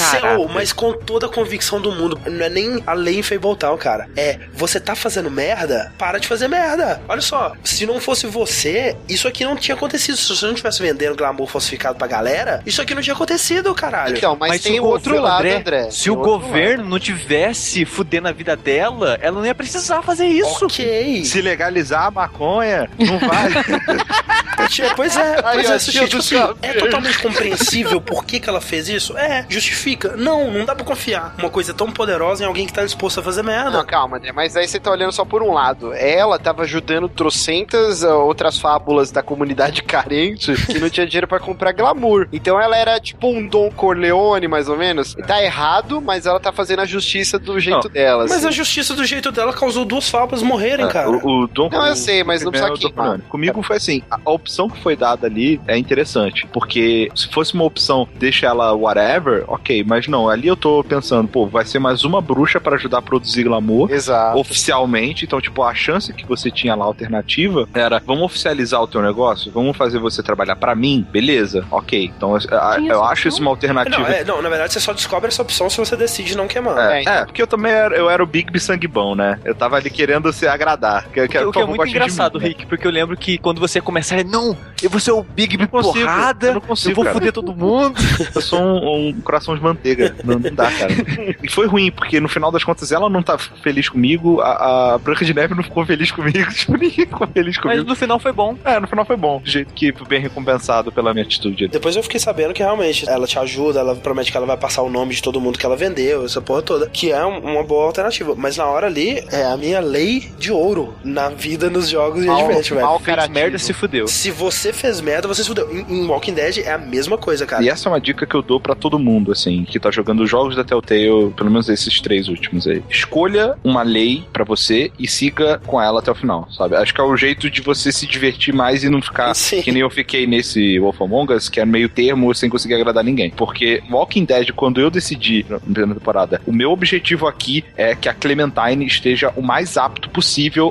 [0.53, 2.19] mas com toda a convicção do mundo.
[2.25, 4.09] Não é nem a lei em Fabletown, cara.
[4.15, 7.01] É, você tá fazendo merda, para de fazer merda.
[7.07, 10.17] Olha só, se não fosse você, isso aqui não tinha acontecido.
[10.17, 14.17] Se você não tivesse vendendo glamour falsificado pra galera, isso aqui não tinha acontecido, caralho.
[14.17, 15.91] Então, mas, se tem o outro governo- lado, André, André.
[15.91, 20.65] Se o governo não tivesse fudendo a vida dela, ela não ia precisar fazer isso.
[20.65, 20.76] Ok.
[21.25, 23.55] Se legalizar a maconha, não vale.
[24.95, 28.59] Pois é, pois é, Sushi, tipo do assim, é totalmente compreensível por que, que ela
[28.59, 29.17] fez isso?
[29.17, 30.15] É, justifica.
[30.17, 33.23] Não, não dá pra confiar uma coisa tão poderosa em alguém que tá disposto a
[33.23, 33.69] fazer merda.
[33.69, 35.93] Não, calma, André, mas aí você tá olhando só por um lado.
[35.93, 41.39] Ela tava ajudando trocentas ah, outras fábulas da comunidade carente que não tinha dinheiro pra
[41.39, 42.27] comprar glamour.
[42.33, 45.15] Então ela era tipo um Don Corleone, mais ou menos.
[45.27, 48.23] Tá errado, mas ela tá fazendo a justiça do jeito Não, dela.
[48.23, 48.47] Mas assim.
[48.47, 51.09] a justiça do jeito dela causou duas fábulas morrerem, cara.
[51.09, 52.93] O, o Dom, Não, eu sei, mas não precisa queimar.
[53.05, 53.21] falando.
[53.23, 57.53] Comigo foi assim, a, a opção que foi dada ali é interessante, porque se fosse
[57.53, 61.79] uma opção, deixa ela whatever, ok, mas não, ali eu tô pensando, pô, vai ser
[61.79, 63.91] mais uma bruxa pra ajudar a produzir glamour.
[63.91, 64.37] Exato.
[64.37, 69.01] Oficialmente, então, tipo, a chance que você tinha lá alternativa era: vamos oficializar o teu
[69.01, 72.11] negócio, vamos fazer você trabalhar pra mim, beleza, ok.
[72.15, 73.97] Então, a- eu acho isso uma alternativa.
[73.99, 76.77] Não, é, não, na verdade você só descobre essa opção se você decide não queimar.
[76.77, 77.13] É, É, então.
[77.13, 79.39] é, porque eu também era, eu era o Big B sanguebão, né?
[79.45, 81.07] Eu tava ali querendo se agradar.
[81.09, 82.47] Que, que, o que é muito engraçado, mim, né?
[82.49, 85.67] Rick, porque eu lembro que quando você começar, não, eu vou ser o Big B
[85.67, 87.13] porrada, eu não consigo, eu vou cara.
[87.13, 87.97] foder todo mundo.
[88.33, 90.15] Eu sou um, um coração de manteiga.
[90.23, 90.93] Não, não dá, cara.
[91.43, 94.97] E foi ruim, porque no final das contas ela não tá feliz comigo, a, a
[94.97, 97.83] Branca de Neve não ficou feliz comigo, tipo, ninguém ficou feliz Mas comigo.
[97.89, 98.55] no final foi bom.
[98.63, 101.67] É, no final foi bom, do jeito que fui bem recompensado pela minha atitude.
[101.67, 104.81] Depois eu fiquei sabendo que realmente ela te ajuda, ela promete que ela vai passar
[104.83, 106.87] o nome de todo mundo que ela vendeu, essa porra toda.
[106.89, 108.33] Que é um- uma boa alternativa.
[108.35, 112.29] Mas na hora ali, é a minha lei de ouro na vida nos jogos de
[112.29, 112.81] Adventure, velho.
[112.81, 113.33] mal Fez carativo.
[113.33, 114.07] merda, se fudeu.
[114.07, 115.69] Se você fez merda, você se fudeu.
[115.75, 117.63] Em, em Walking Dead é a mesma coisa, cara.
[117.63, 120.23] E essa é uma dica que eu dou pra todo mundo, assim, que tá jogando
[120.23, 122.81] os jogos da Telltale, pelo menos esses três últimos aí.
[122.89, 126.75] Escolha uma lei pra você e siga com ela até o final, sabe?
[126.75, 129.61] Acho que é o jeito de você se divertir mais e não ficar Sim.
[129.61, 133.03] que nem eu fiquei nesse Wolf Among Us, que é meio termo sem conseguir agradar
[133.03, 133.29] ninguém.
[133.31, 138.07] Porque Walking Dead, quando eu decidi na primeira temporada, o meu objetivo aqui é que
[138.09, 140.26] a Clementine esteja o mais apto possível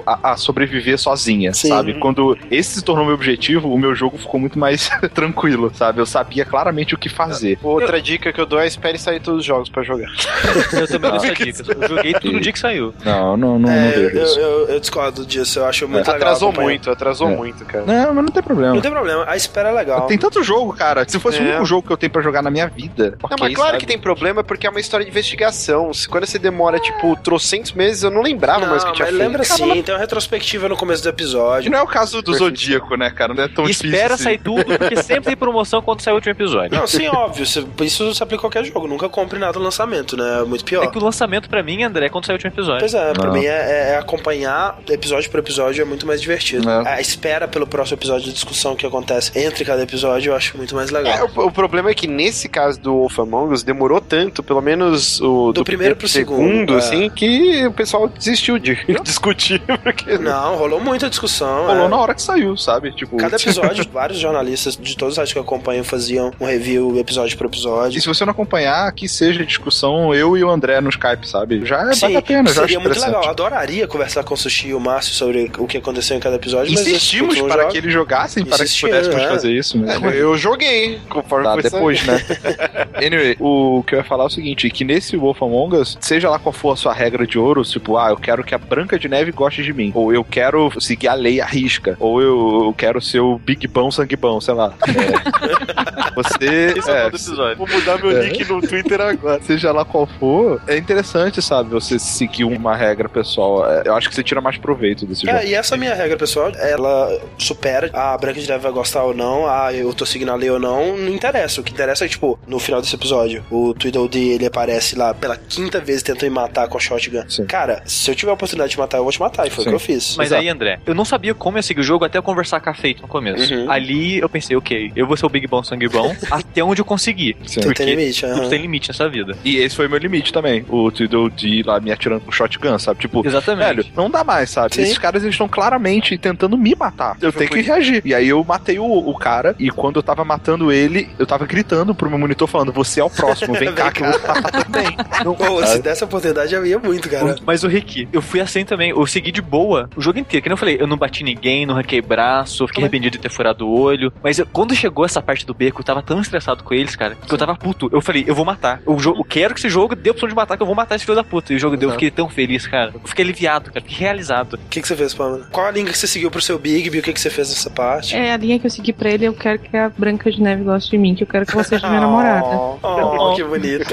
[0.07, 1.69] a, a sobreviver sozinha, Sim.
[1.69, 1.95] sabe?
[1.95, 6.01] Quando esse se tornou meu objetivo, o meu jogo ficou muito mais tranquilo, sabe?
[6.01, 7.59] Eu sabia claramente o que fazer.
[7.63, 10.09] Outra dica que eu dou é espere sair todos os jogos pra jogar.
[10.73, 11.63] Eu também dou essa dica.
[11.81, 12.95] Eu joguei tudo no dia que saiu.
[13.05, 14.39] Não, não, não, não É, eu, vejo isso.
[14.41, 16.17] eu- eu discordo disso, eu acho muito legal.
[16.17, 17.37] atrasou muito, atrasou É.
[17.37, 17.85] muito, cara.
[17.87, 18.75] Não, mas não tem problema.
[18.75, 20.07] Não tem problema, a espera é legal.
[20.07, 21.09] Tem tanto jogo, cara.
[21.09, 21.49] Se fosse o É.
[21.51, 23.11] único jogo que eu tenho pra jogar na minha vida.
[23.11, 23.81] Não, ok, mas claro sabe?
[23.81, 25.91] que tem problema porque é uma história de investigação.
[26.11, 29.15] Quando você demora, tipo, trocentos meses, eu não lembrava Não, mais o que tinha mas
[29.17, 29.27] feito.
[29.29, 31.71] lembra Sim, tem uma retrospectiva no começo do episódio.
[31.71, 33.35] não é o caso do Zodíaco, né, cara?
[33.35, 34.25] Não é tão difícil espera assim.
[34.25, 36.77] sair tudo, porque sempre tem promoção quando sai o último episódio.
[36.79, 37.45] Não, sim, óbvio.
[37.83, 38.87] Isso se aplica a qualquer jogo.
[38.87, 40.41] Nunca compre nada no lançamento, né?
[40.41, 40.85] É muito pior.
[40.85, 42.81] É que o lançamento pra mim, André, é quando sai o último episódio.
[42.81, 43.35] Pois é, pra Não.
[43.35, 46.69] mim é, é- é acompanhar episódio por episódio é muito mais divertido.
[46.69, 46.95] É.
[46.95, 50.75] A espera pelo próximo episódio de discussão que acontece entre cada episódio eu acho muito
[50.75, 51.31] mais É, legal.
[51.37, 55.21] o, o problema é que nesse caso do Wolf Among Us demorou tanto, pelo menos
[55.21, 56.79] o Do primeiro pro segundo, é.
[56.79, 59.36] assim, que o pessoal desistiu de discutir.
[59.83, 61.67] Porque Não, rolou muita discussão.
[61.67, 61.89] Rolou é.
[61.89, 62.93] na hora que saiu, sabe?
[62.93, 66.99] Tipo, cada episódio, vários jornalistas de todos os sites que eu acompanho faziam um review
[66.99, 67.99] episódio por episódio.
[67.99, 71.65] E se você não acompanhar, que seja discussão eu e o André no Skype, sabe?
[71.65, 73.09] Já é Sim, vale a pena, já seria muito interessante.
[73.09, 73.25] legal.
[73.25, 76.37] Eu adoraria conversar com o Sushi e o Márcio sobre o que aconteceu em cada
[76.37, 76.73] episódio.
[76.73, 79.29] mas Insistimos para jogo- que eles jogassem, para que pudéssemos é.
[79.29, 79.79] fazer isso.
[79.79, 79.97] Né?
[80.15, 82.21] Eu joguei, conforme Tá, foi depois, né?
[82.97, 86.31] Anyway, o que eu ia falar é o seguinte: que nesse Wolf Among Us, seja
[86.31, 88.99] lá qual for a sua regra de ouro, tipo, ah, eu quero que a Branca
[88.99, 92.65] de Neve goste de mim, ou eu quero seguir a lei à risca, ou eu,
[92.67, 94.75] eu quero ser o Big Bão Sanguebão, sei lá.
[94.87, 96.07] É.
[96.17, 96.75] Você.
[96.77, 97.57] Esse é é, episódio.
[97.59, 98.29] Vou mudar meu É.
[98.29, 99.41] nick no Twitter agora.
[99.43, 101.69] Seja lá qual for, é interessante, sabe?
[101.71, 103.71] Você seguir uma regra pessoal.
[103.71, 105.37] É, Eu acho que você tira mais proveito desse jogo.
[105.37, 109.05] É, e essa minha regra, pessoal, ela supera ah, a Branca de Neve vai gostar
[109.05, 111.61] ou não, ah, eu tô seguindo a lei ou não, não interessa.
[111.61, 115.37] O que interessa é, tipo, no final desse episódio, o Tweedledee, ele aparece lá pela
[115.37, 117.25] quinta vez tentando me matar com a shotgun.
[117.47, 119.69] Cara, se eu tiver a oportunidade de matar, eu vou te matar, e foi o
[119.69, 120.17] que eu fiz.
[120.17, 122.71] Mas aí, André, eu não sabia como ia seguir o jogo até eu conversar com
[122.71, 123.53] a Feito no começo.
[123.53, 123.71] Uhum.
[123.71, 126.85] Ali eu pensei, ok, eu vou ser o Big Bom Sangue Bom até onde eu
[126.85, 127.37] conseguir.
[127.47, 127.61] Sim.
[127.61, 128.35] Porque Tem limite, aham.
[128.35, 129.37] tudo tem limite nessa vida.
[129.45, 130.65] E esse foi meu limite também.
[130.69, 133.01] O Tweedledee lá me atirando com shotgun, sabe?
[133.01, 133.67] Tipo, Exatamente.
[133.67, 134.75] velho, não dá mais, sabe?
[134.75, 134.83] Sim.
[134.83, 137.17] Esses caras eles estão claramente tentando me matar.
[137.21, 138.03] Eu tenho que reagir.
[138.05, 141.47] E aí eu matei o, o cara, e quando eu tava matando ele, eu tava
[141.47, 144.27] gritando pro meu monitor falando: Você é o próximo, vem cá que eu vou te
[144.27, 144.97] matar também.
[145.37, 147.37] Pô, se desse a oportunidade, eu ia muito, cara.
[147.45, 148.93] Mas o Rick, eu fui assim também.
[148.97, 150.43] Eu segui de boa o jogo inteiro.
[150.43, 153.31] Que nem eu falei, eu não bati ninguém, não ranquei braço, fiquei arrependido de ter
[153.31, 154.13] furado o olho.
[154.23, 157.15] Mas eu- quando chegou essa parte do beco, eu tava tão estressado com eles, cara,
[157.15, 157.89] que eu tava puto.
[157.93, 158.81] Eu falei, eu vou matar.
[158.87, 160.95] Eu, eu quero que esse jogo dê a opção de matar, que eu vou matar
[160.97, 161.53] esse filho da puta.
[161.53, 162.93] E o jogo deu, eu fiquei tão feliz, cara.
[162.95, 163.81] Eu fiquei aliviado, cara.
[163.85, 164.55] Fiquei realizado.
[164.55, 165.47] O que, que você fez, Pamela?
[165.53, 166.99] Qual a linha que você seguiu pro seu Bigby?
[166.99, 168.15] O que, que você fez nessa parte?
[168.17, 170.65] É a linha que eu segui pra ele, eu quero que a Branca de Neve
[170.65, 172.47] goste de mim, que eu quero que você seja minha namorada.
[172.83, 173.87] Oh, que bonito.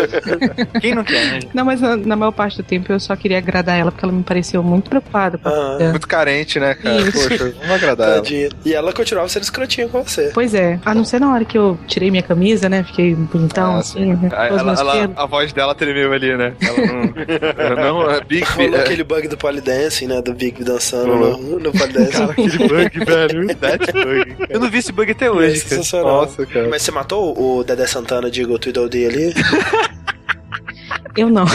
[0.82, 1.40] Quem não quer, né?
[1.54, 4.14] Não, mas na, na maior parte do tempo eu só queria agradar ela, porque ela
[4.14, 5.78] me pareceu muito a Ah.
[5.78, 5.90] vida.
[5.92, 7.02] Muito carente, né, cara?
[7.02, 7.30] Isso.
[7.30, 8.16] Poxa, vamos agradar ela.
[8.22, 8.50] Tadinha.
[8.66, 10.32] E ela continuava sendo escrotinha com você.
[10.34, 12.84] Pois é, a não ser na hora que eu tirei minha camisa, né?
[12.84, 14.20] Fiquei bonitão, Ah, assim, né?
[14.52, 16.54] Os ela- ela- a voz dela tremeu ali, né?
[16.62, 17.14] Ela não.
[17.66, 20.22] ela não é Big Rolou é, aquele bug do polidancing, né?
[20.22, 22.12] Do Bigby dançando no, no polidancing.
[22.12, 23.48] Cara, aquele bug, velho.
[23.56, 24.36] That bug.
[24.50, 25.70] Eu não vi esse bug até É hoje, cara.
[25.76, 26.22] sensacional.
[26.22, 26.68] Nossa, cara.
[26.70, 29.34] Mas você matou o Dedé Santana, digo, o Tweedledee ali?
[31.16, 31.46] Eu não.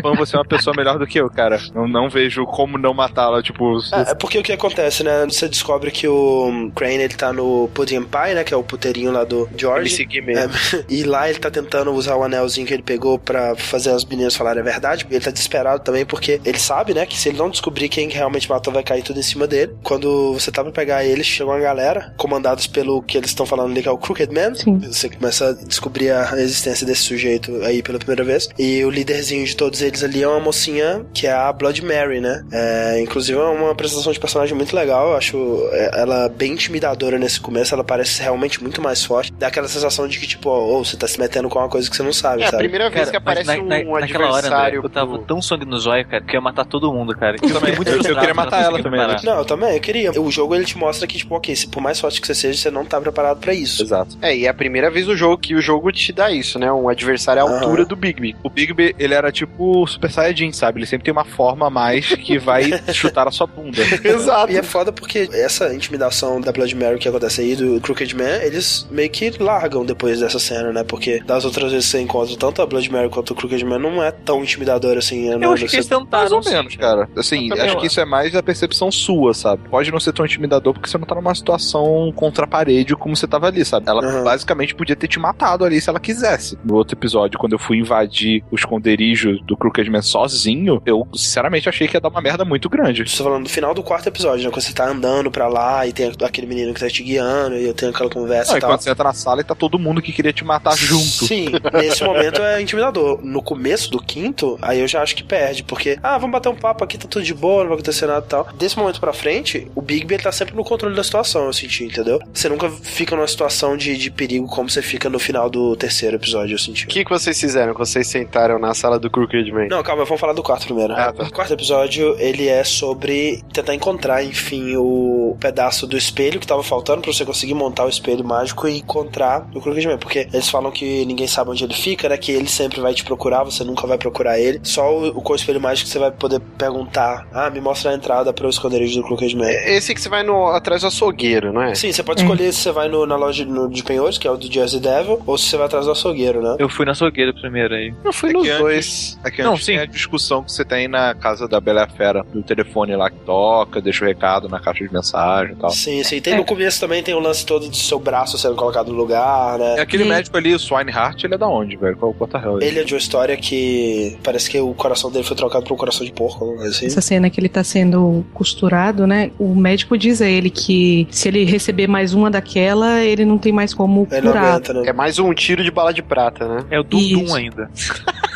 [0.00, 1.60] Pam, você é uma pessoa melhor do que eu, cara.
[1.74, 3.78] Não, não vejo como não matá-la, tipo.
[3.92, 5.24] É, é porque o que acontece, né?
[5.24, 8.44] Você descobre que o Crane, ele tá no Pudding Pie, né?
[8.44, 9.84] Que é o puteirinho lá do George.
[9.84, 10.52] Me segui mesmo.
[10.54, 14.04] É, e lá ele tá tentando usar o anelzinho que ele pegou pra fazer as
[14.04, 15.06] meninas falarem a verdade.
[15.10, 17.04] Ele tá desesperado também porque ele sabe, né?
[17.04, 19.74] Que se ele não descobrir quem realmente matou, vai cair tudo em cima dele.
[19.82, 23.72] Quando você tá pra pegar ele, chegou uma galera, comandados pelo que eles estão falando
[23.72, 24.54] ali, que é o Crooked Man.
[24.54, 24.78] Sim.
[24.78, 28.48] Você começa a descobrir a existência desse sujeito aí pela primeira vez.
[28.58, 32.20] E o líderzinho de todos eles ali é uma mocinha que é a Blood Mary,
[32.20, 32.44] né?
[32.52, 35.10] É, inclusive é uma apresentação de personagem muito legal.
[35.10, 37.74] Eu acho é, ela bem intimidadora nesse começo.
[37.74, 39.32] Ela parece realmente muito mais forte.
[39.32, 41.88] Dá aquela sensação de que, tipo, ó, ô, você tá se metendo com uma coisa
[41.90, 42.62] que você não sabe, É a sabe?
[42.64, 44.80] primeira vez que mas aparece na- na- um naquela hora, André, adversário.
[44.84, 47.36] eu tava tão sangue no zóio, cara, que eu ia matar todo mundo, cara.
[47.42, 47.74] Eu, também.
[47.76, 49.22] muito Eu- eu queria matar ela também, preparar.
[49.24, 50.12] Não, eu também, eu queria.
[50.20, 52.58] O jogo ele te mostra que, tipo, ok, se por mais forte que você seja,
[52.58, 53.82] você não tá preparado pra isso.
[53.82, 54.16] Exato.
[54.20, 56.70] É, e é a primeira vez no jogo que o jogo te dá isso, né?
[56.72, 58.36] Um adversário à altura do Bigby.
[58.42, 58.50] O
[58.98, 60.78] Ele era tipo o Super Saiyajin, sabe?
[60.80, 63.80] Ele sempre tem uma forma a mais que vai chutar a sua bunda.
[64.04, 64.52] Exato.
[64.52, 68.38] E é foda porque essa intimidação da Blood Mary que acontece aí, do Crooked Man,
[68.42, 70.84] eles meio que largam depois dessa cena, né?
[70.84, 73.78] Porque das outras vezes que você encontra tanto a Blood Mary quanto o Crooked Man,
[73.78, 75.28] não é tão intimidador assim.
[75.36, 75.46] né?
[75.46, 77.08] Eu acho que eles Mais tentaram, ou menos, cara.
[77.16, 79.68] Assim, acho que isso é mais a percepção sua, sabe?
[79.68, 83.16] Pode não ser tão intimidador porque você não tá numa situação contra a parede como
[83.16, 83.88] você tava ali, sabe?
[83.88, 84.24] Ela Uhum.
[84.24, 86.58] basicamente podia ter te matado ali se ela quisesse.
[86.64, 91.68] No outro episódio, quando eu fui invadir o esconderijo do Crooked Man sozinho, eu sinceramente
[91.68, 93.02] achei que ia dar uma merda muito grande.
[93.02, 94.50] Estou falando do final do quarto episódio, né?
[94.50, 97.66] Quando você tá andando pra lá e tem aquele menino que tá te guiando e
[97.66, 98.70] eu tenho aquela conversa Não, e e tal.
[98.70, 101.26] quando você entra na sala e tá todo mundo que queria te matar junto.
[101.26, 103.20] Sim, nesse momento é intimidador.
[103.22, 106.56] No começo do quinto, aí eu já acho que perde, porque, ah, vamos bater um
[106.56, 108.48] papo aqui, tá tudo de boa, não vai acontecer nada e tal.
[108.54, 111.84] Desse momento pra frente, o Bigby ele tá sempre no controle da situação, eu senti,
[111.84, 112.20] entendeu?
[112.32, 116.16] Você nunca fica numa situação de, de perigo como você fica no final do terceiro
[116.16, 116.84] episódio, eu senti.
[116.84, 117.74] O que, que vocês fizeram?
[117.74, 119.66] Vocês sentaram na sala do Crooked Man?
[119.68, 120.92] Não, calma, vamos falar do quarto primeiro.
[120.94, 121.24] Ah, tá.
[121.24, 126.62] O quarto episódio, ele é sobre tentar encontrar, enfim, o pedaço do espelho que tava
[126.62, 129.98] faltando pra você conseguir montar o espelho mágico e encontrar o Crooked Man.
[129.98, 132.16] Porque eles falam que ninguém sabe onde ele fica, né?
[132.16, 134.60] Que ele sempre vai te procurar, você nunca vai procurar ele.
[134.62, 137.94] Só o, o com o espelho mágico você vai poder perguntar: Ah, me mostra a
[137.94, 139.50] entrada para o esconderijo do Crooked Man.
[139.50, 141.74] Esse que você vai no, atrás do açougueiro, não é?
[141.74, 144.30] Sim, você pode escolher se você vai no- na loja no- de penhores, que é
[144.30, 146.56] o do Jersey Devil, ou se você vai atrás do açougueiro, né?
[146.58, 147.92] Eu fui na açougueira primeiro aí.
[148.04, 149.18] Eu fui É que antes, dois.
[149.24, 149.66] É que Não, sim.
[149.66, 153.18] tem a discussão que você tem na casa da Bela Fera, do telefone lá que
[153.20, 155.70] toca, deixa o recado na caixa de mensagem e tal.
[155.70, 156.20] Sim, sim.
[156.20, 159.58] Tem no começo também tem o lance todo do seu braço sendo colocado no lugar,
[159.58, 159.76] né?
[159.78, 161.96] É aquele médico ali, o Swinehart, ele é da onde, velho?
[161.96, 165.36] Qual o Porta Ele é de uma história que parece que o coração dele foi
[165.36, 166.86] trocado por um coração de porco, alguma coisa assim.
[166.86, 169.30] Essa cena que ele tá sendo costurado, né?
[169.38, 173.52] O médico diz a ele que se ele receber mais uma daquela, ele não tem
[173.52, 174.60] mais como curar.
[174.60, 174.82] né?
[174.86, 176.64] É mais um tiro de bala de prata, né?
[176.70, 177.70] É o Dum Dum ainda.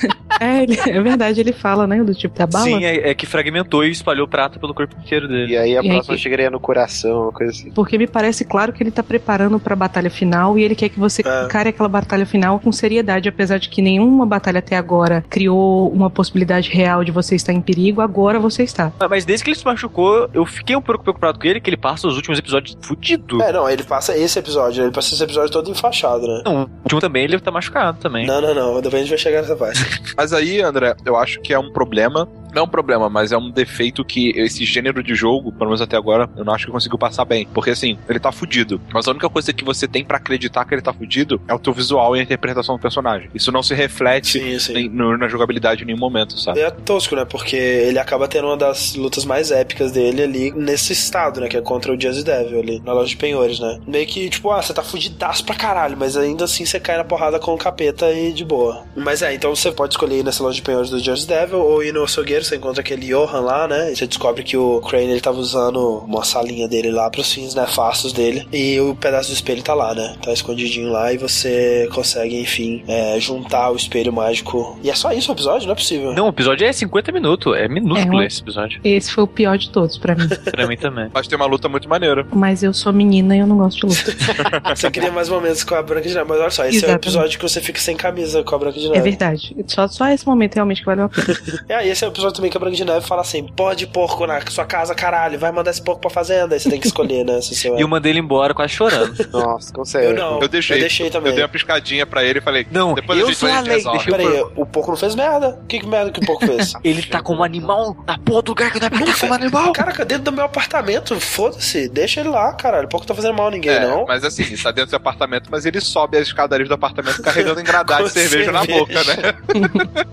[0.40, 2.02] É, ele- é verdade, ele fala, né?
[2.02, 2.64] Do tipo da bala.
[2.64, 5.52] Sim, é, é que fragmentou e espalhou prata pelo corpo inteiro dele.
[5.52, 7.70] E aí a E aí próxima que- chegaria no coração, uma coisa assim.
[7.72, 10.98] Porque me parece claro que ele tá preparando pra batalha final e ele quer que
[10.98, 11.44] você É.
[11.44, 16.08] encare aquela batalha final com seriedade, apesar de que nenhuma batalha até agora criou uma
[16.08, 18.90] possibilidade real de você estar em perigo, agora você está.
[18.98, 21.68] Ah, Mas desde que ele se machucou, eu fiquei um pouco preocupado com ele, que
[21.68, 23.42] ele passa os últimos episódios fudido.
[23.42, 26.42] É, não, ele passa esse episódio, ele passa esse episódio todo enfaixado, né?
[26.46, 28.26] Não, o último também ele tá machucado também.
[28.26, 29.80] Não, não, não, depois a gente vai chegar nessa parte.
[30.16, 32.28] Mas aí, André, eu acho que é um problema.
[32.54, 35.80] Não é um problema, mas é um defeito que esse gênero de jogo, pelo menos
[35.80, 37.46] até agora, eu não acho que conseguiu passar bem.
[37.52, 38.80] Porque assim, ele tá fudido.
[38.92, 41.58] Mas a única coisa que você tem pra acreditar que ele tá fudido é o
[41.58, 43.28] teu visual e a interpretação do personagem.
[43.34, 44.38] Isso não se reflete
[44.72, 46.60] nem- no- na jogabilidade em nenhum momento, sabe?
[46.60, 47.24] É tosco, né?
[47.24, 51.48] Porque ele acaba tendo uma das lutas mais épicas dele ali nesse estado, né?
[51.48, 53.78] Que é contra o Jazzy Devil ali, na loja de penhores, né?
[53.86, 57.04] Meio que, tipo, ah, você tá fudidaço pra caralho, mas ainda assim você cai na
[57.04, 58.84] porrada com o capeta e de boa.
[58.96, 61.82] Mas é, então você pode escolher ir nessa loja de penhores do Jazzy Devil ou
[61.82, 63.92] ir no açougueiro, você encontra aquele Johan lá, né?
[63.92, 67.54] E você descobre que o Crane ele tava usando uma salinha dele lá pros fins
[67.54, 68.46] nefastos dele.
[68.52, 70.16] E o pedaço do espelho tá lá, né?
[70.22, 74.78] Tá escondidinho lá e você consegue, enfim, é, juntar o espelho mágico.
[74.82, 75.66] E é só isso o episódio?
[75.66, 76.12] Não é possível.
[76.12, 78.80] Não, o episódio é 50 minutos, é minúsculo É um- esse episódio.
[78.84, 80.28] Esse foi o pior de todos pra mim.
[80.50, 81.10] pra mim também.
[81.12, 82.26] Mas tem uma luta muito maneira.
[82.32, 84.16] Mas eu sou menina e eu não gosto de luta.
[84.74, 86.78] Você queria mais momentos com a Branca de Neve, mas olha só, esse é o
[86.78, 87.02] Exatamente.
[87.06, 88.98] episódio que você fica sem camisa com a Branca de Neve.
[88.98, 89.56] É verdade.
[89.66, 91.26] Só, só esse momento realmente que valeu a pena.
[91.68, 93.86] É, e esse é o episódio também que a Branca de Neve fala assim: pode
[93.86, 96.54] porco na sua casa, caralho, vai mandar esse porco pra fazenda.
[96.54, 97.40] Aí você tem que escolher, né?
[97.40, 99.14] Se você E eu mandei ele embora quase chorando.
[99.32, 100.06] Nossa, consegue.
[100.06, 100.40] Eu não.
[100.40, 100.76] Eu deixei.
[100.76, 101.30] Eu deixei também.
[101.30, 103.58] Eu dei uma piscadinha pra ele e falei, não, depois eu a gente sou vai
[103.58, 103.98] a lei, resolve.
[103.98, 105.58] deixa eu- Peraí, o porco não fez merda?
[105.68, 106.72] Que, que merda que o porco fez?
[106.84, 109.72] Ele tá como animal na porra do lugar que não é estar como animal.
[109.72, 112.86] Caraca, dentro do meu apartamento, foda-se, deixa ele lá, caralho.
[112.86, 114.04] O porco tá fazendo mal a ninguém, É, não.
[114.06, 117.60] mas assim, ele tá dentro do apartamento, mas ele sobe as escadarias do apartamento carregando
[117.60, 118.80] engradagem de Com cerveja, na cerveja.
[118.80, 119.34] boca, né?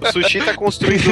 [0.02, 1.12] O Sushi tá construindo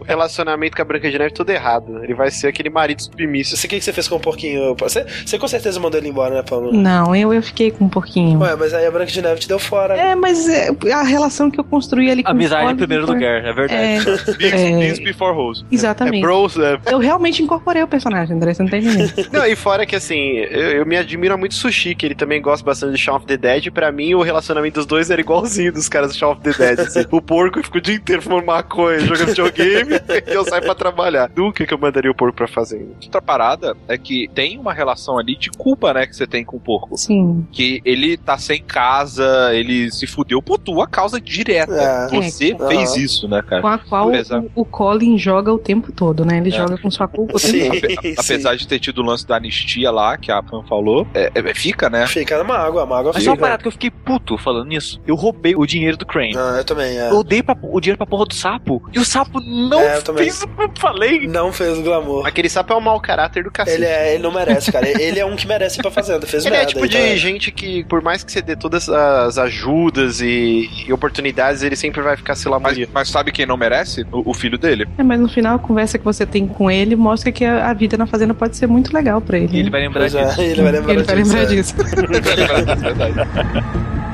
[0.00, 0.04] o
[0.38, 2.02] relacionamento com a Branca de Neve todo errado.
[2.02, 3.56] Ele vai ser aquele marido submisso.
[3.56, 4.74] Você, o que, que você fez com o porquinho?
[4.78, 6.72] Você, você com certeza mandou ele embora, né, Paulo?
[6.72, 8.38] Não, eu, eu fiquei com um pouquinho.
[8.40, 9.96] Ué, mas aí a Branca de Neve te deu fora.
[9.96, 13.14] É, mas é, a relação que eu construí ali com Amizade o em primeiro foi-
[13.14, 13.72] lugar, é verdade.
[13.74, 13.98] É.
[14.78, 15.64] beans before hoes.
[15.70, 16.18] Exatamente.
[16.18, 16.78] É bros, é.
[16.86, 19.08] Eu realmente incorporei o personagem, André, você não tá entendendo.
[19.32, 22.64] Não, e fora que assim, eu, eu me admiro muito Sushi, que ele também gosta
[22.64, 23.70] bastante de Shaun of the Dead.
[23.70, 26.80] Pra mim, o relacionamento dos dois era igualzinho dos caras do Shaun of the Dead.
[26.80, 27.04] assim.
[27.10, 29.94] O porco fica o dia inteiro fumando maconha, jogando videogame,
[30.28, 31.30] e eu saio pra trabalhar.
[31.36, 32.88] Nunca que eu mandaria o porco pra fazenda.
[33.02, 36.56] Outra parada é que tem uma relação ali de culpa, né, que você tem com
[36.56, 36.96] o porco.
[36.96, 37.46] Sim.
[37.52, 41.72] Que ele tá sem casa, ele se fudeu por tua causa direta.
[41.74, 42.08] É.
[42.22, 42.68] Você É.
[42.68, 42.98] fez Aham.
[43.00, 43.62] isso, né, cara?
[43.62, 46.38] Com a qual o, o Colin joga o tempo todo, né?
[46.38, 47.80] Ele joga com sua culpa o tempo Sim.
[47.80, 47.98] todo.
[47.98, 51.30] Ape- Apesar de ter tido o lance da anistia lá, que a Pan falou, é,
[51.34, 52.06] é- fica, né?
[52.06, 53.46] Fica na mágoa, a mágoa Mas só uma fica.
[53.46, 55.00] parada que eu fiquei puto falando nisso.
[55.06, 56.34] Eu roubei o dinheiro do Crane.
[56.36, 57.10] Ah, eu também, é.
[57.10, 58.82] Eu dei pra- o dinheiro pra porra do sapo.
[58.92, 60.17] E o sapo não É, eu também.
[60.18, 61.26] Fez o que eu falei.
[61.26, 62.26] Não fez o glamour.
[62.26, 63.76] Aquele sapo é um mau caráter do cacete.
[63.76, 64.88] Ele, é, ele não merece, cara.
[64.88, 66.26] Ele é um que merece ir pra fazenda.
[66.26, 66.72] Fez Ele é merda.
[66.72, 67.16] tipo então de é.
[67.16, 72.02] gente que, por mais que você dê todas as ajudas e, e oportunidades, ele sempre
[72.02, 72.92] vai ficar se Mas, lamuriando.
[72.94, 74.06] mas sabe quem não merece?
[74.12, 74.86] O, o filho dele.
[74.98, 77.72] É, mas no final a conversa que você tem com ele mostra que a, a
[77.74, 79.56] vida na fazenda pode ser muito legal pra ele.
[79.56, 80.40] E ele vai lembrar Pois é, disso.
[80.40, 81.34] ele vai lembrar Ele vai disso.
[81.34, 81.46] lembrar é.
[81.46, 81.74] disso.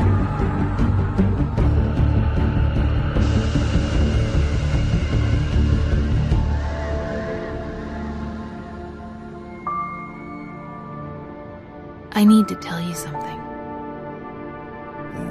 [12.17, 13.39] I need to tell you something.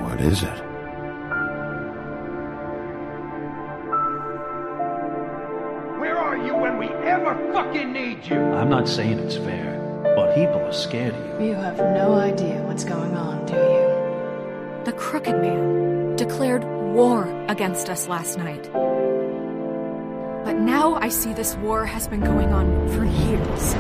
[0.04, 0.60] What is it?
[6.00, 8.38] Where are you when we ever fucking need you?
[8.38, 9.80] I'm not saying it's fair,
[10.16, 11.48] but people are scared of you.
[11.48, 14.84] You have no idea what's going on, do you?
[14.84, 18.70] The Crooked Man declared war against us last night.
[20.44, 23.76] But now I see this war has been going on for years.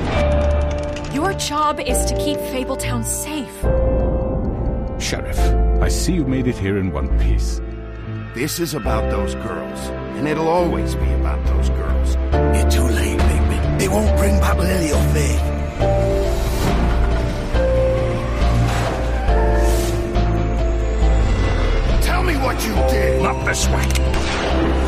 [1.13, 3.53] Your job is to keep Fabletown safe.
[5.01, 5.37] Sheriff,
[5.81, 7.59] I see you made it here in one piece.
[8.33, 9.79] This is about those girls,
[10.17, 12.15] and it'll always be about those girls.
[12.55, 13.79] You're too late, Bigby.
[13.79, 15.39] They won't bring back Lily or Faye.
[22.01, 23.21] Tell me what you did.
[23.21, 24.82] Not this way.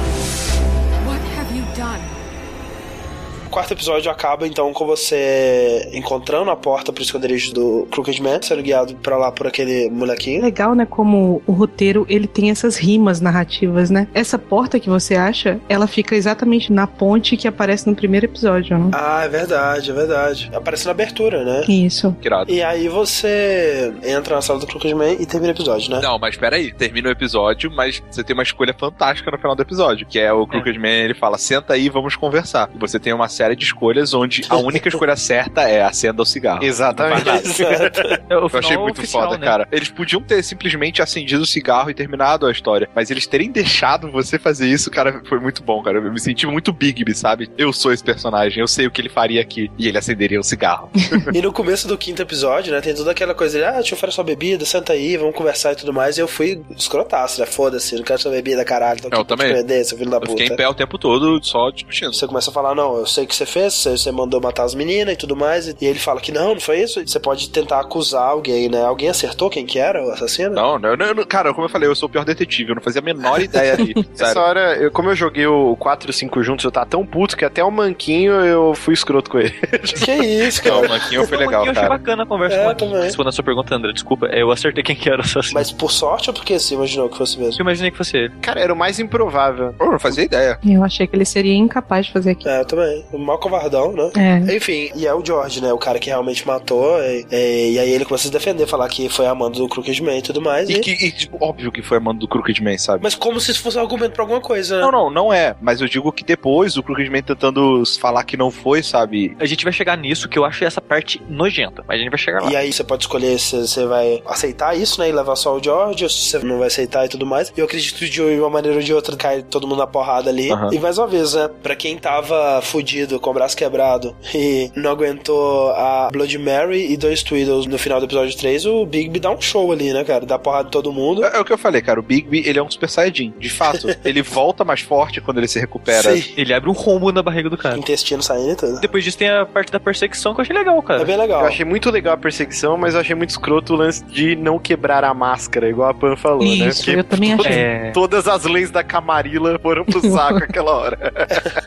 [3.74, 8.96] Episódio acaba então com você encontrando a porta pro esconderijo do Crooked Man, sendo guiado
[8.96, 10.42] pra lá por aquele molequinho.
[10.42, 10.86] Legal, né?
[10.86, 14.08] Como o roteiro ele tem essas rimas narrativas, né?
[14.14, 18.78] Essa porta que você acha, ela fica exatamente na ponte que aparece no primeiro episódio,
[18.78, 18.92] né?
[18.94, 20.52] Ah, é verdade, é verdade.
[20.54, 21.64] Aparece na abertura, né?
[21.68, 22.16] Isso.
[22.22, 22.52] Irado.
[22.52, 26.00] E aí você entra na sala do Crooked Man e termina o episódio, né?
[26.02, 29.62] Não, mas peraí, termina o episódio, mas você tem uma escolha fantástica no final do
[29.62, 32.70] episódio, que é o Crooked Man, ele fala, senta aí, vamos conversar.
[32.74, 36.26] E você tem uma série de escolhas onde a única escolha certa é acenda o
[36.26, 36.64] cigarro.
[36.64, 37.26] Exatamente.
[37.26, 37.42] Nada.
[38.30, 39.46] É, Eu achei muito oficial, foda, né?
[39.46, 39.68] cara.
[39.72, 44.10] Eles podiam ter simplesmente acendido o cigarro e terminado a história, mas eles terem deixado
[44.12, 45.98] você fazer isso, cara, foi muito bom, cara.
[45.98, 47.50] Eu me senti muito Bigby, sabe?
[47.58, 49.70] Eu sou esse personagem, eu sei o que ele faria aqui.
[49.78, 50.90] E ele acenderia o cigarro.
[51.34, 53.98] E no começo do quinto episódio, né, tem toda aquela coisa de, ah, deixa eu
[53.98, 56.18] oferecer sua bebida, senta aí, vamos conversar e tudo mais.
[56.18, 57.46] E eu fui escrotaço, né?
[57.46, 59.02] Foda-se, não quero sua bebida, caralho.
[59.02, 59.52] Tô aqui Eu te também.
[59.52, 60.32] prender, seu filho da Eu puta.
[60.34, 62.14] fiquei em pé o tempo todo só discutindo.
[62.14, 64.64] Você começa a falar, não, eu sei o que você fez, você, você mandou matar
[64.64, 65.68] as meninas e tudo mais.
[65.68, 67.06] E ele fala que não, não foi isso.
[67.06, 68.84] Você pode tentar acusar alguém, né?
[68.84, 70.52] Alguém acertou quem que era o assassino?
[70.52, 72.82] Não, não, não, não, cara, como eu falei, eu sou o pior detetive, eu não
[72.82, 73.94] fazia a menor ideia ali.
[74.12, 74.42] Nessa Sério.
[74.42, 77.36] hora, eu, como eu joguei o 4 e o 5 juntos, eu tava tão puto
[77.38, 79.54] que até o manquinho eu fui escroto com ele.
[80.06, 80.88] Que isso, Não, cara?
[80.88, 81.98] o Manquinho foi legal, aqui eu achei cara.
[81.98, 82.92] bacana a conversa É, com o Marquinhos.
[82.92, 83.06] também.
[83.06, 85.54] Respondendo a sua pergunta, André, desculpa, eu acertei quem que era o assassino.
[85.56, 87.60] Mas por sorte ou porque você imaginou que fosse mesmo?
[87.60, 88.34] Eu imaginei que fosse ele.
[88.42, 89.74] Cara, era o mais improvável.
[89.80, 90.60] Eu não fazia ideia.
[90.66, 92.50] Eu achei que ele seria incapaz de fazer aquilo.
[92.50, 93.06] É, eu também.
[93.16, 94.12] O mal covardão, né?
[94.48, 94.56] É.
[94.56, 95.72] Enfim, e é o George, né?
[95.74, 97.00] O cara que realmente matou.
[97.02, 100.02] E, e- e aí ele começa a se defender, falar que foi amando do Crooked
[100.04, 100.70] Man e tudo mais.
[100.70, 103.02] E e- que, e, tipo, óbvio que foi a mano do Crooked Man, sabe?
[103.04, 104.82] Mas como se isso fosse um argumento pra alguma coisa, né?
[104.82, 105.56] Não, não, não é.
[105.62, 109.36] Mas eu digo que depois o Crooked Man tentando falar que não foi, sabe?
[109.40, 112.20] A gente vai chegar nisso, que eu acho essa parte nojenta, mas a gente vai
[112.20, 112.52] chegar lá.
[112.52, 115.10] E aí você pode escolher se você vai aceitar isso, né?
[115.10, 117.52] E levar só o George, ou se você não vai aceitar e tudo mais.
[117.56, 120.30] E eu acredito que de uma maneira ou de outra cai todo mundo na porrada
[120.30, 120.52] ali.
[120.52, 120.70] Aham.
[120.74, 121.50] E mais uma vez, né?
[121.62, 126.98] Pra quem tava fudido, com o braço quebrado e não aguentou a Blood Mary e
[126.98, 130.26] dois Tweedles no final do episódio 3, o Bigby dá um show ali, né, cara?
[130.26, 131.24] Dá porrada em todo mundo.
[131.24, 132.00] É, é o que eu falei, cara.
[132.00, 133.34] O Bigby, ele é um Super Saiyajin.
[133.40, 136.16] De fato, ele volta mais forte quando ele se recupera.
[136.16, 136.34] Sim.
[136.38, 137.78] Ele abre um rombo na barriga do cara.
[137.78, 138.80] Intestino saindo e tudo.
[138.80, 141.02] Depois disso tem a parte da perseguição que eu achei legal, cara.
[141.02, 141.42] É bem legal.
[141.42, 144.60] Eu achei muito legal a perseguição, mas eu achei muito escroto o lance de não
[144.60, 146.68] quebrar a máscara, igual a Pan falou, né?
[146.68, 147.52] Isso, eu também achei.
[147.52, 147.92] É.
[147.92, 151.14] Todas as leis da Camarilla foram pro saco aquela hora.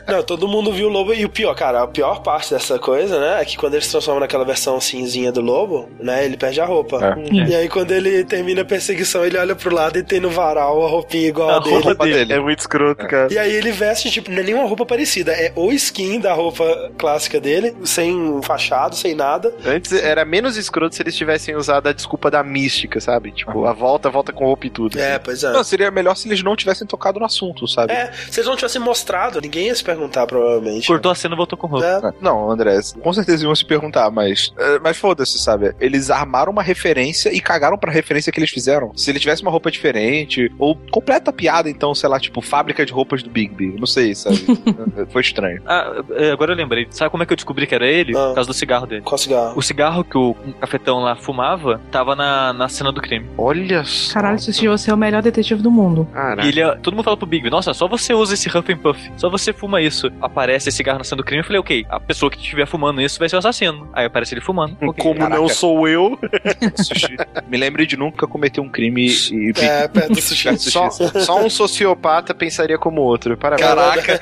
[0.07, 1.13] Não, todo mundo viu o lobo.
[1.13, 3.41] E o pior, cara, a pior parte dessa coisa, né?
[3.41, 6.25] É que quando ele se transforma naquela versão cinzinha do lobo, né?
[6.25, 7.17] Ele perde a roupa.
[7.17, 7.33] É.
[7.49, 10.83] E aí, quando ele termina a perseguição, ele olha pro lado e tem no varal
[10.83, 11.79] a roupinha igual a, A dele.
[11.79, 12.33] roupa dele.
[12.33, 13.31] É muito escroto, cara.
[13.31, 15.31] E aí ele veste, tipo, não é nenhuma roupa parecida.
[15.31, 19.53] É o skin da roupa clássica dele, sem fachado, sem nada.
[19.65, 23.31] Antes era menos escroto se eles tivessem usado a desculpa da mística, sabe?
[23.31, 24.99] Tipo, a volta, volta com roupa e tudo.
[24.99, 25.21] É, assim.
[25.23, 25.51] pois é.
[25.51, 27.93] Não, seria melhor se eles não tivessem tocado no assunto, sabe?
[27.93, 30.87] É, se eles não tivessem mostrado, ninguém ia se perguntar, provavelmente.
[30.87, 31.85] Cortou a cena e voltou com roupa.
[31.85, 31.95] É.
[32.03, 34.51] Ah, Não, André, com certeza iam se perguntar, mas.
[34.57, 35.73] é, Mas foda-se, sabe?
[35.79, 38.91] Eles armaram uma referência e cagaram pra referência que eles fizeram.
[38.95, 42.91] Se ele tivesse uma roupa diferente, ou completa piada, então, sei lá, tipo, fábrica de
[42.93, 43.75] roupas do Bigby.
[43.79, 44.37] Não sei, sabe?
[45.11, 45.61] Foi estranho.
[45.65, 46.87] Ah, é, agora eu lembrei.
[46.89, 48.15] Sabe como é que eu descobri que era ele?
[48.17, 48.27] Ah.
[48.29, 49.01] Por causa do cigarro dele.
[49.01, 49.53] Qual cigarro?
[49.57, 53.27] O cigarro que o cafetão lá fumava tava na, na cena do crime.
[53.37, 54.13] Olha só.
[54.13, 56.07] Caralho, Sushi, você é o melhor detetive do mundo.
[56.13, 56.45] Caraca.
[56.45, 58.77] E ele, é- todo mundo fala pro Big, nossa, só você usa esse Huff and
[58.77, 60.11] Puff, só você fuma isso.
[60.21, 63.01] Aparece esse cigarro na cena do crime, eu falei, ok, a pessoa que estiver fumando
[63.01, 63.89] isso vai ser o assassino.
[63.93, 64.77] Aí aparece ele fumando.
[64.81, 65.03] ok.
[65.03, 65.35] Como Caraca.
[65.35, 66.17] não sou eu,
[66.75, 67.17] Sushi.
[67.47, 69.51] Me lembre de nunca cometer um crime e.
[69.59, 70.57] É, perto do sushi.
[70.57, 73.37] Só, só um sociopata pensaria como outro.
[73.37, 73.67] Parabéns.
[73.67, 74.21] Caraca!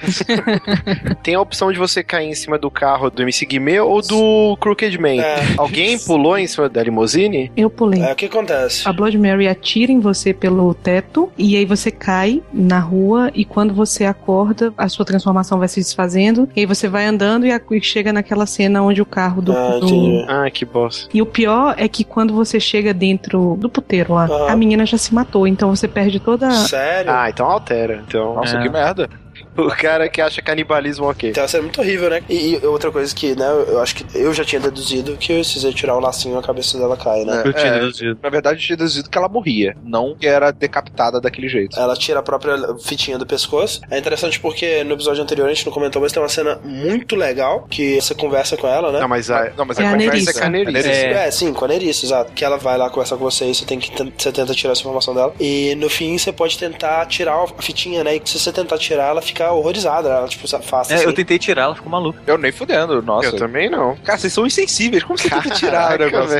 [1.23, 4.57] Tem a opção de você cair em cima do carro do MC Guimê ou do
[4.59, 5.21] Crooked Man.
[5.21, 5.55] É.
[5.57, 7.51] Alguém pulou em cima da limousine?
[7.55, 8.01] Eu pulei.
[8.01, 8.87] É, o que acontece?
[8.87, 13.43] A Blood Mary atira em você pelo teto e aí você cai na rua e
[13.43, 17.51] quando você acorda, a sua transformação vai se desfazendo e aí você vai andando e,
[17.53, 20.25] a- e chega naquela cena onde o carro do, Ah, do-.
[20.27, 21.07] Ah, que bosta.
[21.13, 24.49] E o pior é que quando você chega dentro do puteiro lá, Aham.
[24.51, 27.09] a menina já se matou, então você perde toda Sério?
[27.09, 28.03] Ah, então altera.
[28.05, 28.61] Então, Nossa, É.
[28.61, 29.09] que merda.
[29.57, 31.29] O cara que acha canibalismo ok.
[31.31, 32.21] Então, isso é muito horrível, né?
[32.29, 35.59] E, e outra coisa que, né, eu acho que eu já tinha deduzido que se
[35.59, 37.41] você tirar o lacinho, a cabeça dela cai, né?
[37.45, 37.79] Eu tinha É.
[37.79, 38.19] deduzido.
[38.21, 41.79] Na verdade, eu tinha deduzido que ela morria, não que era decapitada daquele jeito.
[41.79, 43.81] Ela tira a própria fitinha do pescoço.
[43.89, 47.15] É interessante porque no episódio anterior a gente não comentou, mas tem uma cena muito
[47.15, 48.99] legal que você conversa com ela, né?
[48.99, 50.89] Não, mas a, Não, mas É a a conversa é com a Nerissa.
[50.89, 51.27] É.
[51.27, 52.31] É, sim, com a Nerissa, exato.
[52.33, 54.81] Que ela vai lá conversar com você e você tem que você tenta tirar essa
[54.81, 55.33] informação dela.
[55.39, 58.15] E no fim você pode tentar tirar a fitinha, né?
[58.15, 60.93] E se você tentar tirar, ela fica fica horrorizada, ela, tipo, se afasta.
[60.93, 61.05] É, assim.
[61.05, 62.19] eu tentei tirar, ela ficou maluca.
[62.27, 63.27] Eu nem fudendo, nossa.
[63.27, 63.95] Eu também não.
[63.97, 65.03] Cara, vocês são insensíveis.
[65.03, 66.37] Como você tenta tirar o negócio?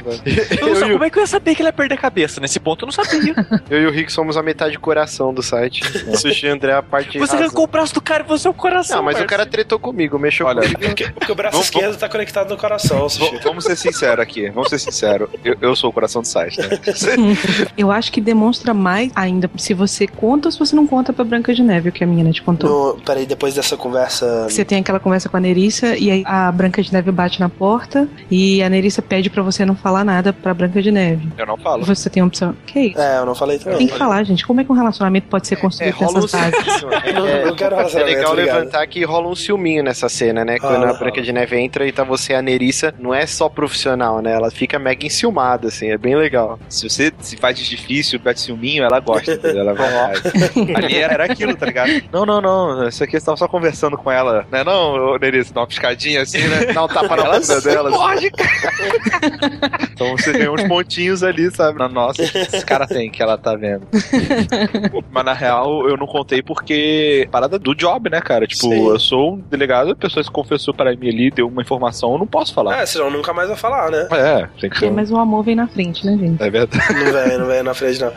[0.59, 2.41] Eu não sei, como é que eu ia saber que ele ia perder a cabeça?
[2.41, 3.35] Nesse ponto eu não sabia.
[3.69, 5.81] Eu e o Rick somos a metade coração do site.
[6.17, 8.53] Sushi André é a parte Você arrancou o braço do cara e você é o
[8.53, 8.97] coração.
[8.97, 9.29] Não, mas o parceiro.
[9.29, 10.79] cara tretou comigo, mexeu Olha, comigo.
[10.79, 13.39] Porque, porque o braço Vamos- esquerdo tá conectado no coração, Sushi.
[13.43, 14.49] Vamos ser sinceros aqui.
[14.49, 15.29] Vamos ser sinceros.
[15.43, 16.69] Eu, eu sou o coração do site, né?
[17.77, 21.23] Eu acho que demonstra mais ainda se você conta ou se você não conta pra
[21.23, 22.95] Branca de Neve, o que a menina te contou.
[22.95, 24.47] No, peraí, depois dessa conversa.
[24.49, 27.49] Você tem aquela conversa com a Nerissa e aí a Branca de Neve bate na
[27.49, 31.27] porta e a Nerissa pede pra você não falar nada pra Branca de Neve.
[31.37, 31.85] Eu não falo.
[31.85, 32.55] Você tem a opção.
[32.65, 32.99] Que isso?
[32.99, 33.79] É, eu não falei também.
[33.79, 34.45] Tem que falar, gente.
[34.45, 36.73] Como é que um relacionamento pode ser É, construído um nessas bases?
[36.73, 37.13] ciúminho.
[37.13, 38.55] Não, É, quero é legal obrigado.
[38.57, 40.59] levantar que rola um ciúminho nessa cena, né?
[40.59, 43.25] Quando Ah, a Branca de Neve entra e tá você e a Nerissa, não é
[43.25, 44.33] só profissional, né?
[44.33, 46.59] Ela fica mega enciumada, assim, é bem legal.
[46.69, 49.61] Se você se faz de difícil, pede ciúminho, ela gosta, entendeu?
[49.61, 50.13] Ela vai.
[50.75, 51.91] Ali era, era aquilo, tá ligado?
[52.11, 52.86] Não, não, não.
[52.89, 54.45] Isso aqui você tava só conversando com ela.
[54.51, 54.63] Né?
[54.63, 56.73] Não, Nerissa, dá uma piscadinha assim, né?
[56.73, 57.89] Dá um tapa na bunda dela.
[57.89, 57.97] assim.
[57.97, 59.77] morde, cara.
[59.97, 61.79] Então você ganha uns pontinhos ali, sabe?
[61.79, 63.87] Na nossa, esse cara tem que ela tá vendo.
[65.09, 68.45] Mas na real, eu não contei porque parada do job, né, cara?
[68.45, 68.87] Tipo, Sim.
[68.87, 72.19] eu sou um delegado, a pessoa se confessou para mim ali, deu uma informação, eu
[72.19, 72.79] não posso falar.
[72.79, 74.07] É, senão nunca mais vai falar, né?
[74.11, 74.91] É, tem que ser.
[74.91, 76.43] Mas o amor vem na frente, né, gente?
[76.43, 76.93] É verdade.
[76.93, 78.11] Não vem, não vem na frente, não.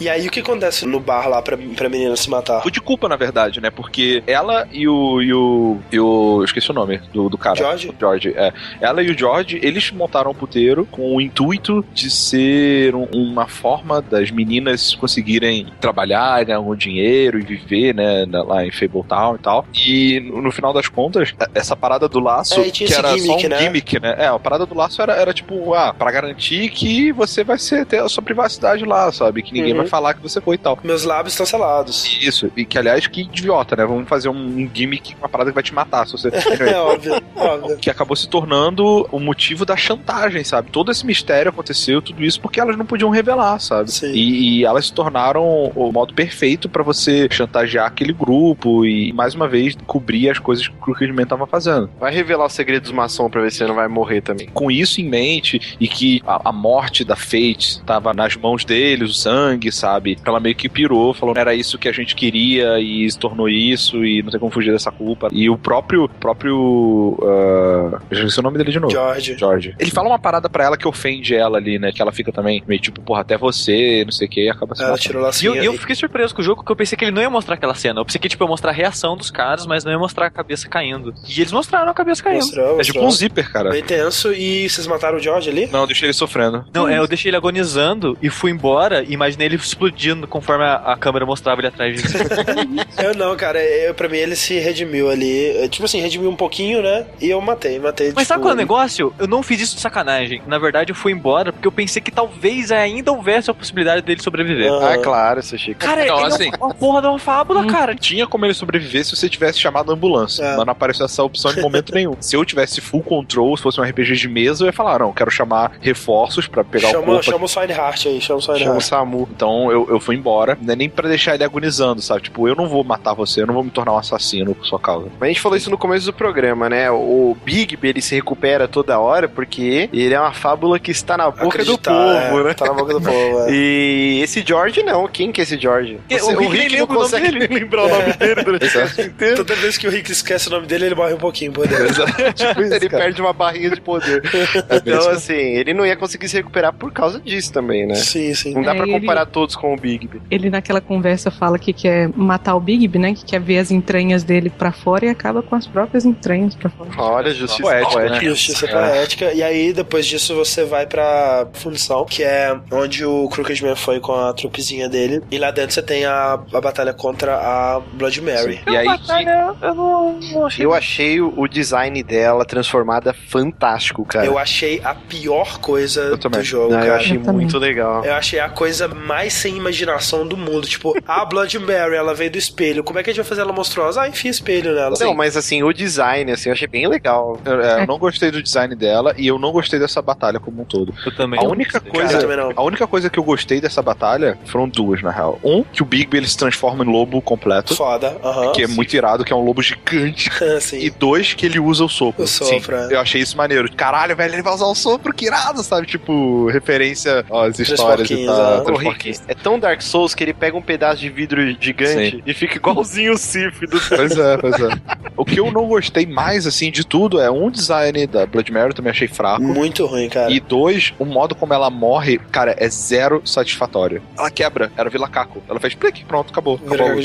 [0.00, 2.66] E aí, o que acontece no bar lá pra, pra menina se matar?
[2.66, 3.70] O de culpa, na verdade, né?
[3.70, 5.20] Porque ela e o.
[5.22, 7.56] E o, e o eu esqueci o nome do, do cara.
[7.56, 7.92] George?
[7.98, 8.52] George, é.
[8.80, 13.46] Ela e o George, eles montaram um puteiro com o intuito de ser um- uma
[13.46, 18.24] forma das meninas conseguirem trabalhar, ganhar algum dinheiro e viver, né?
[18.26, 19.66] na- Lá em Fabletown e tal.
[19.74, 23.48] E no, final das contas, essa parada do laço, É, que era só gimmick, um
[23.48, 23.58] né?
[23.58, 24.14] gimmick, né?
[24.18, 27.84] É, a parada do laço era, era tipo, ah, pra garantir que você vai ser,
[27.86, 29.42] ter a sua privacidade lá, sabe?
[29.42, 29.78] Que ninguém Uhum.
[29.78, 30.78] vai falar que você foi e tal.
[30.84, 32.04] Meus lábios estão selados.
[32.22, 33.84] Isso, e que aliás, que idiota, né?
[33.96, 36.30] Vamos fazer um gimmick, uma parada que vai te matar se você.
[36.66, 37.76] É óbvio, óbvio.
[37.76, 40.70] que acabou se tornando o motivo da chantagem, sabe?
[40.70, 43.90] Todo esse mistério aconteceu, tudo isso porque elas não podiam revelar, sabe?
[43.92, 44.12] Sim.
[44.12, 49.34] E, e elas se tornaram o modo perfeito pra você chantagear aquele grupo e, mais
[49.34, 51.90] uma vez, cobrir as coisas que o Crooked Man tava fazendo.
[52.00, 54.48] Vai revelar o segredo dos maçons pra ver se ele não vai morrer também.
[54.48, 59.10] Com isso em mente e que a, a morte da Fate tava nas mãos deles,
[59.10, 60.16] o sangue, sabe?
[60.24, 63.85] Ela meio que pirou, falou era isso que a gente queria e se tornou isso
[63.94, 65.28] e não tem como fugir dessa culpa.
[65.32, 68.92] E o próprio próprio uh, eu esqueci o nome dele de novo.
[68.92, 69.36] George.
[69.38, 69.74] George.
[69.78, 71.92] Ele fala uma parada pra ela que ofende ela ali, né?
[71.92, 74.74] Que ela fica também meio tipo, porra, até você, não sei o que, e acaba
[74.74, 75.62] se Ela tirou E eu, lacinha.
[75.62, 77.54] e eu fiquei surpreso com o jogo, porque eu pensei que ele não ia mostrar
[77.54, 78.00] aquela cena.
[78.00, 80.30] Eu pensei que tipo, ia mostrar a reação dos caras, mas não ia mostrar a
[80.30, 81.14] cabeça caindo.
[81.28, 82.42] E eles mostraram a cabeça caindo.
[82.42, 83.06] Mostrou, É tipo mostrou.
[83.06, 83.70] um zíper, cara.
[83.70, 84.32] Bem tenso.
[84.32, 85.66] E vocês mataram o George ali?
[85.66, 86.64] Não, deixei ele sofrendo.
[86.72, 90.74] Não, é, eu deixei ele agonizando e fui embora e imaginei ele explodindo conforme a,
[90.76, 92.76] a câmera mostrava ele atrás de mim.
[93.02, 93.58] Eu não, cara.
[93.84, 95.48] Eu, pra mim ele se redimiu ali.
[95.58, 97.06] É, Tipo assim, redimiu um pouquinho, né?
[97.20, 98.06] E eu matei, matei.
[98.08, 99.12] Mas tipo, sabe qual é o negócio?
[99.18, 100.42] Eu não fiz isso de sacanagem.
[100.46, 104.22] Na verdade, eu fui embora porque eu pensei que talvez ainda houvesse a possibilidade dele
[104.22, 104.72] sobreviver.
[104.72, 104.94] Ah.
[104.94, 105.74] Ah, claro, Sushi.
[105.74, 107.94] Cara, Não, ele assim- é uma porra de uma fábula, cara.
[107.94, 110.56] Tinha como ele sobreviver se você tivesse chamado a ambulância, É.
[110.56, 112.14] mas não apareceu essa opção em momento nenhum.
[112.20, 115.12] Se eu tivesse full control, se fosse um RPG de mesa, eu ia falar, não,
[115.12, 117.22] quero chamar reforços pra pegar o Chama, corpo.
[117.22, 118.80] chama o Swineheart aí, chama o Chama o.
[118.80, 119.28] Samu.
[119.34, 122.22] Então eu, eu fui embora, não é nem pra deixar ele agonizando, sabe?
[122.22, 124.78] Tipo, eu não vou matar você, eu não vou me tornar um assassino por sua
[124.80, 125.08] causa.
[125.20, 126.90] Mas a gente falou isso no começo do programa, né?
[126.90, 131.30] O Bigby, ele se recupera toda hora porque ele é uma fábula que está na
[131.30, 131.92] boca do Acreditar,
[132.28, 132.54] povo, é, né?
[132.54, 133.50] Tá na boca do povo, é.
[133.56, 135.06] E esse George não.
[135.08, 135.98] Quem que é esse George?
[136.08, 137.46] Que- o Rick nem não consegue dele.
[137.60, 139.36] lembrar o nome dele durante o inteiro.
[139.36, 142.04] Toda vez que o Rick esquece o nome dele, ele morre um pouquinho por dentro.
[142.34, 143.04] tipo isso, ele cara.
[143.04, 144.22] perde uma barrinha de poder.
[144.70, 147.94] então, assim, ele não ia conseguir se recuperar por causa disso também, né?
[147.94, 148.54] Sim, sim.
[148.54, 150.20] Não dá É, pra ele- comparar todos com o Bigby.
[150.30, 153.14] Ele naquela conversa fala que quer matar o Bigby, né?
[153.14, 156.68] Que quer ver as entranhas dele pra fora e acaba com as próprias entranhas pra
[156.70, 156.90] fora.
[156.98, 158.14] Olha, justiça Poético, poética.
[158.16, 158.24] né?
[158.24, 158.68] Justiça É.
[158.72, 159.32] poética.
[159.32, 164.00] E aí, depois disso, você vai pra função, que é onde o Crooked Man foi
[164.00, 165.22] com a trupezinha dele.
[165.30, 168.60] E lá dentro você tem a, a batalha contra a Blood Mary.
[168.66, 170.64] E aí que Batalha, eu não, não achei.
[170.64, 174.26] Eu achei o design dela transformada fantástico, cara.
[174.26, 176.96] Eu achei a pior coisa Eu do jogo, Não, eu cara.
[176.96, 177.42] achei Eu também.
[177.42, 178.04] muito legal.
[178.04, 180.66] Eu achei a coisa mais sem imaginação do mundo.
[180.66, 182.82] Tipo, a Blood Mary, ela veio do espelho.
[182.84, 184.02] Como é que a gente vai fazer ela monstruosa?
[184.02, 184.94] Ah, enfia espelho nela.
[185.00, 187.40] Não, mas assim, o design, assim, eu achei bem legal.
[187.44, 190.62] eu, é, eu não gostei do design dela e eu não gostei dessa batalha como
[190.62, 190.92] um todo.
[191.04, 191.38] Eu também.
[191.40, 192.52] A única Cara, coisa, não.
[192.54, 195.38] a única coisa que eu gostei dessa batalha foram duas, na real.
[195.42, 197.74] Um, que o Bigby ele se transforma em lobo completo.
[197.74, 198.52] Foda, aham.
[198.52, 200.30] Que é muito irado, que é um lobo gigante.
[200.60, 200.78] Sim.
[200.78, 202.24] E dois, que ele usa o sopro.
[202.24, 202.88] O sopro, é.
[202.94, 203.70] Eu achei isso maneiro.
[203.74, 205.86] Caralho, velho, ele vai usar o sopro, que irado, sabe?
[205.86, 208.62] Tipo, referência às histórias e tal.
[208.64, 209.22] porquinhos.
[209.28, 212.22] é tão Dark Souls que ele pega um pedaço de vidro gigante Sim.
[212.26, 214.68] e fica igualzinho o Do Pois é, pois é.
[215.16, 218.74] O que eu não gostei mais, assim, de tudo é um design da Blood Mary,
[218.74, 219.42] também achei fraco.
[219.42, 220.30] Muito ruim, cara.
[220.30, 224.02] E dois, o modo como ela morre, cara, é zero satisfatório.
[224.18, 225.42] Ela quebra, era Vila Caco.
[225.48, 226.60] Ela fez plique, pronto, acabou.
[226.66, 226.96] acabou a.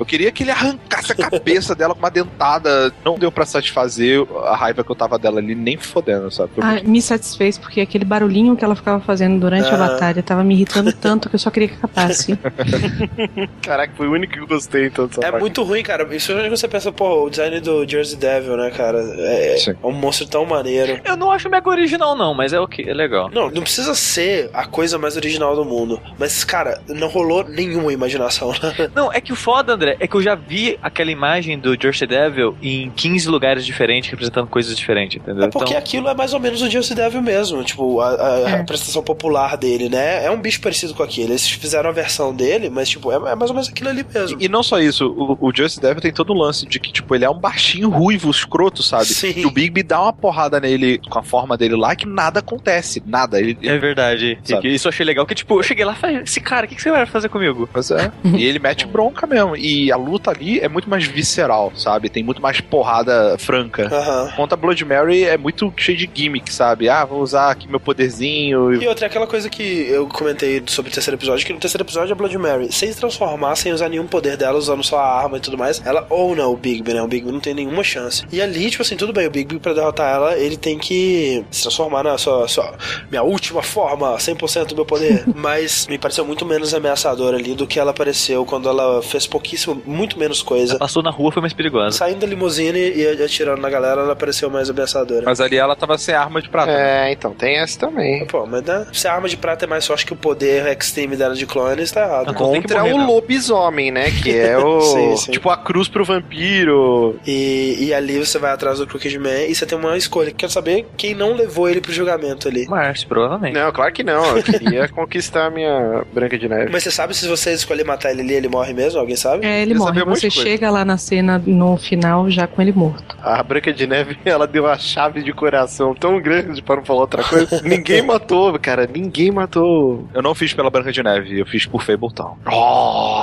[0.00, 2.92] Eu queria que ele arrancasse a cabeça dela com uma dentada.
[3.04, 6.50] Não deu pra satisfazer a raiva que eu tava dela ali, nem fodendo, sabe?
[6.60, 9.78] Ah, muito- me satisfez porque aquele barulhinho que ela ficava fazendo durante a Ah.
[9.88, 12.38] batalha tava me irritando tanto que eu só queria que acabasse.
[13.62, 15.40] Caraca, foi o único que eu gostei então É parte.
[15.40, 16.06] muito ruim, cara.
[16.14, 18.98] Isso é você pensa, pô, o design do Jersey Devil, né, cara?
[19.18, 21.00] É, é um monstro tão maneiro.
[21.04, 23.30] Eu não acho mega original, não, mas é ok, é legal.
[23.32, 26.00] Não, não precisa ser a coisa mais original do mundo.
[26.18, 28.52] Mas, cara, não rolou nenhuma imaginação.
[28.94, 32.06] Não, é que o foda, André, é que eu já vi aquela imagem do Jersey
[32.06, 35.44] Devil em 15 lugares diferentes, representando coisas diferentes, entendeu?
[35.44, 38.34] É porque Então, aquilo é mais ou menos o Jersey Devil mesmo, tipo, a, a-
[38.34, 38.46] a É.
[38.56, 40.24] representação popular dele, né?
[40.24, 41.32] É um bicho parecido com aquele.
[41.32, 44.38] Eles fizeram a versão dele, mas, tipo, é, é mais ou menos aquilo ali mesmo.
[44.40, 47.14] E não só isso, o, o Just Devil tem todo o lance de que, tipo,
[47.14, 49.06] ele é um baixinho ruivo, escroto, sabe?
[49.06, 49.34] Sim.
[49.36, 53.02] E o Bigby dá uma porrada nele com a forma dele lá que nada acontece.
[53.06, 53.38] Nada.
[53.38, 54.38] Ele, é verdade.
[54.42, 54.74] Sabe?
[54.74, 56.74] Isso eu achei legal, que tipo, eu cheguei lá e falei, esse cara, o que,
[56.74, 57.68] que você vai fazer comigo?
[57.72, 58.10] Pois é.
[58.24, 59.56] e ele mete bronca mesmo.
[59.56, 62.08] E a luta ali é muito mais visceral, sabe?
[62.08, 63.88] Tem muito mais porrada franca.
[63.92, 64.30] Aham.
[64.32, 66.88] Enquanto a Blood Mary é muito cheio de gimmick, sabe?
[66.88, 68.74] Ah, vou usar aqui meu poderzinho.
[68.74, 71.84] E outra, é aquela coisa que eu comentei sobre o terceiro episódio, que no terceiro
[71.84, 75.22] episódio a Blood Mary, sem se transformar, sem usar nenhum poder dela, usando só a
[75.22, 77.02] arma e tudo mais, ela ouna o Bigby, né?
[77.02, 78.24] O Bigby não tem nenhuma chance.
[78.32, 81.62] E ali, tipo assim, tudo bem, o Bigby pra derrotar ela, ele tem que se
[81.62, 82.74] transformar na sua, sua
[83.10, 85.24] minha última forma, 100% do meu poder.
[85.34, 89.80] Mas me pareceu muito menos ameaçador ali do que ela apareceu quando ela fez pouquíssimo,
[89.86, 90.78] muito menos coisa.
[90.78, 91.96] Passou na rua, foi mais perigosa.
[91.96, 95.22] Saindo da limusine e atirando na galera, ela pareceu mais ameaçadora.
[95.24, 96.70] Mas ali ela tava sem arma de prata.
[96.70, 98.26] É, então, tem essa também.
[98.26, 101.16] Pô, mas né, se a arma de prata é mais forte que o poder extreme
[101.16, 102.30] dela de clones, tá errado.
[102.30, 103.12] Então tem que Contra morrer o mesmo.
[103.12, 104.10] lobisomem, né?
[104.10, 104.80] Que é o.
[104.80, 105.32] Sim, sim.
[105.40, 107.18] Tipo a cruz pro vampiro.
[107.26, 110.30] E, e ali você vai atrás do Crooked Man e você tem uma escolha.
[110.30, 112.68] Quero saber quem não levou ele pro julgamento ali.
[112.68, 113.54] Márcio, provavelmente.
[113.54, 114.36] Não, claro que não.
[114.36, 116.70] Eu queria conquistar a minha Branca de Neve.
[116.70, 119.00] Mas você sabe se você escolher matar ele ali, ele morre mesmo?
[119.00, 119.46] Alguém sabe?
[119.46, 120.04] É, ele morre.
[120.04, 123.16] Você chega lá na cena no final já com ele morto.
[123.22, 127.00] A Branca de Neve, ela deu uma chave de coração tão grande para não falar
[127.00, 127.62] outra coisa.
[127.64, 128.86] ninguém matou, cara.
[128.86, 130.06] Ninguém matou.
[130.12, 132.36] Eu não fiz pela Branca de Neve, eu fiz por Fabletown.
[132.46, 133.22] Oh!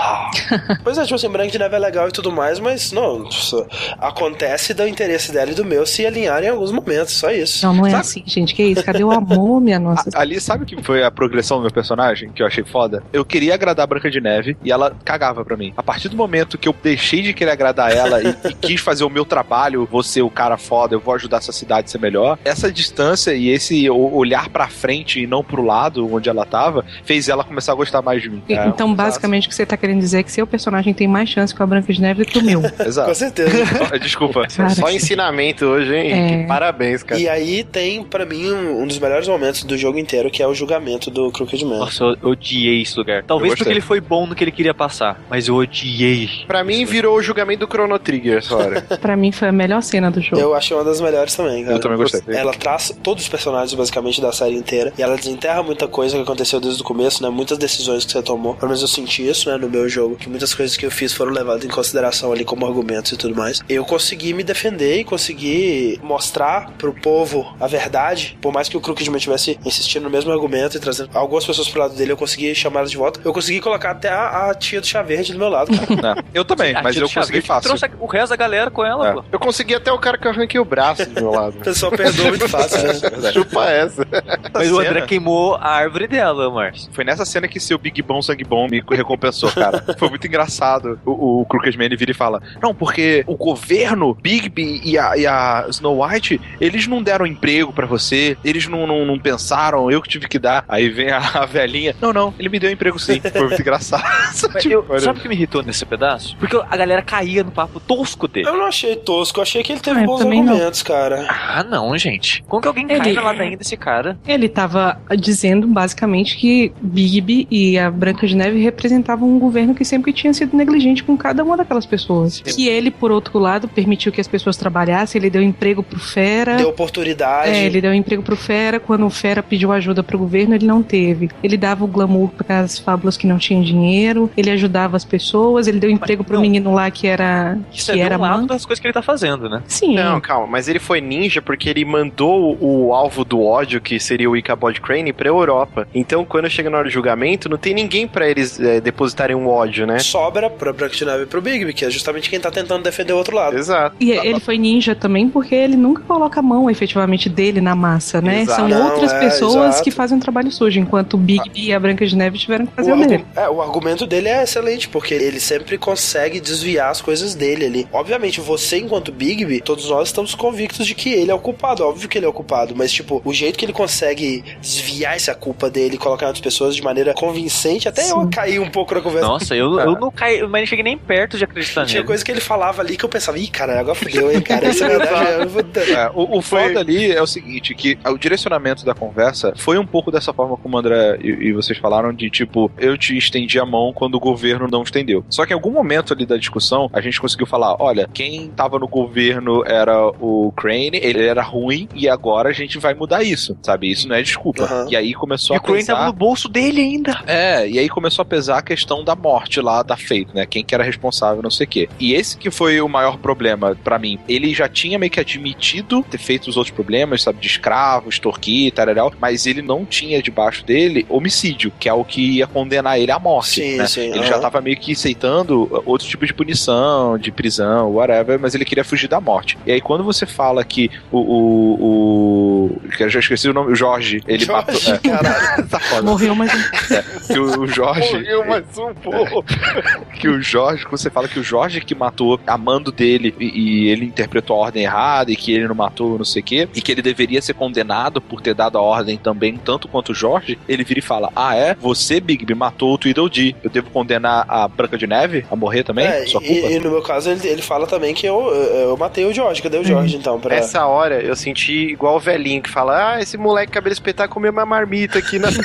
[0.84, 3.28] Pois é, tipo assim, Branca de Neve é legal e tudo mais, mas não.
[3.30, 3.66] isso
[4.00, 7.66] acontece do interesse dela e do meu se alinharem em alguns momentos, só isso.
[7.66, 8.54] Não, não é Sabe- assim, gente.
[8.56, 8.84] Que isso?
[8.84, 10.10] Cadê o amor, minha nossa?
[10.14, 13.04] A- Ali, sabe o que foi a progressão do meu personagem, que eu achei foda?
[13.14, 15.74] Eu queria agradar a Branca de Neve e ela cagava pra mim.
[15.78, 19.04] A partir do momento que eu deixei de querer agradar ela e, e quis fazer
[19.04, 22.00] o meu trabalho, vou ser o cara foda, eu vou ajudar essa cidade a ser
[22.00, 26.84] melhor, essa distância e esse olhar pra frente e não pro lado onde ela tava,
[27.04, 28.44] fez ela começar a gostar mais de mim.
[28.50, 31.08] E- É, então, basicamente, o que você tá querendo dizer é que seu personagem tem
[31.08, 32.62] mais chance com a Branca de Neve do que o meu.
[32.86, 33.10] Exato.
[33.10, 33.66] Com certeza.
[33.90, 34.48] Só- Desculpa.
[34.48, 36.12] Cara, Só ensinamento hoje, hein?
[36.12, 36.42] É.
[36.42, 37.20] Que Parabéns, cara.
[37.20, 40.54] E aí tem, pra mim, um, dos melhores momentos do jogo inteiro, que é o
[40.54, 41.80] julgamento do Crooked Man.
[41.80, 43.24] Nossa, eu odiei esse lugar.
[43.24, 46.30] Talvez porque ele foi bom no que ele queria passar, mas eu odiei.
[46.48, 48.82] Pra mim, virou o julgamento do Chrono Trigger essa hora.
[49.02, 50.42] pra mim foi a melhor cena do jogo.
[50.42, 51.76] Eu achei uma das melhores também, cara.
[51.76, 52.22] Eu também gostei.
[52.36, 54.94] Ela traz todos os personagens, basicamente, da série inteira.
[54.98, 57.30] E ela desenterra muita coisa que aconteceu desde o começo, né?
[57.30, 58.54] Muitas decisões que você tomou.
[58.56, 59.58] Pelo menos eu senti isso, né?
[59.58, 60.16] No meu jogo.
[60.16, 61.87] Que muitas coisas que eu fiz foram levadas em consideração
[62.32, 63.62] ali como argumentos e tudo mais.
[63.70, 68.38] Eu consegui me defender e consegui mostrar pro povo a verdade.
[68.42, 71.68] Por mais que o Crooked Man tivesse insistindo no mesmo argumento e trazendo algumas pessoas
[71.70, 73.20] pro lado dele, eu consegui chamar elas de volta.
[73.24, 75.88] Eu consegui colocar até a, a tia do chá verde do meu lado, cara.
[76.18, 77.70] É, Eu também, A mas eu consegui fácil.
[77.76, 79.14] Trouxe o resto da galera com ela, É.
[79.14, 79.24] pô.
[79.32, 81.58] Eu consegui até o cara que eu arranquei o braço do meu lado.
[81.58, 82.94] O pessoal perdoa muito fácil, né?
[83.34, 84.06] Chupa essa.
[84.54, 86.90] Mas o André queimou a árvore dela, Márcio.
[86.94, 89.84] Foi nessa cena que seu Big Bom Sangue Bom me recompensou, cara.
[89.98, 91.00] Foi muito engraçado.
[91.06, 95.26] O, o Crooked Man vira e fala: Não, porque o governo, Bigby e a, e
[95.28, 100.02] a Snow White, eles não deram emprego pra você, eles não, não, não pensaram, eu
[100.02, 100.64] que tive que dar.
[100.68, 103.20] Aí vem a, a velhinha: Não, não, ele me deu emprego sim.
[103.22, 104.04] Foi muito engraçado.
[104.60, 105.00] Tipo, eu- olha.
[105.00, 106.36] sabe o que me irritou nesse pedaço?
[106.38, 108.48] Porque a galera caía no papo tosco dele.
[108.48, 110.54] Eu não achei tosco, eu achei que ele teve Ah, bons também não.
[110.54, 111.26] argumentos, cara.
[111.30, 112.44] Ah, não, gente.
[112.48, 114.18] Como que alguém cai Ele- na ladainha desse cara?
[114.28, 119.84] Ele tava dizendo basicamente que Bigby e a Branca de Neve representavam um governo que
[119.86, 122.40] sempre tinha sido negligente com cada uma daquelas pessoas.
[122.42, 126.56] Que ele, por outro lado, permitiu que as pessoas trabalhassem, ele deu emprego pro Fera.
[126.58, 127.50] Deu oportunidade.
[127.50, 128.80] É, ele deu emprego pro Fera.
[128.80, 131.30] Quando o Fera pediu ajuda pro governo, ele não teve.
[131.44, 134.30] Ele dava o glamour para as fábulas que não tinham dinheiro.
[134.38, 135.68] Ele ajudava as pessoas.
[135.68, 136.42] Ele deu emprego pro não.
[136.42, 139.02] menino lá que era Isso que é era um lado das coisas que ele tá
[139.02, 139.64] fazendo, né?
[139.68, 139.96] Sim.
[139.96, 144.30] Não, calma, mas ele foi ninja porque ele mandou o alvo do ódio, que seria
[144.30, 145.88] o Ichabod Crane, pra Europa.
[145.94, 149.48] Então, quando chega na hora do julgamento, não tem ninguém pra eles é, depositarem um
[149.48, 150.00] ódio, né?
[150.00, 153.14] Sobra pra Branca de Neve e pro Bigby, que é justamente quem tá tentando defender
[153.14, 153.58] o outro lado.
[153.58, 153.96] Exato.
[154.00, 158.22] E ele foi ninja também porque ele nunca coloca a mão efetivamente dele na massa,
[158.22, 158.42] né?
[158.42, 158.58] Exato.
[158.62, 159.84] São Não, outras é, pessoas exato.
[159.84, 162.74] que fazem um trabalho sujo, enquanto o Bigby e a Branca de Neve tiveram que
[162.74, 163.14] fazer O, o dele.
[163.36, 167.66] argu- é, o argumento dele é excelente, porque ele sempre consegue desviar as coisas dele
[167.66, 167.88] ali.
[167.92, 171.84] Obviamente, você, enquanto Bigby, todos nós estamos convictos de que ele é o culpado.
[171.84, 175.34] Óbvio que ele é o culpado, mas, tipo, o jeito que ele consegue desviar essa
[175.34, 179.02] culpa dele e colocar outras pessoas de maneira convincente, até eu caí um pouco na
[179.02, 179.28] conversa.
[179.28, 182.08] Nossa, eu, eu não caí, mas não cheguei nem perto de acreditar Tinha nele.
[182.08, 184.68] coisa que ele falava ali que eu pensava, ih, cara, agora fudeu, hein, cara.
[184.68, 185.42] Isso é verdade.
[185.42, 189.54] eu vou- É, o, o foda ali é o seguinte, que o direcionamento da conversa
[189.56, 192.98] foi um pouco dessa forma como o André e, e vocês falaram, de tipo, eu
[192.98, 195.24] te estendi a mão quando o governo não estendeu.
[195.30, 198.80] Só que em algum momento ali da discussão, a gente conseguiu falar, olha, quem tava
[198.80, 203.58] no governo era o Crane, ele era ruim, e agora a gente vai mudar isso,
[203.62, 203.92] sabe?
[203.92, 204.64] Isso não é desculpa.
[204.64, 204.88] Aham.
[204.90, 205.94] E aí começou E a o Crane pesar...
[205.96, 207.22] tava no bolso dele ainda.
[207.28, 210.46] É, e aí começou a pesar a questão da morte lá da Fate, né?
[210.46, 211.90] Quem que era responsável, não sei o quê.
[212.00, 214.20] E esse que foi o maior problema pra mim.
[214.28, 218.72] Ele já tinha meio que admitido ter feito os outros problemas, sabe, de escravo, extorquir,
[218.72, 218.88] tal,
[219.20, 223.20] mas ele não tinha debaixo dele homicídio, que é o que ia condenar ele à
[223.20, 223.62] morte.
[223.62, 223.88] Sim, né?
[223.88, 224.28] sim, ele aham.
[224.28, 228.84] já tava meio que aceitando outro tipo de punição, de prisão, whatever, mas ele queria
[228.84, 229.58] fugir da morte.
[229.66, 231.20] E aí quando você fala que o.
[231.20, 234.94] o, o que eu já esqueci o nome, o Jorge, ele Jorge, matou.
[234.94, 234.98] é.
[234.98, 235.68] caralho.
[235.70, 236.02] tá foda.
[236.04, 236.94] Morreu mais um.
[236.94, 238.14] É, que o, Jorge.
[238.14, 239.44] Morreu mais um, pô.
[240.20, 243.46] que o Jorge, quando você fala que o Jorge que matou a mando dele e,
[243.46, 246.70] e ele interpretou a ordem errada e que ele não matou não sei o quê,
[246.76, 250.16] e que ele deveria ser condenado por ter dado a ordem também, tanto quanto o
[250.16, 251.76] Jorge, ele vira e fala: Ah, é?
[251.76, 253.56] Você, Bigby, matou o Tweedledee.
[253.64, 256.06] Eu devo condenar a Branca de Neve a morrer também?
[256.06, 256.54] É, Sua culpa?
[256.54, 259.34] e, e no meu caso, ele, ele fala também que eu, eu, eu matei o
[259.34, 259.62] George.
[259.62, 260.40] Cadê o George, então?
[260.40, 260.56] Pra...
[260.56, 264.52] Essa hora eu senti igual o velhinho que fala: Ah, esse moleque cabelo espetado comeu
[264.52, 265.50] uma marmita aqui na.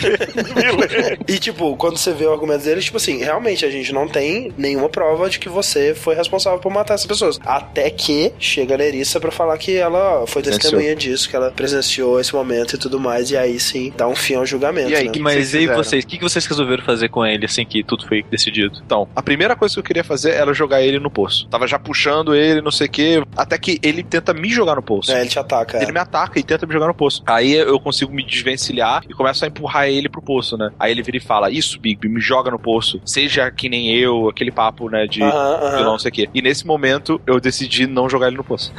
[1.29, 4.53] E, tipo, quando você vê o argumento dele, tipo assim, realmente a gente não tem
[4.57, 7.39] nenhuma prova de que você foi responsável por matar essas pessoas.
[7.45, 10.71] Até que chega a Nerissa pra falar que ela foi Presenciou.
[10.73, 14.15] testemunha disso, que ela presenciou esse momento e tudo mais, e aí sim dá um
[14.15, 14.91] fim ao julgamento.
[14.91, 15.13] E aí, né?
[15.13, 16.05] que Mas vocês e vocês?
[16.05, 18.81] O que que vocês resolveram fazer com ele assim que tudo foi decidido?
[18.85, 21.47] Então, a primeira coisa que eu queria fazer era jogar ele no poço.
[21.49, 24.83] Tava já puxando ele, não sei o quê, até que ele tenta me jogar no
[24.83, 25.13] poço.
[25.13, 25.79] É, ele te ataca.
[25.79, 25.83] é.
[25.83, 27.23] Ele me ataca e tenta me jogar no poço.
[27.27, 30.71] Aí eu consigo me desvencilhar e começo a empurrar ele pro poço, né?
[30.79, 33.01] Aí ele vira e fala: Isso, Bigby, me joga no poço.
[33.05, 35.07] Seja que nem eu, aquele papo, né?
[35.07, 35.77] De Aham, aham.
[35.77, 36.29] vilão, não sei o quê.
[36.35, 38.73] E nesse momento eu decidi não jogar ele no poço.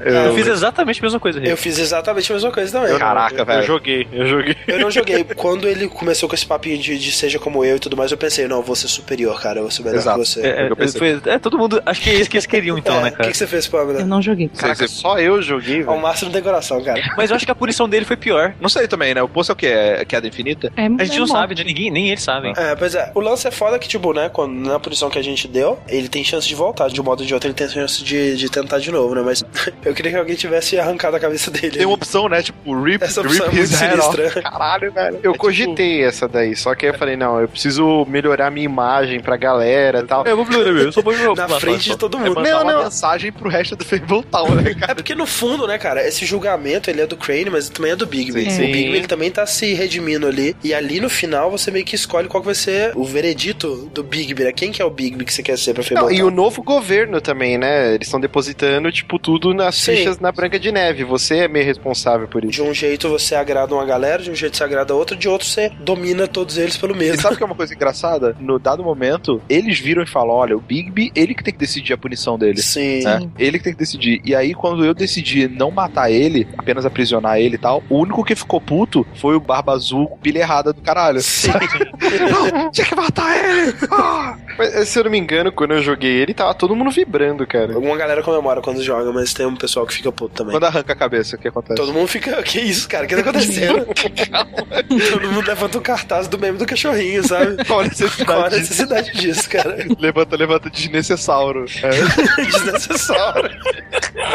[0.00, 1.50] Eu, fiz exatamente a mesma coisa, Rick.
[1.50, 2.98] Eu fiz exatamente a mesma coisa também.
[2.98, 3.60] Caraca, eu, velho.
[3.62, 4.56] Eu joguei, eu joguei.
[4.68, 5.24] Eu não joguei.
[5.34, 8.18] Quando ele começou com esse papinho de, de seja como eu e tudo mais, eu
[8.18, 9.60] pensei, não, eu vou ser superior, cara.
[9.60, 10.20] Eu vou ser melhor Exato.
[10.20, 10.40] que você.
[10.42, 11.82] É, é, foi- é, todo mundo.
[11.86, 13.30] Acho que é isso que eles queriam, então, É, né, O que, cara?
[13.30, 14.00] que você fez, Pamela?
[14.00, 14.48] Eu não joguei.
[14.48, 16.00] Caraca, só eu joguei, Ao velho.
[16.02, 17.00] máximo tem coração, cara.
[17.16, 18.54] Mas eu acho que a punição dele foi pior.
[18.60, 19.22] Não sei também, né?
[19.22, 19.66] O poço é o quê?
[19.68, 20.70] É queda infinita?
[20.76, 21.30] É, A gente é não morte.
[21.32, 22.52] sabe de ninguém, nem eles sabem.
[22.56, 23.10] É, pois é.
[23.14, 26.08] O lance é foda que, tipo, né, quando, na punição que a gente deu, ele
[26.08, 26.88] tem chance de voltar.
[26.88, 29.22] De um modo ou de outro, ele tem chance de, de tentar de novo, né?
[29.24, 29.42] Mas
[29.84, 31.76] eu queria que alguém tivesse arrancado a cabeça dele.
[31.78, 32.42] Tem uma opção, né?
[32.42, 34.42] Tipo, rip, Essa opção rip é muito sinistra.
[34.42, 35.20] Caralho, velho.
[35.22, 38.64] Eu É cogitei essa daí, só que aí eu falei, não, eu preciso melhorar minha
[38.64, 40.24] imagem pra galera e tal.
[40.26, 42.36] Eu vou melhorar mesmo, eu só vou Na frente de todo Tipo, é mundo.
[42.40, 42.84] mandar Não, uma não.
[42.84, 44.92] mensagem pro resto do Fable Town, né, cara?
[44.92, 47.96] É porque no fundo, né, cara, esse julgamento ele é do Crane, mas também é
[47.96, 48.50] do Bigby.
[48.50, 48.64] Sim.
[48.64, 50.56] O Bigby ele também tá se redimindo ali.
[50.62, 54.02] E ali no final você meio que escolhe qual que vai ser o veredito do
[54.02, 54.52] Bigby, né?
[54.52, 57.20] Quem que é o Bigby que você quer ser pra Fable e o novo governo
[57.20, 57.94] também, né?
[57.94, 59.96] Eles estão depositando, tipo, tudo nas Sim.
[59.96, 61.04] fichas na Branca de Neve.
[61.04, 62.52] Você é meio responsável por isso.
[62.52, 65.46] De um jeito você agrada uma galera, de um jeito você agrada outra, de outro
[65.46, 67.20] você domina todos eles pelo E mesmo.
[67.22, 68.36] sabe o que é uma coisa engraçada?
[68.44, 71.92] No dado momento, eles viram e falam: olha, o Bigby, ele que tem que decidir
[71.94, 72.60] a punição dele.
[72.60, 73.02] Sim.
[73.02, 73.20] né?
[73.38, 74.20] Ele que tem que decidir.
[74.24, 78.22] E aí, quando eu decidi não matar ele, apenas aprisionar ele e tal, o único
[78.22, 81.20] que ficou puto foi o Barba Azul com pilha errada do caralho.
[81.22, 81.50] Sim.
[82.30, 83.74] não, tinha que matar ele!
[83.90, 84.36] Ah!
[84.58, 87.74] Mas, se eu não me engano, quando eu joguei ele, tava todo mundo vibrando, cara.
[87.74, 90.52] Alguma galera comemora quando joga, mas tem um pessoal que fica puto também.
[90.52, 91.74] Quando arranca a cabeça, o que acontece?
[91.76, 92.42] Todo mundo fica.
[92.42, 93.04] Que isso, cara?
[93.04, 93.86] O que tá acontecendo?
[95.10, 97.62] Todo mundo levanta o cartaz do meme do cachorrinho, sabe?
[97.66, 98.60] Qual a necessidade Qual a disso?
[98.60, 99.76] necessidade disso, cara?
[99.98, 101.64] Levanta, levanta desnecessário.
[101.82, 102.42] É.
[102.44, 103.50] Desnecessário.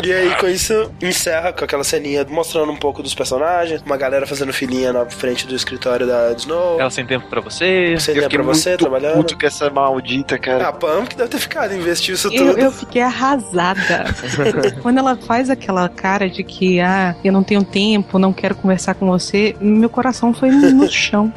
[0.03, 4.25] E aí, com isso, encerra com aquela ceninha mostrando um pouco dos personagens, uma galera
[4.25, 6.79] fazendo filinha na frente do escritório da Snow.
[6.79, 7.95] Ela sem tempo pra você.
[7.99, 9.15] Sem tempo pra você, muito trabalhando.
[9.15, 10.67] puto com essa maldita, cara.
[10.67, 12.59] A Pam que deve ter ficado, investiu isso Eu, tudo.
[12.59, 14.05] eu fiquei arrasada.
[14.81, 18.95] Quando ela faz aquela cara de que, ah, eu não tenho tempo, não quero conversar
[18.95, 21.31] com você, meu coração foi no chão.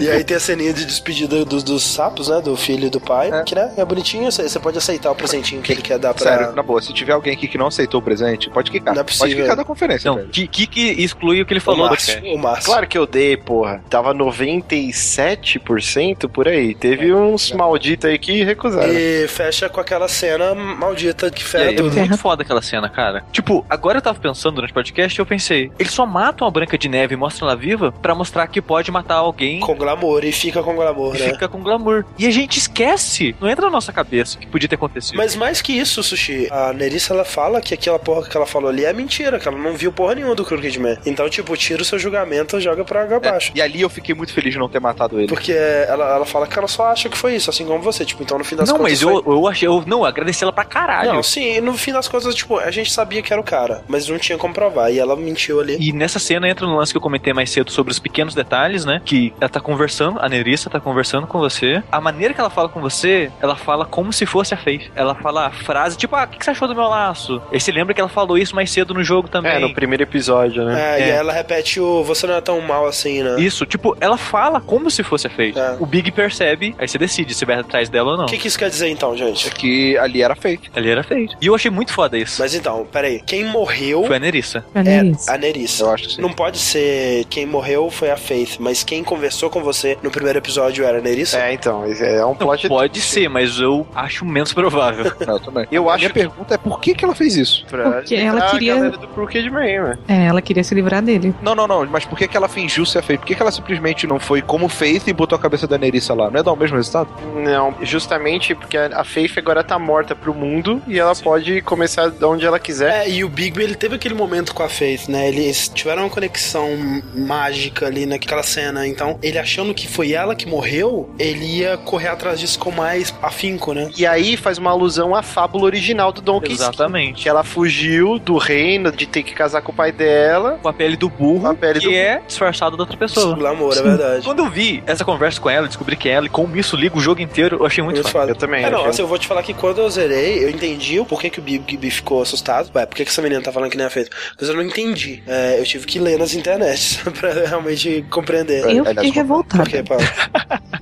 [0.00, 2.40] E aí tem a ceninha de despedida dos, dos sapos, né?
[2.40, 3.30] Do filho e do pai.
[3.44, 6.24] Que né, é bonitinho, você você pode aceitar o presentinho que ele quer dar pra.
[6.24, 8.94] Sério, na boa, se tiver alguém aqui que não aceitou o presente, pode quicar.
[8.94, 9.42] Não é pode possível.
[9.42, 12.22] quicar da conferência, Não, que, que, que exclui o que ele o falou do Márcio,
[12.34, 12.66] o Márcio.
[12.66, 13.82] Claro que eu dei, porra.
[13.88, 16.74] Tava 97% por aí.
[16.74, 18.92] Teve uns malditos aí que recusaram.
[18.92, 21.96] E fecha com aquela cena maldita que ferra é tudo.
[21.96, 23.24] muito foda aquela cena, cara.
[23.32, 26.50] Tipo, agora eu tava pensando durante o podcast e eu pensei, eles só matam a
[26.50, 30.24] Branca de Neve e mostram ela viva pra mostrar que pode matar alguém Com glamour,
[30.24, 31.30] e fica com glamour, e né?
[31.30, 32.04] fica com glamour.
[32.18, 35.16] E a gente esquece, não entra na nossa cabeça que podia ter acontecido.
[35.16, 38.70] Mas mais que isso, Sushi, a Nerissa ela fala que aquela porra que ela falou
[38.70, 40.96] ali é mentira, que ela não viu porra nenhuma do Crooked Man.
[41.06, 43.52] Então, tipo, tira o seu julgamento e joga pra água abaixo.
[43.54, 45.28] E ali eu fiquei muito feliz de não ter matado ele.
[45.28, 48.04] Porque ela, ela fala que ela só acha que foi isso, assim como você.
[48.04, 48.92] Tipo, então no fim das não, contas.
[48.92, 51.12] mas eu, eu achei, eu não, eu agradeci ela pra caralho.
[51.14, 54.08] Não, sim, no fim das contas, tipo, a gente sabia que era o cara, mas
[54.08, 54.90] não tinha como provar.
[54.90, 55.76] E ela mentiu ali.
[55.80, 58.84] E nessa cena entra no lance que eu comentei mais cedo sobre os pequenos detalhes,
[58.84, 59.00] né?
[59.04, 61.82] Que ela tá conversando, a Nerissa tá conversando com você.
[61.90, 64.90] A maneira que ela fala com você, ela fala como se fosse a Faith.
[64.94, 67.40] Ela fala a frase, tipo, ah, o que que você achou do meu laço?
[67.52, 69.52] Aí você lembra que ela falou isso mais cedo no jogo também.
[69.52, 70.98] É, no primeiro episódio, né?
[70.98, 71.14] É, e É.
[71.16, 73.40] ela repete o você não é tão mal assim, né?
[73.40, 75.56] Isso, tipo, ela fala como se fosse a Faith.
[75.80, 78.24] O Big percebe, aí você decide se vai atrás dela ou não.
[78.24, 79.50] O que, que isso quer dizer então, gente?
[79.52, 80.70] Que ali era feito.
[80.74, 81.36] Ali era feito.
[81.40, 82.40] E eu achei muito foda isso.
[82.40, 83.20] Mas então, peraí.
[83.26, 84.64] Quem morreu Foi a Nerissa.
[84.74, 85.30] A Nerissa.
[85.30, 85.84] é a Nerissa.
[85.84, 86.22] Eu acho que sim.
[86.22, 90.38] Não pode ser quem morreu foi a Faith, mas quem conversou com você no primeiro
[90.38, 91.38] episódio era a Nerissa?
[91.38, 92.68] É, então, é um Não, plot.
[92.68, 95.12] pode ser, mas eu acho menos provável.
[95.26, 95.66] Eu também.
[95.70, 97.64] Eu a acho minha que- pergunta é por que, que ela fez isso?
[97.68, 99.98] Pra Porque ela queria- a galera do Crooked Man, velho.
[100.08, 101.34] É, ela queria se livrar dele.
[101.42, 103.20] Não, não, não, mas por que, que ela fingiu ser a Faith?
[103.20, 106.12] Por que, que ela simplesmente não foi como Faith e botou a cabeça da Nerissa
[106.14, 106.28] lá?
[106.30, 107.08] Não ia dar o mesmo resultado?
[107.36, 112.24] Não, justamente porque a Faith agora tá morta pro mundo e ela pode começar de
[112.24, 113.06] onde ela quiser.
[113.06, 115.28] É, e o Bigby, ele teve aquele momento com a Faith, né?
[115.28, 116.68] Eles tiveram uma conexão
[117.14, 118.86] mágica ali naquela cena.
[118.86, 123.14] Então, ele achando que foi ela que morreu, ele ia correr atrás disso com mais
[123.22, 123.90] afinco, né?
[123.96, 127.22] E aí faz uma alusão à fábula original do Donkey Exatamente.
[127.22, 130.58] Que ela fugiu do reino de ter que casar com o pai dela.
[130.62, 133.36] Com a pele do burro, A pele que do é disfarçado da outra pessoa.
[133.36, 134.24] Glamour, é verdade.
[134.24, 136.96] Quando eu vi essa conversa com ela, descobri que é ela e como isso liga
[136.96, 138.32] o jogo inteiro, eu achei muito, foda.
[138.32, 138.64] Eu também.
[138.64, 141.04] É, não, achei- assim, eu vou te falar que quando eu zerei, eu entendi o
[141.04, 142.70] porquê que o Bigby ficou assustado.
[142.74, 144.08] Ué, por que, que essa menina tá falando que nem a Faith?
[144.40, 145.22] Mas eu não entendi.
[145.26, 148.64] É, eu tive que ler nas internets pra realmente compreender.
[148.68, 149.62] Eu fiquei revoltada.
[149.64, 150.02] Por quê, Paulo?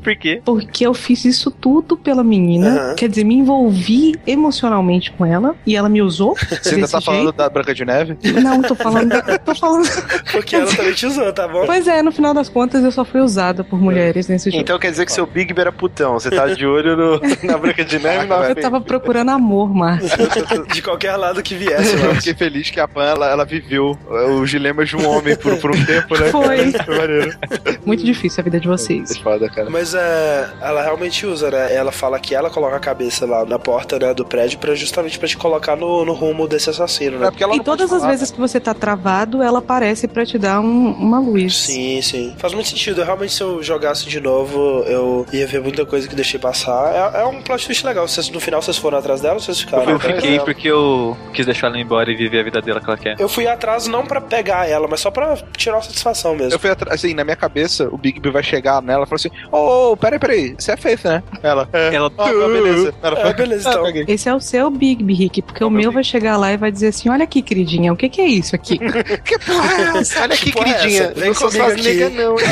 [0.02, 0.40] Por quê?
[0.44, 2.68] Porque eu fiz isso tudo pela menina.
[2.68, 2.94] Aham.
[2.94, 5.54] Quer dizer, me envolvi emocionalmente com ela.
[5.66, 6.34] E ela me usou.
[6.36, 7.36] Você ainda tá falando jeito.
[7.36, 8.16] da Branca de Neve?
[8.42, 9.10] Não, tô falando.
[9.44, 9.88] tô falando.
[10.32, 11.64] Porque ela também te usou, tá bom?
[11.66, 14.62] Pois é, no final das contas eu só fui usada por mulheres nesse jogo.
[14.62, 16.14] Então quer dizer que seu Bigby era putão.
[16.14, 19.72] Você tá de olho no- na Branca de Neve e na Eu tava procurando amor,
[19.74, 20.10] Márcio.
[20.72, 24.40] De qualquer lado que viesse, Eu fiquei feliz que a Pan, ela, ela viveu uh,
[24.40, 26.28] os dilemas de um homem por, por um tempo, né?
[26.30, 26.72] Foi.
[26.72, 27.36] Foi maneiro.
[27.84, 29.10] Muito difícil a vida de vocês.
[29.10, 29.68] É foda, cara.
[29.70, 31.74] Mas é, ela realmente usa, né?
[31.74, 35.18] Ela fala que ela coloca a cabeça lá na porta né, do prédio pra justamente
[35.18, 37.26] pra te colocar no, no rumo desse assassino, né?
[37.26, 40.24] É porque ela E todas as falar, vezes que você tá travado, ela aparece pra
[40.24, 41.56] te dar um- uma luz.
[41.56, 42.34] Sim, sim.
[42.38, 43.00] Faz muito sentido.
[43.00, 47.12] Eu, realmente, se eu jogasse de novo, eu ia ver muita coisa que deixei passar.
[47.14, 48.06] É, é um plot twist legal.
[48.06, 49.90] Vocês, no final, vocês foram atrás dela ou vocês ficaram?
[49.90, 50.44] Eu fiquei dela?
[50.44, 53.16] porque eu quis deixar ela embora e viver a vida dela que ela quer.
[53.18, 56.52] Eu fui atrás não pra pegar ela, mas só pra tirar uma satisfação mesmo.
[56.52, 59.30] Eu fui atrás, assim, na minha cabeça, o Bigby vai chegar nela e falar assim:
[59.50, 61.22] Ô, oh, peraí, peraí, você é Faith, né?
[61.42, 61.94] Ela, é.
[61.94, 62.10] Ela.
[62.18, 62.94] Ah, tá, beleza.
[63.02, 65.90] Ela É, fala, beleza, "Ah, então." Esse é o seu Big Rick, porque o meu
[65.92, 68.54] vai chegar lá e vai dizer assim: olha aqui, queridinha, o que, que é isso
[68.54, 68.78] aqui?
[69.24, 70.22] Que porra é essa?
[70.22, 71.12] Olha aqui, é queridinha.
[71.14, 72.36] Vem não sou suas nega, não.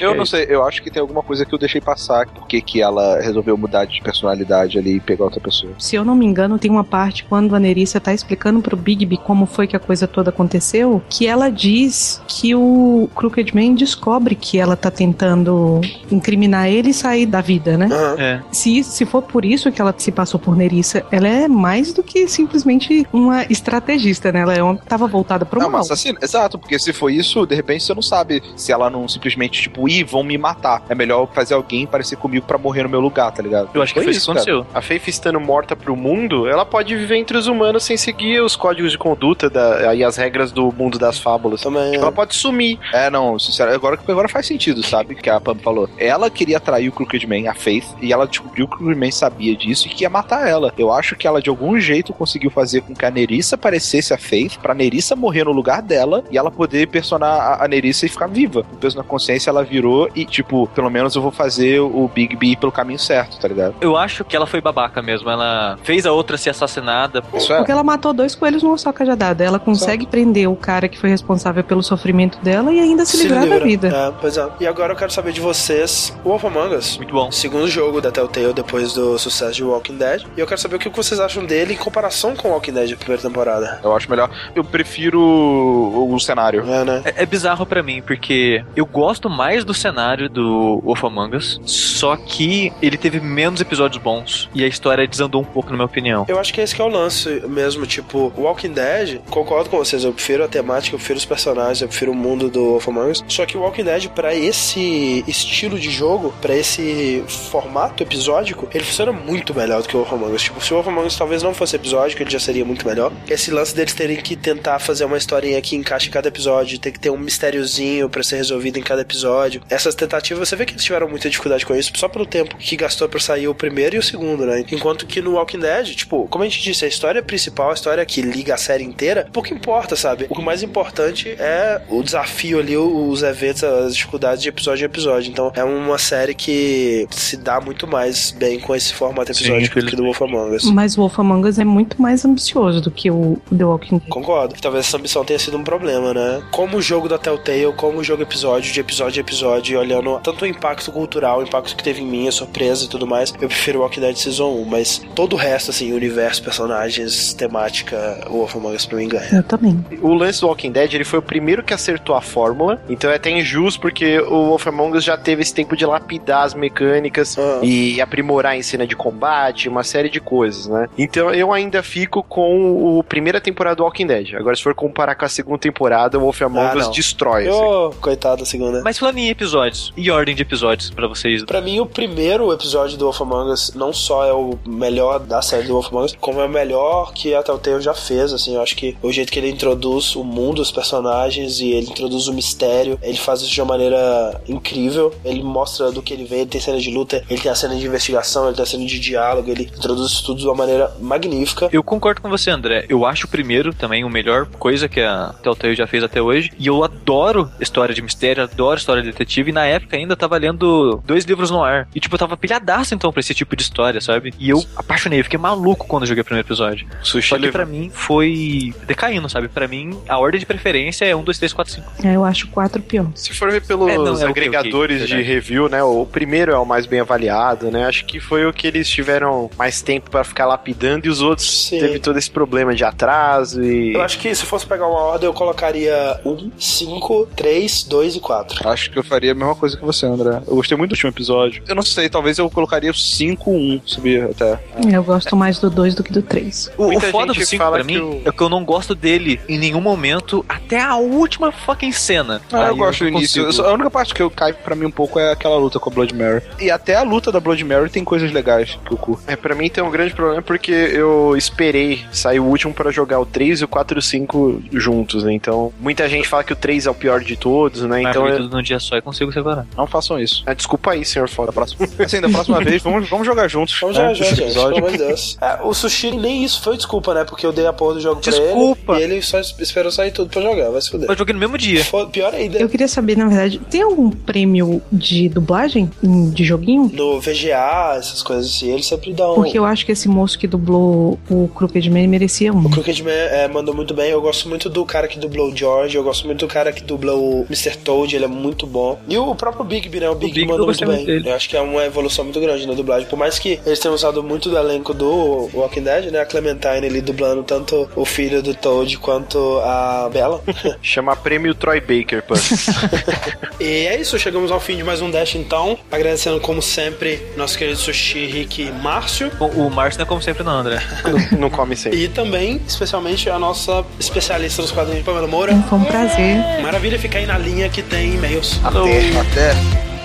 [0.00, 2.82] Eu não sei, eu acho que tem alguma coisa que eu deixei passar, porque que
[2.82, 5.72] ela resolveu mudar de personalidade ali e pegar outra pessoa.
[5.78, 9.16] Se eu não me engano, tem uma parte quando a Nerissa tá explicando pro Bigby
[9.16, 14.34] como foi que a coisa toda aconteceu, que ela diz que o Crooked Man descobre
[14.34, 15.80] que ela tá tentando
[16.10, 17.88] incriminar ele e sair da vida, né?
[18.18, 18.40] É.
[18.50, 22.02] Se, se for por isso que ela se passou por Nerissa, ela é mais do
[22.02, 24.40] que simplesmente uma estrategista, né?
[24.40, 25.78] Ela é uma, tava voltada pro Não, mal.
[25.80, 29.06] mas assassino, exato, porque se for isso, de repente você não sabe se ela não
[29.06, 30.82] simplesmente, tipo, ih, vão me matar.
[30.88, 33.70] É melhor fazer alguém parecer comigo pra morrer no meu lugar, tá ligado?
[33.72, 34.40] Eu acho que foi isso que cara.
[34.40, 34.66] aconteceu.
[34.74, 38.56] A Faith estando morta pro mundo, ela pode viver entre os humanos sem seguir os
[38.56, 41.60] códigos de conduta da, e as regras do mundo das fábulas.
[41.60, 41.94] Também.
[41.94, 42.78] Ela pode sumir.
[42.92, 44.95] É, não, sinceramente, agora, agora faz sentido, sabe?
[45.04, 45.88] Que a Pam falou.
[45.98, 49.10] Ela queria atrair o Crooked Man, a Faith, e ela descobriu que o Crooked Man
[49.10, 50.72] sabia disso e que ia matar ela.
[50.76, 54.18] Eu acho que ela, de algum jeito, conseguiu fazer com que a Nerissa parecesse a
[54.18, 58.08] Faith, pra Nerissa morrer no lugar dela e ela poder personar a, a Nerissa e
[58.08, 58.62] ficar viva.
[58.62, 62.36] Com peso na consciência, ela virou e, tipo, pelo menos eu vou fazer o Big
[62.36, 63.74] B pelo caminho certo, tá ligado?
[63.80, 65.28] Eu acho que ela foi babaca mesmo.
[65.30, 67.22] Ela fez a outra ser assassinada.
[67.34, 67.56] Isso é.
[67.58, 69.44] Porque ela matou dois coelhos numa só cajadada.
[69.44, 73.46] Ela consegue prender o cara que foi responsável pelo sofrimento dela e ainda se, livrar
[73.48, 73.88] da vida.
[73.88, 74.48] É, pois é.
[74.60, 76.96] E agora eu quero saber de vocês, o Wolf Among Us.
[76.96, 77.30] Muito bom.
[77.30, 80.24] Segundo jogo da Telltale depois do sucesso de Walking Dead.
[80.36, 82.96] E eu quero saber o que vocês acham dele em comparação com Walking Dead, a
[82.96, 83.80] primeira temporada.
[83.82, 84.30] Eu acho melhor.
[84.54, 86.62] Eu prefiro o, o cenário.
[86.70, 87.02] É, né?
[87.04, 91.60] É, é bizarro pra mim, porque eu gosto mais do cenário do Wolf Among Us,
[91.64, 95.86] só que ele teve menos episódios bons e a história desandou um pouco, na minha
[95.86, 96.24] opinião.
[96.28, 100.04] Eu acho que esse que é o lance mesmo, tipo, Walking Dead, concordo com vocês,
[100.04, 103.10] eu prefiro a temática, eu prefiro os personagens, eu prefiro o mundo do Wolf Among
[103.10, 108.68] Us, só que o Walking Dead, pra esse estilo de jogo, pra esse formato episódico,
[108.72, 110.02] ele funciona muito melhor do que o
[110.34, 110.42] Us.
[110.42, 113.12] Tipo, se o Us talvez não fosse episódico, ele já seria muito melhor.
[113.28, 116.92] Esse lance deles terem que tentar fazer uma historinha que encaixe em cada episódio, ter
[116.92, 119.62] que ter um mistériozinho pra ser resolvido em cada episódio.
[119.68, 122.76] Essas tentativas, você vê que eles tiveram muita dificuldade com isso, só pelo tempo que
[122.76, 124.64] gastou pra sair o primeiro e o segundo, né?
[124.70, 128.04] Enquanto que no Walking Dead, tipo, como a gente disse, a história principal, a história
[128.04, 130.26] que liga a série inteira, pouco importa, sabe?
[130.28, 135.30] O mais importante é o desafio ali, os eventos, as dificuldades de episódio em episódio.
[135.30, 139.86] Então é uma série que se dá muito mais bem com esse formato episódico do
[139.86, 140.64] que do Wolf Among Us.
[140.64, 144.08] Mas o Wolf Among Us é muito mais ambicioso do que o The Walking Dead.
[144.08, 144.54] Concordo.
[144.60, 146.42] Talvez essa ambição tenha sido um problema, né?
[146.50, 150.44] Como o jogo da Telltale, como o jogo episódio, de episódio a episódio, olhando tanto
[150.44, 153.48] o impacto cultural, o impacto que teve em mim, a surpresa e tudo mais, eu
[153.48, 158.56] prefiro Walking Dead Season 1, mas todo o resto, assim, universo, personagens, temática, o Wolf
[158.56, 159.28] Among Us pra mim ganha.
[159.32, 159.84] Eu também.
[160.00, 163.16] O lance do Walking Dead, ele foi o primeiro que acertou a fórmula, então é
[163.16, 167.36] até injusto porque o Wolf Among Us já teve esse tempo de lapidar as mecânicas
[167.38, 167.60] Ah.
[167.62, 170.88] e aprimorar em cena de combate, uma série de coisas, né?
[170.96, 174.34] Então eu ainda fico com o primeira temporada do Walking Dead.
[174.34, 176.90] Agora, se for comparar com a segunda temporada, o Wolf Among Ah, Us não.
[176.92, 177.48] destrói.
[177.48, 177.58] assim.
[177.60, 178.80] Ô, coitado da segunda.
[178.82, 181.44] Mas falando em episódios, e ordem de episódios pra vocês?
[181.44, 185.42] Pra mim, o primeiro episódio do Wolf Among Us não só é o melhor da
[185.42, 188.54] série do Wolf Among Us, como é o melhor que a Telltale já fez, assim,
[188.54, 192.28] eu acho que o jeito que ele introduz o mundo, os personagens, e ele introduz
[192.28, 196.36] o mistério, ele faz isso de uma maneira incrível, ele mostra do que ele vê,
[196.36, 198.86] ele tem cena de luta, ele tem a cena de investigação, ele tem a cena
[198.86, 201.68] de diálogo, ele introduz isso tudo de uma maneira magnífica.
[201.72, 202.86] Eu concordo com você, André.
[202.88, 206.50] Eu acho o primeiro também a melhor coisa que a Telltale já fez até hoje.
[206.58, 209.50] E eu adoro história de mistério, adoro história de detetive.
[209.50, 211.88] E na época ainda tava lendo dois livros no ar.
[211.94, 214.32] E tipo, eu tava pilhadaço então pra esse tipo de história, sabe?
[214.38, 216.86] E eu apaixonei, eu fiquei maluco quando eu joguei o primeiro episódio.
[217.02, 219.48] Sushi Só que pra mim foi decaindo, sabe?
[219.48, 221.92] Pra mim, a ordem de preferência é 1, 2, 3, 4, 5.
[222.04, 223.06] É, eu acho quatro pior.
[223.14, 225.82] Se for ver pelos É, não, é agregadores de review, né?
[225.82, 227.86] O primeiro é o mais bem avaliado, né?
[227.86, 231.66] Acho que foi o que eles tiveram mais tempo pra ficar lapidando e os outros
[231.68, 231.78] Sim.
[231.78, 233.94] teve todo esse problema de atraso e.
[233.94, 238.20] Eu acho que se fosse pegar uma ordem, eu colocaria 1, 5, 3, 2 e
[238.20, 238.68] 4.
[238.68, 240.42] Acho que eu faria a mesma coisa que você, André.
[240.46, 241.62] Eu gostei muito do último episódio.
[241.66, 244.58] Eu não sei, talvez eu colocaria o 5-1, subir até.
[244.92, 246.70] Eu gosto mais do dois do que do três.
[246.76, 248.48] O, o Muita foda do gente 5 fala pra que mim o- é que eu
[248.48, 252.40] não gosto dele em nenhum momento até a última fucking cena.
[252.52, 253.44] Ah, Aí eu gosto do início.
[253.44, 253.64] consigo.
[253.66, 255.90] Eu A única parte que eu caio pra mim um pouco é aquela luta com
[255.90, 256.42] a Blood Mary.
[256.60, 259.22] E até a luta da Blood Mary tem coisas legais que eu curto.
[259.26, 263.20] É, pra mim tem um grande problema porque eu esperei sair o último pra jogar
[263.20, 265.32] o 3 e o 4 e o 5 juntos, né?
[265.32, 268.00] Então, muita gente fala que o 3 é o pior de todos, né?
[268.02, 268.34] Mas Então, eu...
[268.34, 268.42] eu...
[268.42, 269.66] tudo num dia só e consigo separar.
[269.76, 270.42] Não façam isso.
[270.46, 271.52] Ah, desculpa aí, senhor Foda.
[271.52, 271.86] Próximo.
[271.98, 273.76] Assim, da próxima vez, vamos, vamos jogar juntos.
[273.80, 274.74] Vamos né, gente, episódio.
[274.74, 275.36] pelo amor de Deus.
[275.40, 277.24] É, o Sushi nem isso foi desculpa, né?
[277.24, 278.94] Porque eu dei a porra do jogo Desculpa.
[278.94, 281.10] pra ele e ele só esperou sair tudo pra jogar, vai se fuder.
[281.10, 281.84] Eu joguei no mesmo dia.
[281.84, 286.44] Fo- Pior ainda, Eu queria saber, na verdade, tem algum prêmio de dublagem em- de
[286.44, 286.90] joguinho?
[286.92, 289.34] no VGA, essas coisas assim, eles sempre dão.
[289.34, 292.64] Porque eu acho que esse moço que dublou o Crooked Man merecia um.
[292.66, 294.10] O Crooked Man é, mandou muito bem.
[294.10, 295.96] Eu gosto muito do cara que dublou o George.
[295.96, 297.76] Eu gosto muito do cara que dublou o Mr.
[297.78, 298.14] Toad.
[298.14, 298.98] Ele é muito bom.
[299.08, 300.08] E o próprio Bigby, né?
[300.10, 301.04] O Bigby Bigby, mandou eu muito bem.
[301.04, 301.28] dele.
[301.28, 303.08] Eu acho que é uma evolução muito grande na dublagem.
[303.08, 306.20] Por mais que eles tenham usado muito do elenco do Walking Dead, né?
[306.20, 310.42] A Clementine ali dublando tanto o filho do Toad quanto a Bella.
[310.82, 312.34] Chama prêmio Troy Baker, pô.
[313.60, 315.78] E é isso, chegamos ao fim de mais um Dash então.
[315.90, 319.30] Agradecendo, como sempre, nosso querido Sushi, Rick e Márcio.
[319.38, 320.80] Bom, O Márcio não é como sempre não, André.
[321.32, 322.02] não, não come sempre.
[322.02, 325.54] E também, especialmente, a nossa especialista dos quadrinhos, Pamela Moura.
[325.68, 326.38] Foi um prazer.
[326.62, 328.60] Maravilha ficar aí na linha que tem e-mails.
[328.64, 329.18] Até.
[329.18, 329.95] Até.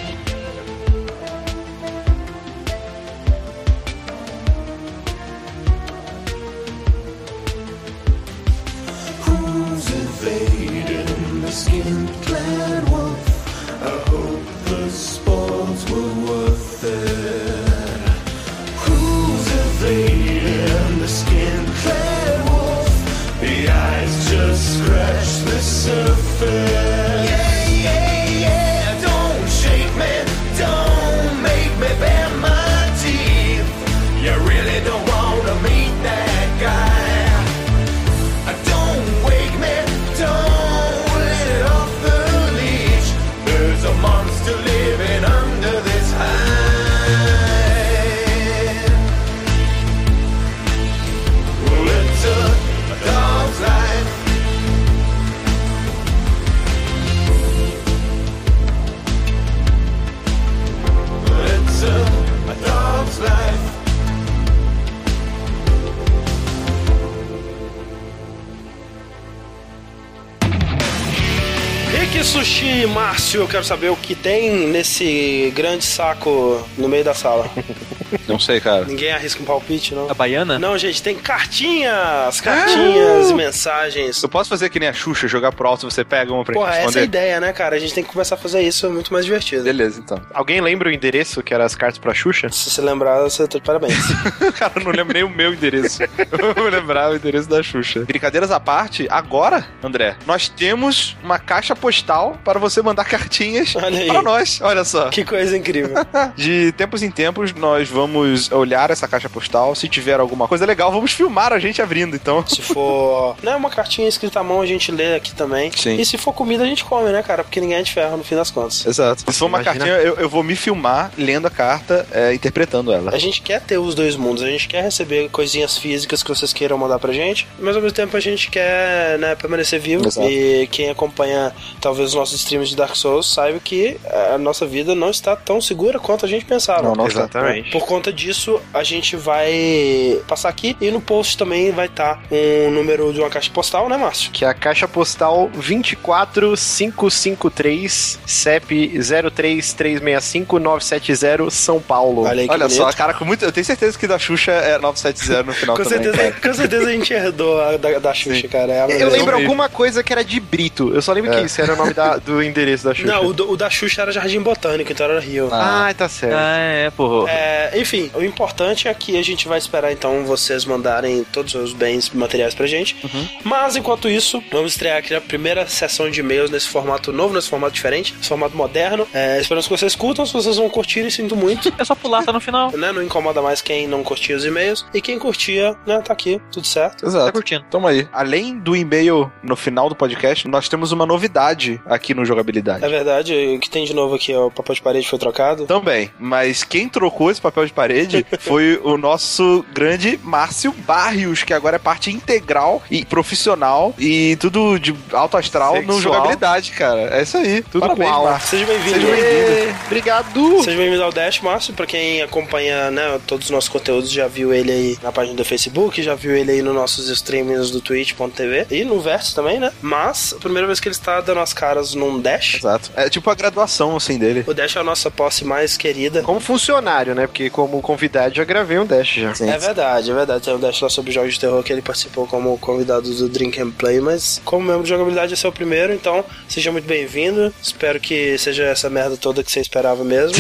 [73.72, 77.50] Saber o que tem nesse grande saco no meio da sala.
[78.32, 78.86] Não sei, cara.
[78.86, 80.10] Ninguém arrisca um palpite, não?
[80.10, 80.58] A baiana?
[80.60, 84.22] Não, gente, tem cartinhas, cartinhas e mensagens.
[84.22, 86.54] Eu posso fazer que nem a Xuxa, jogar pro alto e você pega uma pra
[86.54, 87.04] Porra, gente essa é a responder?
[87.06, 87.76] ideia, né, cara?
[87.76, 89.64] A gente tem que começar a fazer isso, é muito mais divertido.
[89.64, 90.20] Beleza, então.
[90.34, 92.50] Alguém lembra o endereço que era as cartas pra Xuxa?
[92.50, 93.96] Se você lembrar, você tá de parabéns.
[94.58, 96.04] Cara, eu não lembro nem o meu endereço.
[96.04, 98.02] Eu vou lembrar o endereço da Xuxa.
[98.02, 104.00] Brincadeiras à parte, agora, André, nós temos uma caixa postal para você mandar cartinhas Olha
[104.00, 104.08] aí.
[104.08, 104.60] para nós.
[104.62, 105.10] Olha só.
[105.10, 105.94] que coisa incrível.
[106.36, 108.21] De tempos em tempos, nós vamos
[108.52, 109.76] olhar essa caixa postal.
[109.76, 112.46] Se tiver alguma coisa legal, vamos filmar a gente abrindo, então.
[112.48, 115.72] Se for né, uma cartinha escrita à mão, a gente lê aqui também.
[115.76, 116.00] Sim.
[116.00, 117.44] E se for comida, a gente come, né, cara?
[117.44, 118.86] Porque ninguém é de ferro no fim das contas.
[118.86, 119.32] Exato.
[119.32, 119.86] Se for uma Imagina.
[119.86, 123.14] cartinha, eu, eu vou me filmar lendo a carta, é, interpretando ela.
[123.14, 126.54] A gente quer ter os dois mundos, a gente quer receber coisinhas físicas que vocês
[126.54, 130.08] queiram mandar pra gente, mas ao mesmo tempo a gente quer né, permanecer vivo.
[130.08, 130.28] Exato.
[130.28, 133.98] E quem acompanha talvez os nossos streams de Dark Souls saiba que
[134.34, 136.84] a nossa vida não está tão segura quanto a gente pensava.
[136.84, 137.22] Não, não está.
[137.22, 137.72] Exatamente.
[137.72, 142.72] Por conta disso, a gente vai passar aqui e no post também vai estar um
[142.72, 144.32] número de uma caixa postal, né, Márcio?
[144.32, 152.24] Que é a caixa postal 24553 CEP 03365-970 São Paulo.
[152.24, 154.78] Olha aí que Olha só, cara, com muito, eu tenho certeza que da Xuxa é
[154.78, 156.04] 970 no final Com também.
[156.04, 156.42] certeza, cara.
[156.42, 158.72] com certeza a gente herdou a da, da Xuxa, cara.
[158.72, 160.94] É a Eu lembro alguma coisa que era de Brito.
[160.94, 161.40] Eu só lembro É.
[161.40, 163.08] que isso era o nome da- do endereço da Xuxa.
[163.12, 165.50] Não, o, do- o da Xuxa era Jardim Botânico, então era Rio.
[165.52, 166.36] Ah, tá certo.
[166.38, 167.30] Ah, é, porra.
[167.32, 171.74] É, enfim, o importante é que a gente vai esperar então vocês mandarem todos os
[171.74, 172.96] bens materiais pra gente.
[173.44, 177.50] Mas enquanto isso, vamos estrear aqui a primeira sessão de e-mails nesse formato novo, nesse
[177.50, 179.08] formato diferente, nesse formato moderno.
[179.14, 181.72] É, esperamos que vocês curtam, se vocês vão curtir, sinto muito.
[181.82, 182.72] É só pular, tá no final.
[182.78, 184.86] Né, não incomoda mais quem não curtia os e-mails.
[184.94, 187.08] E quem curtia, né, tá aqui, tudo certo.
[187.08, 187.26] Exato.
[187.26, 187.66] Tá curtindo.
[187.72, 188.08] Tamo aí.
[188.14, 192.86] Além do e-mail no final do podcast, nós temos uma novidade aqui no Jogabilidade.
[192.86, 195.66] É verdade, o que tem de novo aqui, ó, o papel de parede foi trocado.
[195.66, 197.81] Também, mas quem trocou esse papel de parede
[198.40, 204.78] foi o nosso grande Márcio Barrios, que agora é parte integral e profissional e tudo
[204.80, 206.02] de alto astral no Sexual.
[206.02, 207.18] jogabilidade, cara.
[207.18, 207.64] É isso aí.
[207.64, 208.24] Tudo Parabéns, com.
[208.24, 208.50] Márcio.
[208.50, 209.00] Seja bem-vindo.
[209.00, 209.78] Seja bem-vindo.
[209.86, 210.64] Obrigado.
[210.64, 211.74] Seja bem-vindo ao Dash, Márcio.
[211.74, 215.46] Pra quem acompanha né, todos os nossos conteúdos, já viu ele aí na página do
[215.46, 219.72] Facebook, já viu ele aí nos nossos streamings do twitch.tv e no Verso também, né?
[219.82, 222.56] Mas, a primeira vez que ele está dando as caras num Dash.
[222.56, 222.92] Exato.
[222.96, 224.44] É tipo a graduação, assim, dele.
[224.48, 226.22] O Dash é a nossa posse mais querida.
[226.22, 227.28] Como funcionário, né?
[227.28, 229.32] Porque como convidado já gravei um dash já.
[229.46, 230.44] É verdade, é verdade.
[230.44, 233.62] Tem um Dash lá sobre jogos de terror que ele participou como convidado do Drink
[233.62, 237.54] and Play, mas como membro de jogabilidade esse é o primeiro, então seja muito bem-vindo.
[237.62, 240.38] Espero que seja essa merda toda que você esperava mesmo.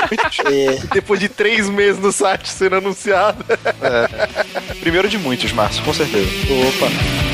[0.50, 3.44] e Depois de três meses no site sendo anunciado.
[4.80, 6.28] Primeiro de muitos, Márcio, com certeza.
[6.68, 7.29] Opa.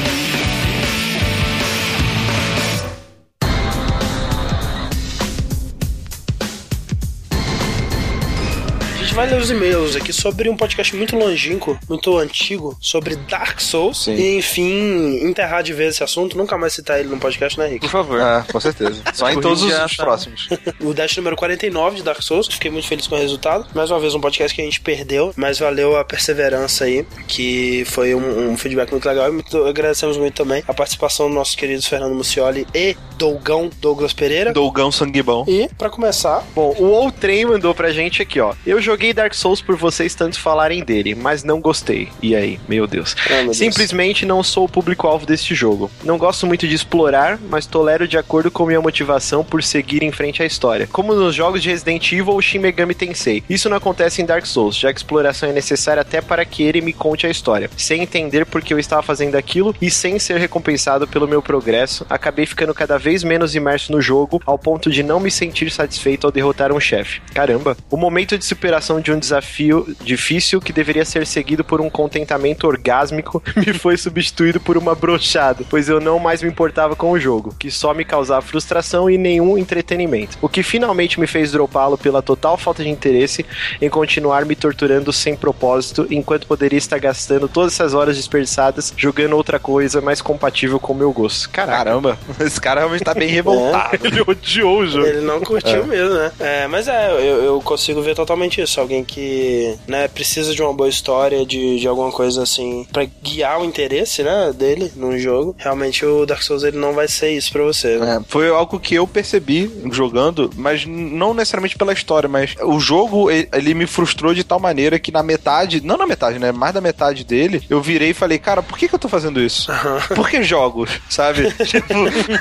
[9.16, 14.04] Vai ler os e-mails aqui sobre um podcast muito longínquo, muito antigo, sobre Dark Souls.
[14.04, 14.14] Sim.
[14.14, 17.80] E, enfim, enterrar de vez esse assunto, nunca mais citar ele no podcast, né, Rick?
[17.80, 18.20] Por favor.
[18.20, 19.00] Ah, com certeza.
[19.14, 20.04] Só em todos os, Já os tá.
[20.04, 20.46] próximos.
[20.84, 22.46] o Dash número 49 de Dark Souls.
[22.46, 23.66] Fiquei muito feliz com o resultado.
[23.74, 27.86] Mais uma vez, um podcast que a gente perdeu, mas valeu a perseverança aí, que
[27.86, 29.30] foi um, um feedback muito legal.
[29.30, 34.12] E muito, agradecemos muito também a participação dos nossos queridos Fernando Mucioli e Dougão Douglas
[34.12, 34.52] Pereira.
[34.52, 35.46] Dougão Sanguibão.
[35.48, 38.54] E, pra começar, Bom, o Outrem mandou pra gente aqui, ó.
[38.66, 42.08] Eu joguei Dark Souls por vocês tanto falarem dele, mas não gostei.
[42.22, 43.14] E aí, meu Deus.
[43.26, 43.56] Oh, meu Deus.
[43.56, 45.90] Simplesmente não sou o público-alvo deste jogo.
[46.04, 50.12] Não gosto muito de explorar, mas tolero de acordo com minha motivação por seguir em
[50.12, 50.88] frente à história.
[50.90, 53.42] Como nos jogos de Resident Evil ou Shin Megami Tensei.
[53.48, 56.80] Isso não acontece em Dark Souls, já que exploração é necessária até para que ele
[56.80, 57.70] me conte a história.
[57.76, 62.06] Sem entender por que eu estava fazendo aquilo e sem ser recompensado pelo meu progresso,
[62.08, 66.26] acabei ficando cada vez menos imerso no jogo, ao ponto de não me sentir satisfeito
[66.26, 67.20] ao derrotar um chefe.
[67.34, 67.76] Caramba!
[67.90, 72.66] O momento de superação de um desafio difícil que deveria ser seguido por um contentamento
[72.66, 77.18] orgásmico me foi substituído por uma brochada, pois eu não mais me importava com o
[77.18, 80.38] jogo, que só me causava frustração e nenhum entretenimento.
[80.40, 83.44] O que finalmente me fez dropá-lo pela total falta de interesse
[83.80, 89.34] em continuar me torturando sem propósito, enquanto poderia estar gastando todas essas horas desperdiçadas jogando
[89.36, 91.48] outra coisa mais compatível com o meu gosto.
[91.50, 91.76] Caraca.
[91.84, 93.96] Caramba, esse cara realmente tá bem revoltado.
[94.06, 95.06] Ele odiou o jogo.
[95.06, 95.86] ele não curtiu É.
[95.86, 96.32] mesmo, né?
[96.38, 98.80] É, mas é, eu, eu consigo ver totalmente isso.
[98.86, 103.60] Alguém que, né, precisa de uma boa história, de, de alguma coisa assim, pra guiar
[103.60, 105.56] o interesse, né, dele num jogo.
[105.58, 107.96] Realmente o Dark Souls ele não vai ser isso pra você.
[107.98, 108.20] né?
[108.20, 113.28] É, foi algo que eu percebi jogando, mas não necessariamente pela história, mas o jogo
[113.28, 116.80] ele, me frustrou de tal maneira que na metade, não na metade, né, mais da
[116.80, 119.68] metade dele, eu virei e falei, cara, por que, que eu tô fazendo isso?
[120.14, 121.50] Por que jogos, sabe?
[121.66, 121.92] tipo,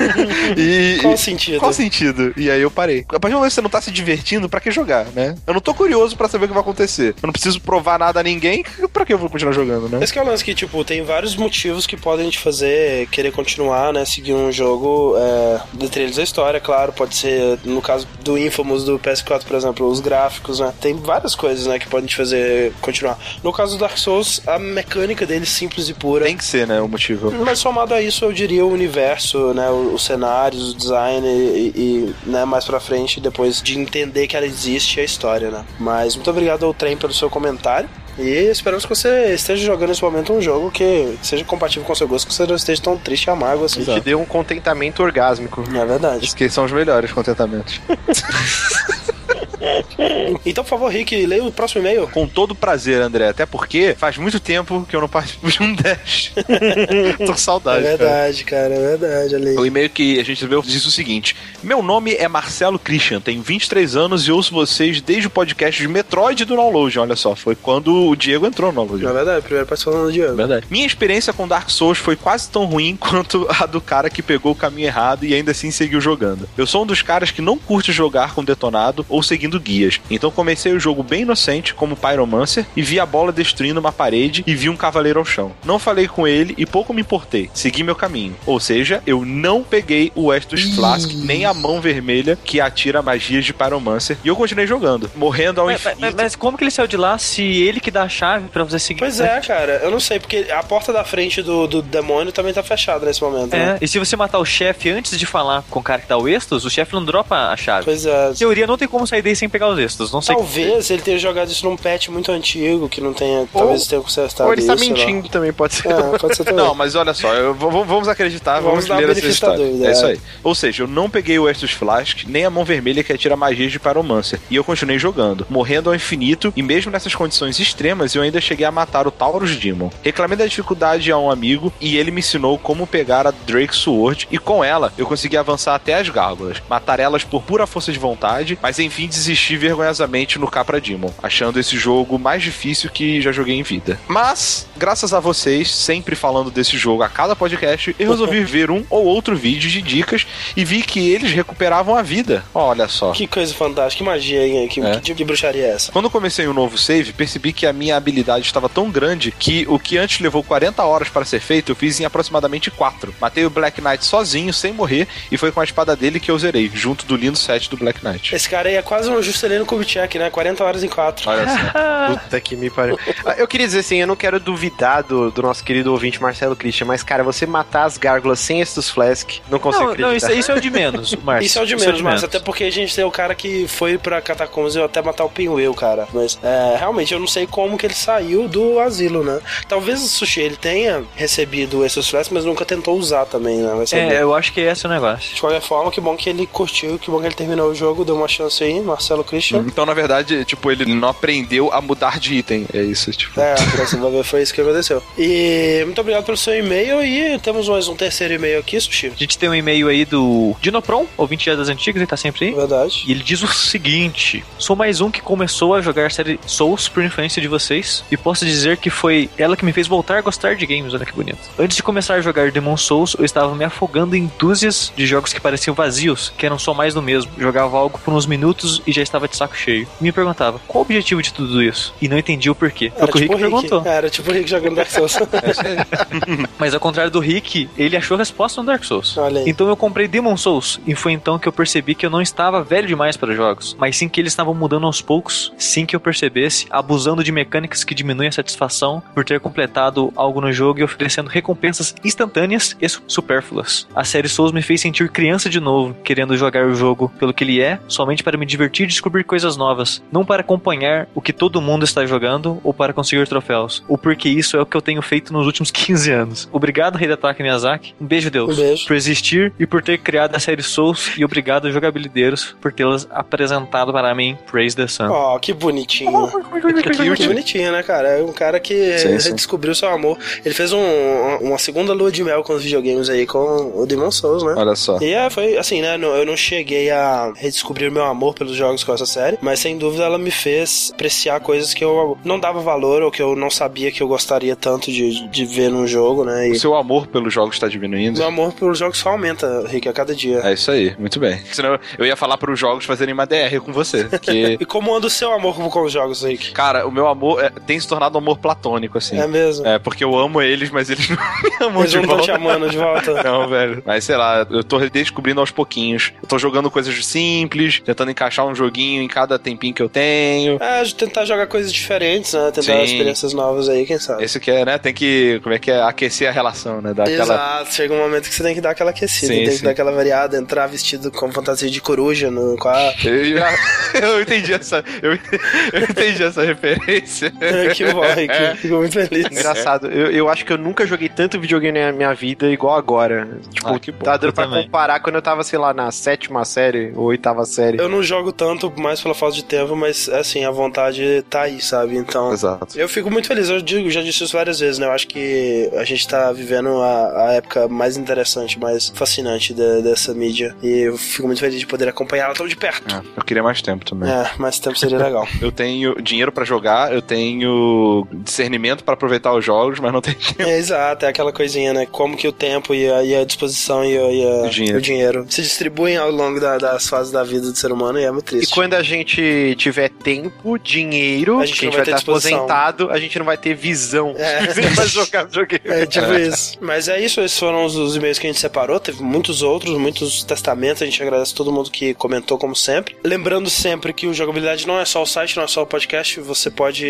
[0.58, 1.60] E, Qual e- sentido?
[1.60, 2.34] Qual sentido?
[2.38, 3.04] E aí eu parei.
[3.10, 5.36] A partir do momento que você não tá se divertindo, pra que jogar, né?
[5.48, 7.16] Eu não tô curioso pra saber o que vai acontecer.
[7.22, 10.03] Eu não preciso provar nada a ninguém, pra que eu vou continuar jogando, né?
[10.03, 13.32] Esse que é o lance que, tipo, tem vários motivos que podem te fazer querer
[13.32, 14.06] continuar, né?
[14.06, 16.94] Seguir um jogo, é, dentre eles a história, claro.
[16.94, 20.74] Pode ser, no caso do Infamous do PS4, por exemplo, os gráficos, né?
[20.80, 23.18] Tem várias coisas, né, que podem te fazer continuar.
[23.44, 26.26] No caso do Dark Souls, a mecânica dele é simples e pura.
[26.26, 27.32] Tem que ser, né, o motivo.
[27.32, 29.70] Mas somado a isso, eu diria o universo, né?
[29.70, 34.45] Os cenários, o design e, e, né, mais pra frente, depois de entender que ela
[34.45, 35.66] existe, a história, né?
[35.80, 37.90] Mas muito obrigado ao Trem pelo seu comentário.
[38.18, 41.96] E esperamos que você esteja jogando nesse momento um jogo que seja compatível com o
[41.96, 43.82] seu gosto, que você não esteja tão triste e amargo assim.
[43.82, 45.64] E te deu um contentamento orgásmico.
[45.74, 46.34] É verdade.
[46.34, 47.82] Que são os melhores contentamentos.
[50.45, 52.07] Então, por favor, Rick, leia o próximo e-mail.
[52.07, 53.30] Com todo prazer, André.
[53.30, 56.32] Até porque faz muito tempo que eu não participo de um Dash.
[57.18, 57.84] Tô com É saudade.
[57.84, 57.98] cara.
[57.98, 59.36] verdade, cara, é verdade.
[59.36, 59.57] Ali.
[59.57, 63.41] O e-mail que a gente recebeu diz o seguinte: Meu nome é Marcelo Christian, tenho
[63.41, 66.99] 23 anos e ouço vocês desde o podcast de Metroid do Download.
[66.99, 69.06] Olha só, foi quando o Diego entrou no Download.
[69.06, 70.36] É verdade, primeiro participando do Diego.
[70.36, 70.68] Verdade.
[70.70, 74.52] Minha experiência com Dark Souls foi quase tão ruim quanto a do cara que pegou
[74.52, 76.48] o caminho errado e ainda assim seguiu jogando.
[76.57, 80.00] Eu sou um dos caras que não curte jogar com detonado ou seguindo guias.
[80.10, 84.44] Então comecei o jogo bem inocente, como Pyromancer, e vi a bola destruindo uma parede
[84.46, 85.52] e vi um cavaleiro ao chão.
[85.64, 87.50] Não falei com ele e pouco me importei.
[87.54, 88.36] Segui meu caminho.
[88.46, 93.46] Ou seja, eu não peguei o Estus Flask, nem a mão vermelha que atira magias
[93.46, 94.18] de Pyromancer.
[94.24, 96.02] E eu continuei jogando, morrendo ao Mas, infinito.
[96.02, 98.64] mas- mas como que ele saiu de lá se ele que dá a chave pra
[98.64, 99.00] você seguir?
[99.00, 102.54] Pois é, cara, eu não sei, porque a porta da frente do, do demônio também
[102.54, 103.78] tá fechada nesse momento, É, né?
[103.82, 106.28] e se você matar o chefe antes de falar com o cara que dá o
[106.28, 107.86] Estus, o chefe não dropa a chave.
[107.86, 108.32] Pois é.
[108.32, 110.12] Em teoria, não tem como sair daí sem pegar os Estus.
[110.12, 113.48] Não sei Talvez ele tenha jogado isso num patch muito antigo, que não tenha.
[113.52, 115.88] talvez tenha consertado Ou ele está mentindo também, pode ser.
[115.90, 116.56] É, pode ser também.
[116.66, 119.66] Não, mas olha só, eu- vamos acreditar, Vamos vamos, ler essa história.
[119.66, 120.12] dúvida, é isso é.
[120.12, 120.20] aí.
[120.44, 123.72] Ou seja, eu não peguei o Estus Flask, nem a mão vermelha que atira magias
[123.72, 124.40] de Pyromancer.
[124.50, 128.66] E eu continuei jogando, morrendo ao infinito, e mesmo nessas condições extremas, eu ainda cheguei
[128.66, 129.90] a matar o Taurus Demon.
[130.04, 134.28] Reclamei da dificuldade a um amigo, e ele me ensinou como pegar a Drake Sword,
[134.32, 138.00] e com ela, eu consegui avançar até as gárgulas, matar elas por pura força de
[138.00, 143.32] vontade, mas enfim desisti vergonhosamente no Capra Demon, achando esse jogo mais difícil que já
[143.32, 143.99] joguei em vida.
[144.07, 148.84] Mas, graças a vocês, sempre falando desse jogo a cada podcast, eu resolvi ver um
[148.90, 150.26] ou outro vídeo de dicas
[150.56, 152.44] e vi que eles recuperavam a vida.
[152.53, 153.11] Olha só.
[153.11, 154.68] Que coisa fantástica, que magia, hein?
[154.68, 154.91] Que, É.
[154.95, 155.91] que tipo de bruxaria é essa?
[155.91, 159.77] Quando comecei um novo save, percebi que a minha habilidade estava tão grande que o
[159.77, 163.14] que antes levou 40 horas para ser feito, eu fiz em aproximadamente 4.
[163.19, 166.38] Matei o Black Knight sozinho, sem morrer, e foi com a espada dele que eu
[166.40, 168.34] zerei, junto do lindo set do Black Knight.
[168.36, 170.30] Esse cara aí é quase um Juscelino Kubitschek, né?
[170.30, 171.30] 40 horas em 4.
[171.30, 172.14] Olha só.
[172.20, 172.98] Puta que me pariu.
[173.26, 176.56] Ah, Eu queria dizer assim, eu não quero duvidar do, do nosso querido ouvinte Marcelo
[176.56, 180.10] Christian, mas, cara, você matar as gárgulas sem estes Flask, não consigo Não, acreditar.
[180.10, 181.46] não, isso, isso é o de menos, Márcio.
[181.46, 183.98] Isso é o de menos, mas até porque a gente tem o cara que foi
[183.98, 186.08] pra Catacombs e até matar o Pinwheel, cara.
[186.14, 189.40] Mas é, realmente eu não sei como que ele saiu do asilo, né?
[189.68, 193.84] Talvez o Sushi ele tenha recebido esses flasks, mas nunca tentou usar também, né?
[193.92, 195.34] É, eu acho que esse é o negócio.
[195.36, 198.06] De qualquer forma, que bom que ele curtiu, que bom que ele terminou o jogo,
[198.06, 199.64] deu uma chance aí, Marcelo Christian.
[199.66, 202.66] Então, na verdade, tipo, ele não aprendeu a mudar de item.
[202.74, 203.40] É isso, tipo.
[203.40, 205.02] É, pra você vai ver, foi isso que aconteceu.
[205.18, 209.08] E muito obrigado pelo seu e-mail e temos mais um terceiro e-mail aqui, Sushi.
[209.08, 212.54] A gente tem um e-mail aí do Dinopron, ouvinte das antigas, ele tá sempre aí.
[212.54, 213.04] Verdade.
[213.08, 216.88] E ele diz o seguinte: Sou mais um que começou a jogar a série Souls
[216.88, 220.22] por influência de vocês, e posso dizer que foi ela que me fez voltar a
[220.22, 221.38] gostar de games, olha que bonito.
[221.60, 225.34] Antes de começar a jogar Demon Souls, eu estava me afogando em dúzias de jogos
[225.34, 227.32] que pareciam vazios, que eram só mais do mesmo.
[227.38, 229.88] Jogava algo por uns minutos e já estava de saco cheio.
[230.00, 231.94] Me perguntava, qual o objetivo de tudo isso?
[232.02, 232.92] E não entendi o porquê.
[232.96, 233.84] Foi o que o Rick perguntou.
[233.86, 235.18] Era tipo o Rick jogando Dark Souls.
[236.58, 239.16] Mas ao contrário do Rick, ele achou a resposta no Dark Souls.
[239.46, 242.64] Então eu comprei Demon Souls e foi então que eu percebi que eu não estava
[242.64, 246.00] velho demais para jogos, mas sim que eles estavam mudando aos poucos, sem que eu
[246.00, 250.84] percebesse, abusando de mecânicas que diminuem a satisfação por ter completado algo no jogo e
[250.84, 253.88] oferecendo recompensas instantâneas e su- supérfluas.
[253.96, 257.44] A série Souls me fez sentir criança de novo, querendo jogar o jogo pelo que
[257.44, 261.34] ele é, somente para me divertir e descobrir coisas novas, não para acompanhar o que
[261.34, 263.84] todo mundo está jogando ou para conseguir troféus.
[263.88, 266.49] O porquê isso é o que eu tenho feito nos últimos 15 anos.
[266.52, 267.94] Obrigado, Hidetaka Miyazaki.
[267.99, 268.57] Um beijo, Deus.
[268.57, 268.88] Um beijo.
[268.88, 273.91] Por existir e por ter criado a série Souls e obrigado, jogabilideiros, por tê-las apresentado
[273.91, 274.38] para mim.
[274.49, 275.10] Praise the Sun.
[275.10, 276.11] Ó, que bonitinho.
[277.18, 278.07] que bonitinho, né, cara?
[278.19, 279.30] É um cara que Sim, sim.
[279.30, 280.18] redescobriu seu amor.
[280.44, 284.11] Ele fez um- uma segunda lua de mel com os videogames aí, com o Demon
[284.11, 284.53] Souls, né?
[284.56, 284.99] Olha só.
[285.02, 285.95] E é, foi assim, né?
[285.95, 289.78] Eu não cheguei a redescobrir o meu amor pelos jogos com essa série, mas sem
[289.78, 293.50] dúvida ela me fez apreciar coisas que eu não dava valor ou que eu não
[293.50, 296.48] sabia que eu gostaria tanto de, de ver num jogo, né?
[296.50, 298.18] O E seu amor pelos jogos está diminuindo?
[298.20, 300.40] meu amor pelos jogos só aumenta, Rick, a cada dia.
[300.44, 301.40] É isso aí, muito bem.
[301.52, 304.08] Senão eu ia falar para os jogos fazerem uma DR com você.
[304.22, 306.52] Que, E como anda o seu amor com os jogos, Rick?
[306.52, 309.20] cara, o meu amor é, tem se tornado um amor platônico, assim.
[309.20, 309.66] É mesmo?
[309.66, 312.24] É, porque eu amo eles, mas eles não me amam Eles de não volta.
[312.24, 313.16] te amando de volta.
[313.26, 313.82] Não, velho.
[313.86, 316.12] Mas sei lá, eu tô redescobrindo aos pouquinhos.
[316.22, 320.57] Eu tô jogando coisas simples, tentando encaixar um joguinho em cada tempinho que eu tenho.
[320.62, 322.52] É, tentar jogar coisas diferentes, né?
[322.52, 322.84] Tentar Sim.
[322.84, 324.24] experiências novas aí, quem sabe.
[324.24, 324.78] Esse que é, né?
[324.78, 325.82] Tem que, como é que é?
[325.82, 326.94] Aquecer a relação, né?
[326.94, 327.24] Dar aquela...
[327.24, 329.64] Exato, chega um momento que você tem que dar aquela aquecida, Sim, tem que sim.
[329.64, 333.07] dar aquela variada, entrar vestido com fantasia de coruja no quarto.
[333.07, 333.56] Eu, já-
[334.02, 337.32] eu entendi essa, eu, eu entendi essa referência.
[337.76, 338.57] que bom, Rick.
[338.57, 339.26] Fico muito feliz.
[339.32, 343.28] Engraçado, eu, eu acho que eu nunca joguei tanto videogame na minha vida igual agora.
[343.52, 344.03] Tipo, Ah, que bom.
[344.03, 344.64] tá dando Eu pra também.
[344.66, 347.78] comparar quando eu tava, sei lá, na sétima série ou oitava série.
[347.80, 351.62] Eu não jogo tanto, mais pela falta de tempo, mas assim, a vontade tá aí,
[351.62, 351.96] sabe?
[351.98, 352.32] Então.
[352.34, 352.78] Exato.
[352.78, 354.86] Eu fico muito feliz, eu digo, já disse isso várias vezes, né?
[354.88, 359.80] Eu acho que a gente tá vivendo a, a época mais interessante, mais fascinante da-
[359.82, 360.56] dessa mídia.
[360.62, 362.94] E eu fico muito feliz de poder acompanhá-la tão de perto.
[362.94, 364.10] É, eu queria mais tempo também.
[364.10, 365.28] É, mais tempo seria legal.
[365.42, 370.18] Eu tenho dinheiro pra jogar, eu tenho discernimento pra aproveitar os jogos, mas não tenho
[370.36, 370.42] tempo.
[370.50, 371.86] É, exato, é aquela coisinha, né?
[371.86, 374.78] Como que o tempo e a, e a disposição e, a- e a- O dinheiro.
[374.78, 378.04] o dinheiro se distribuem ao longo da- das fases da vida do ser humano e
[378.04, 378.54] é muito E triste.
[378.54, 382.38] quando a gente tiver tempo, dinheiro, A gente que a vai gente vai estar disposição.
[382.40, 384.14] aposentado, a gente não vai ter visão.
[384.18, 384.40] É.
[384.50, 385.62] A gente vai jogar videogame.
[385.66, 386.58] É tipo isso.
[386.62, 388.80] Mas é isso, esses foram os, os e-mails que a gente separou.
[388.80, 390.82] Teve muitos outros, muitos testamentos.
[390.82, 392.96] A gente agradece todo mundo que comentou, como sempre.
[393.04, 396.20] Lembrando sempre que o Jogabilidade não é só o site, não é só o podcast.
[396.22, 396.86] Você pode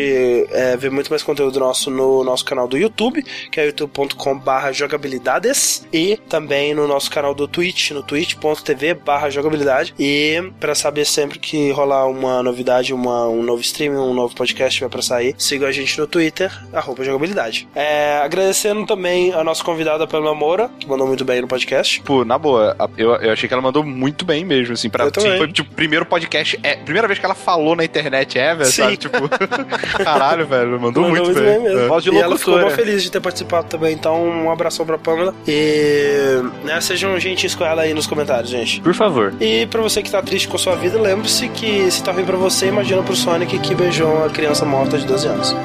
[0.52, 5.86] é, ver muito mais conteúdo nosso no nosso canal do YouTube, que é youtube.com/barra jogabilidades.
[5.92, 9.94] E também no nosso canal do Twitch, no twitch.tv/barra jogabilidade.
[10.00, 14.82] E para saber sempre que rolar uma novidade, uma, um novo stream, um novo podcast
[14.82, 17.68] vai pra sair, siga a gente no Twitter, arroba jogabilidade.
[17.74, 21.96] É, agradecendo também a nossa convidada Pamela Moura, que mandou muito bem no podcast.
[21.96, 25.38] Tipo, na boa, eu, eu achei que ela mandou muito bem mesmo, assim, pra, assim,
[25.38, 28.84] foi tipo, primeiro podcast, é, primeira vez que ela falou na internet ever, Sim.
[28.84, 28.98] sabe?
[28.98, 29.18] Tipo,
[30.04, 31.60] caralho, velho, mandou, Mandou muito, bem.
[31.62, 31.80] mesmo.
[31.80, 31.88] É.
[31.88, 34.98] Voz de e ela ficou muito feliz de ter participado também, então um abração pra
[34.98, 35.34] Pamela.
[35.48, 38.82] E né, sejam gentis com ela aí nos comentários, gente.
[38.82, 39.34] Por favor.
[39.40, 42.26] E pra você que tá triste com a sua vida, lembre-se que se tá ruim
[42.26, 45.56] pra você, imagina pro Sonic que beijou uma criança morta de 12 anos.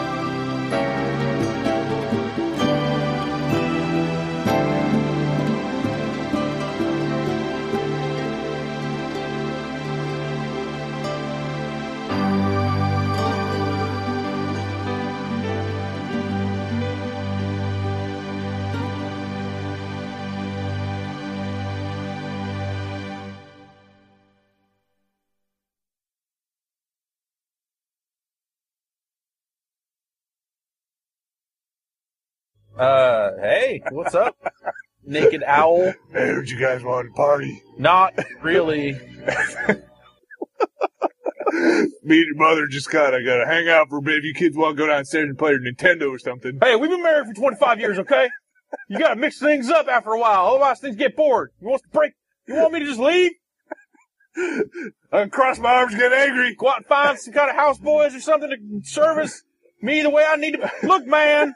[32.80, 34.34] Uh, hey, what's up?
[35.04, 35.92] Naked owl.
[36.14, 37.62] I heard you guys wanted to party.
[37.76, 38.92] Not really.
[42.02, 44.20] Me and your mother just kinda gotta hang out for a bit.
[44.20, 46.58] If you kids want to go downstairs and play your Nintendo or something.
[46.62, 48.30] Hey, we've been married for 25 years, okay?
[48.88, 51.50] You gotta mix things up after a while, otherwise things get bored.
[51.60, 52.14] You want to break?
[52.48, 53.32] You want me to just leave?
[55.12, 56.54] I can cross my arms and get angry.
[56.54, 59.42] Go out and find some kind of houseboys or something to service
[59.82, 60.70] me the way I need to.
[60.82, 61.54] Look, man,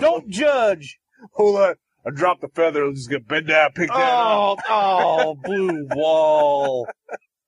[0.00, 0.98] don't judge.
[1.32, 1.74] Hold on.
[2.06, 2.84] I dropped the feather.
[2.84, 4.58] I'm just gonna bend down, pick that oh, up.
[4.68, 6.88] Oh, oh, blue wall.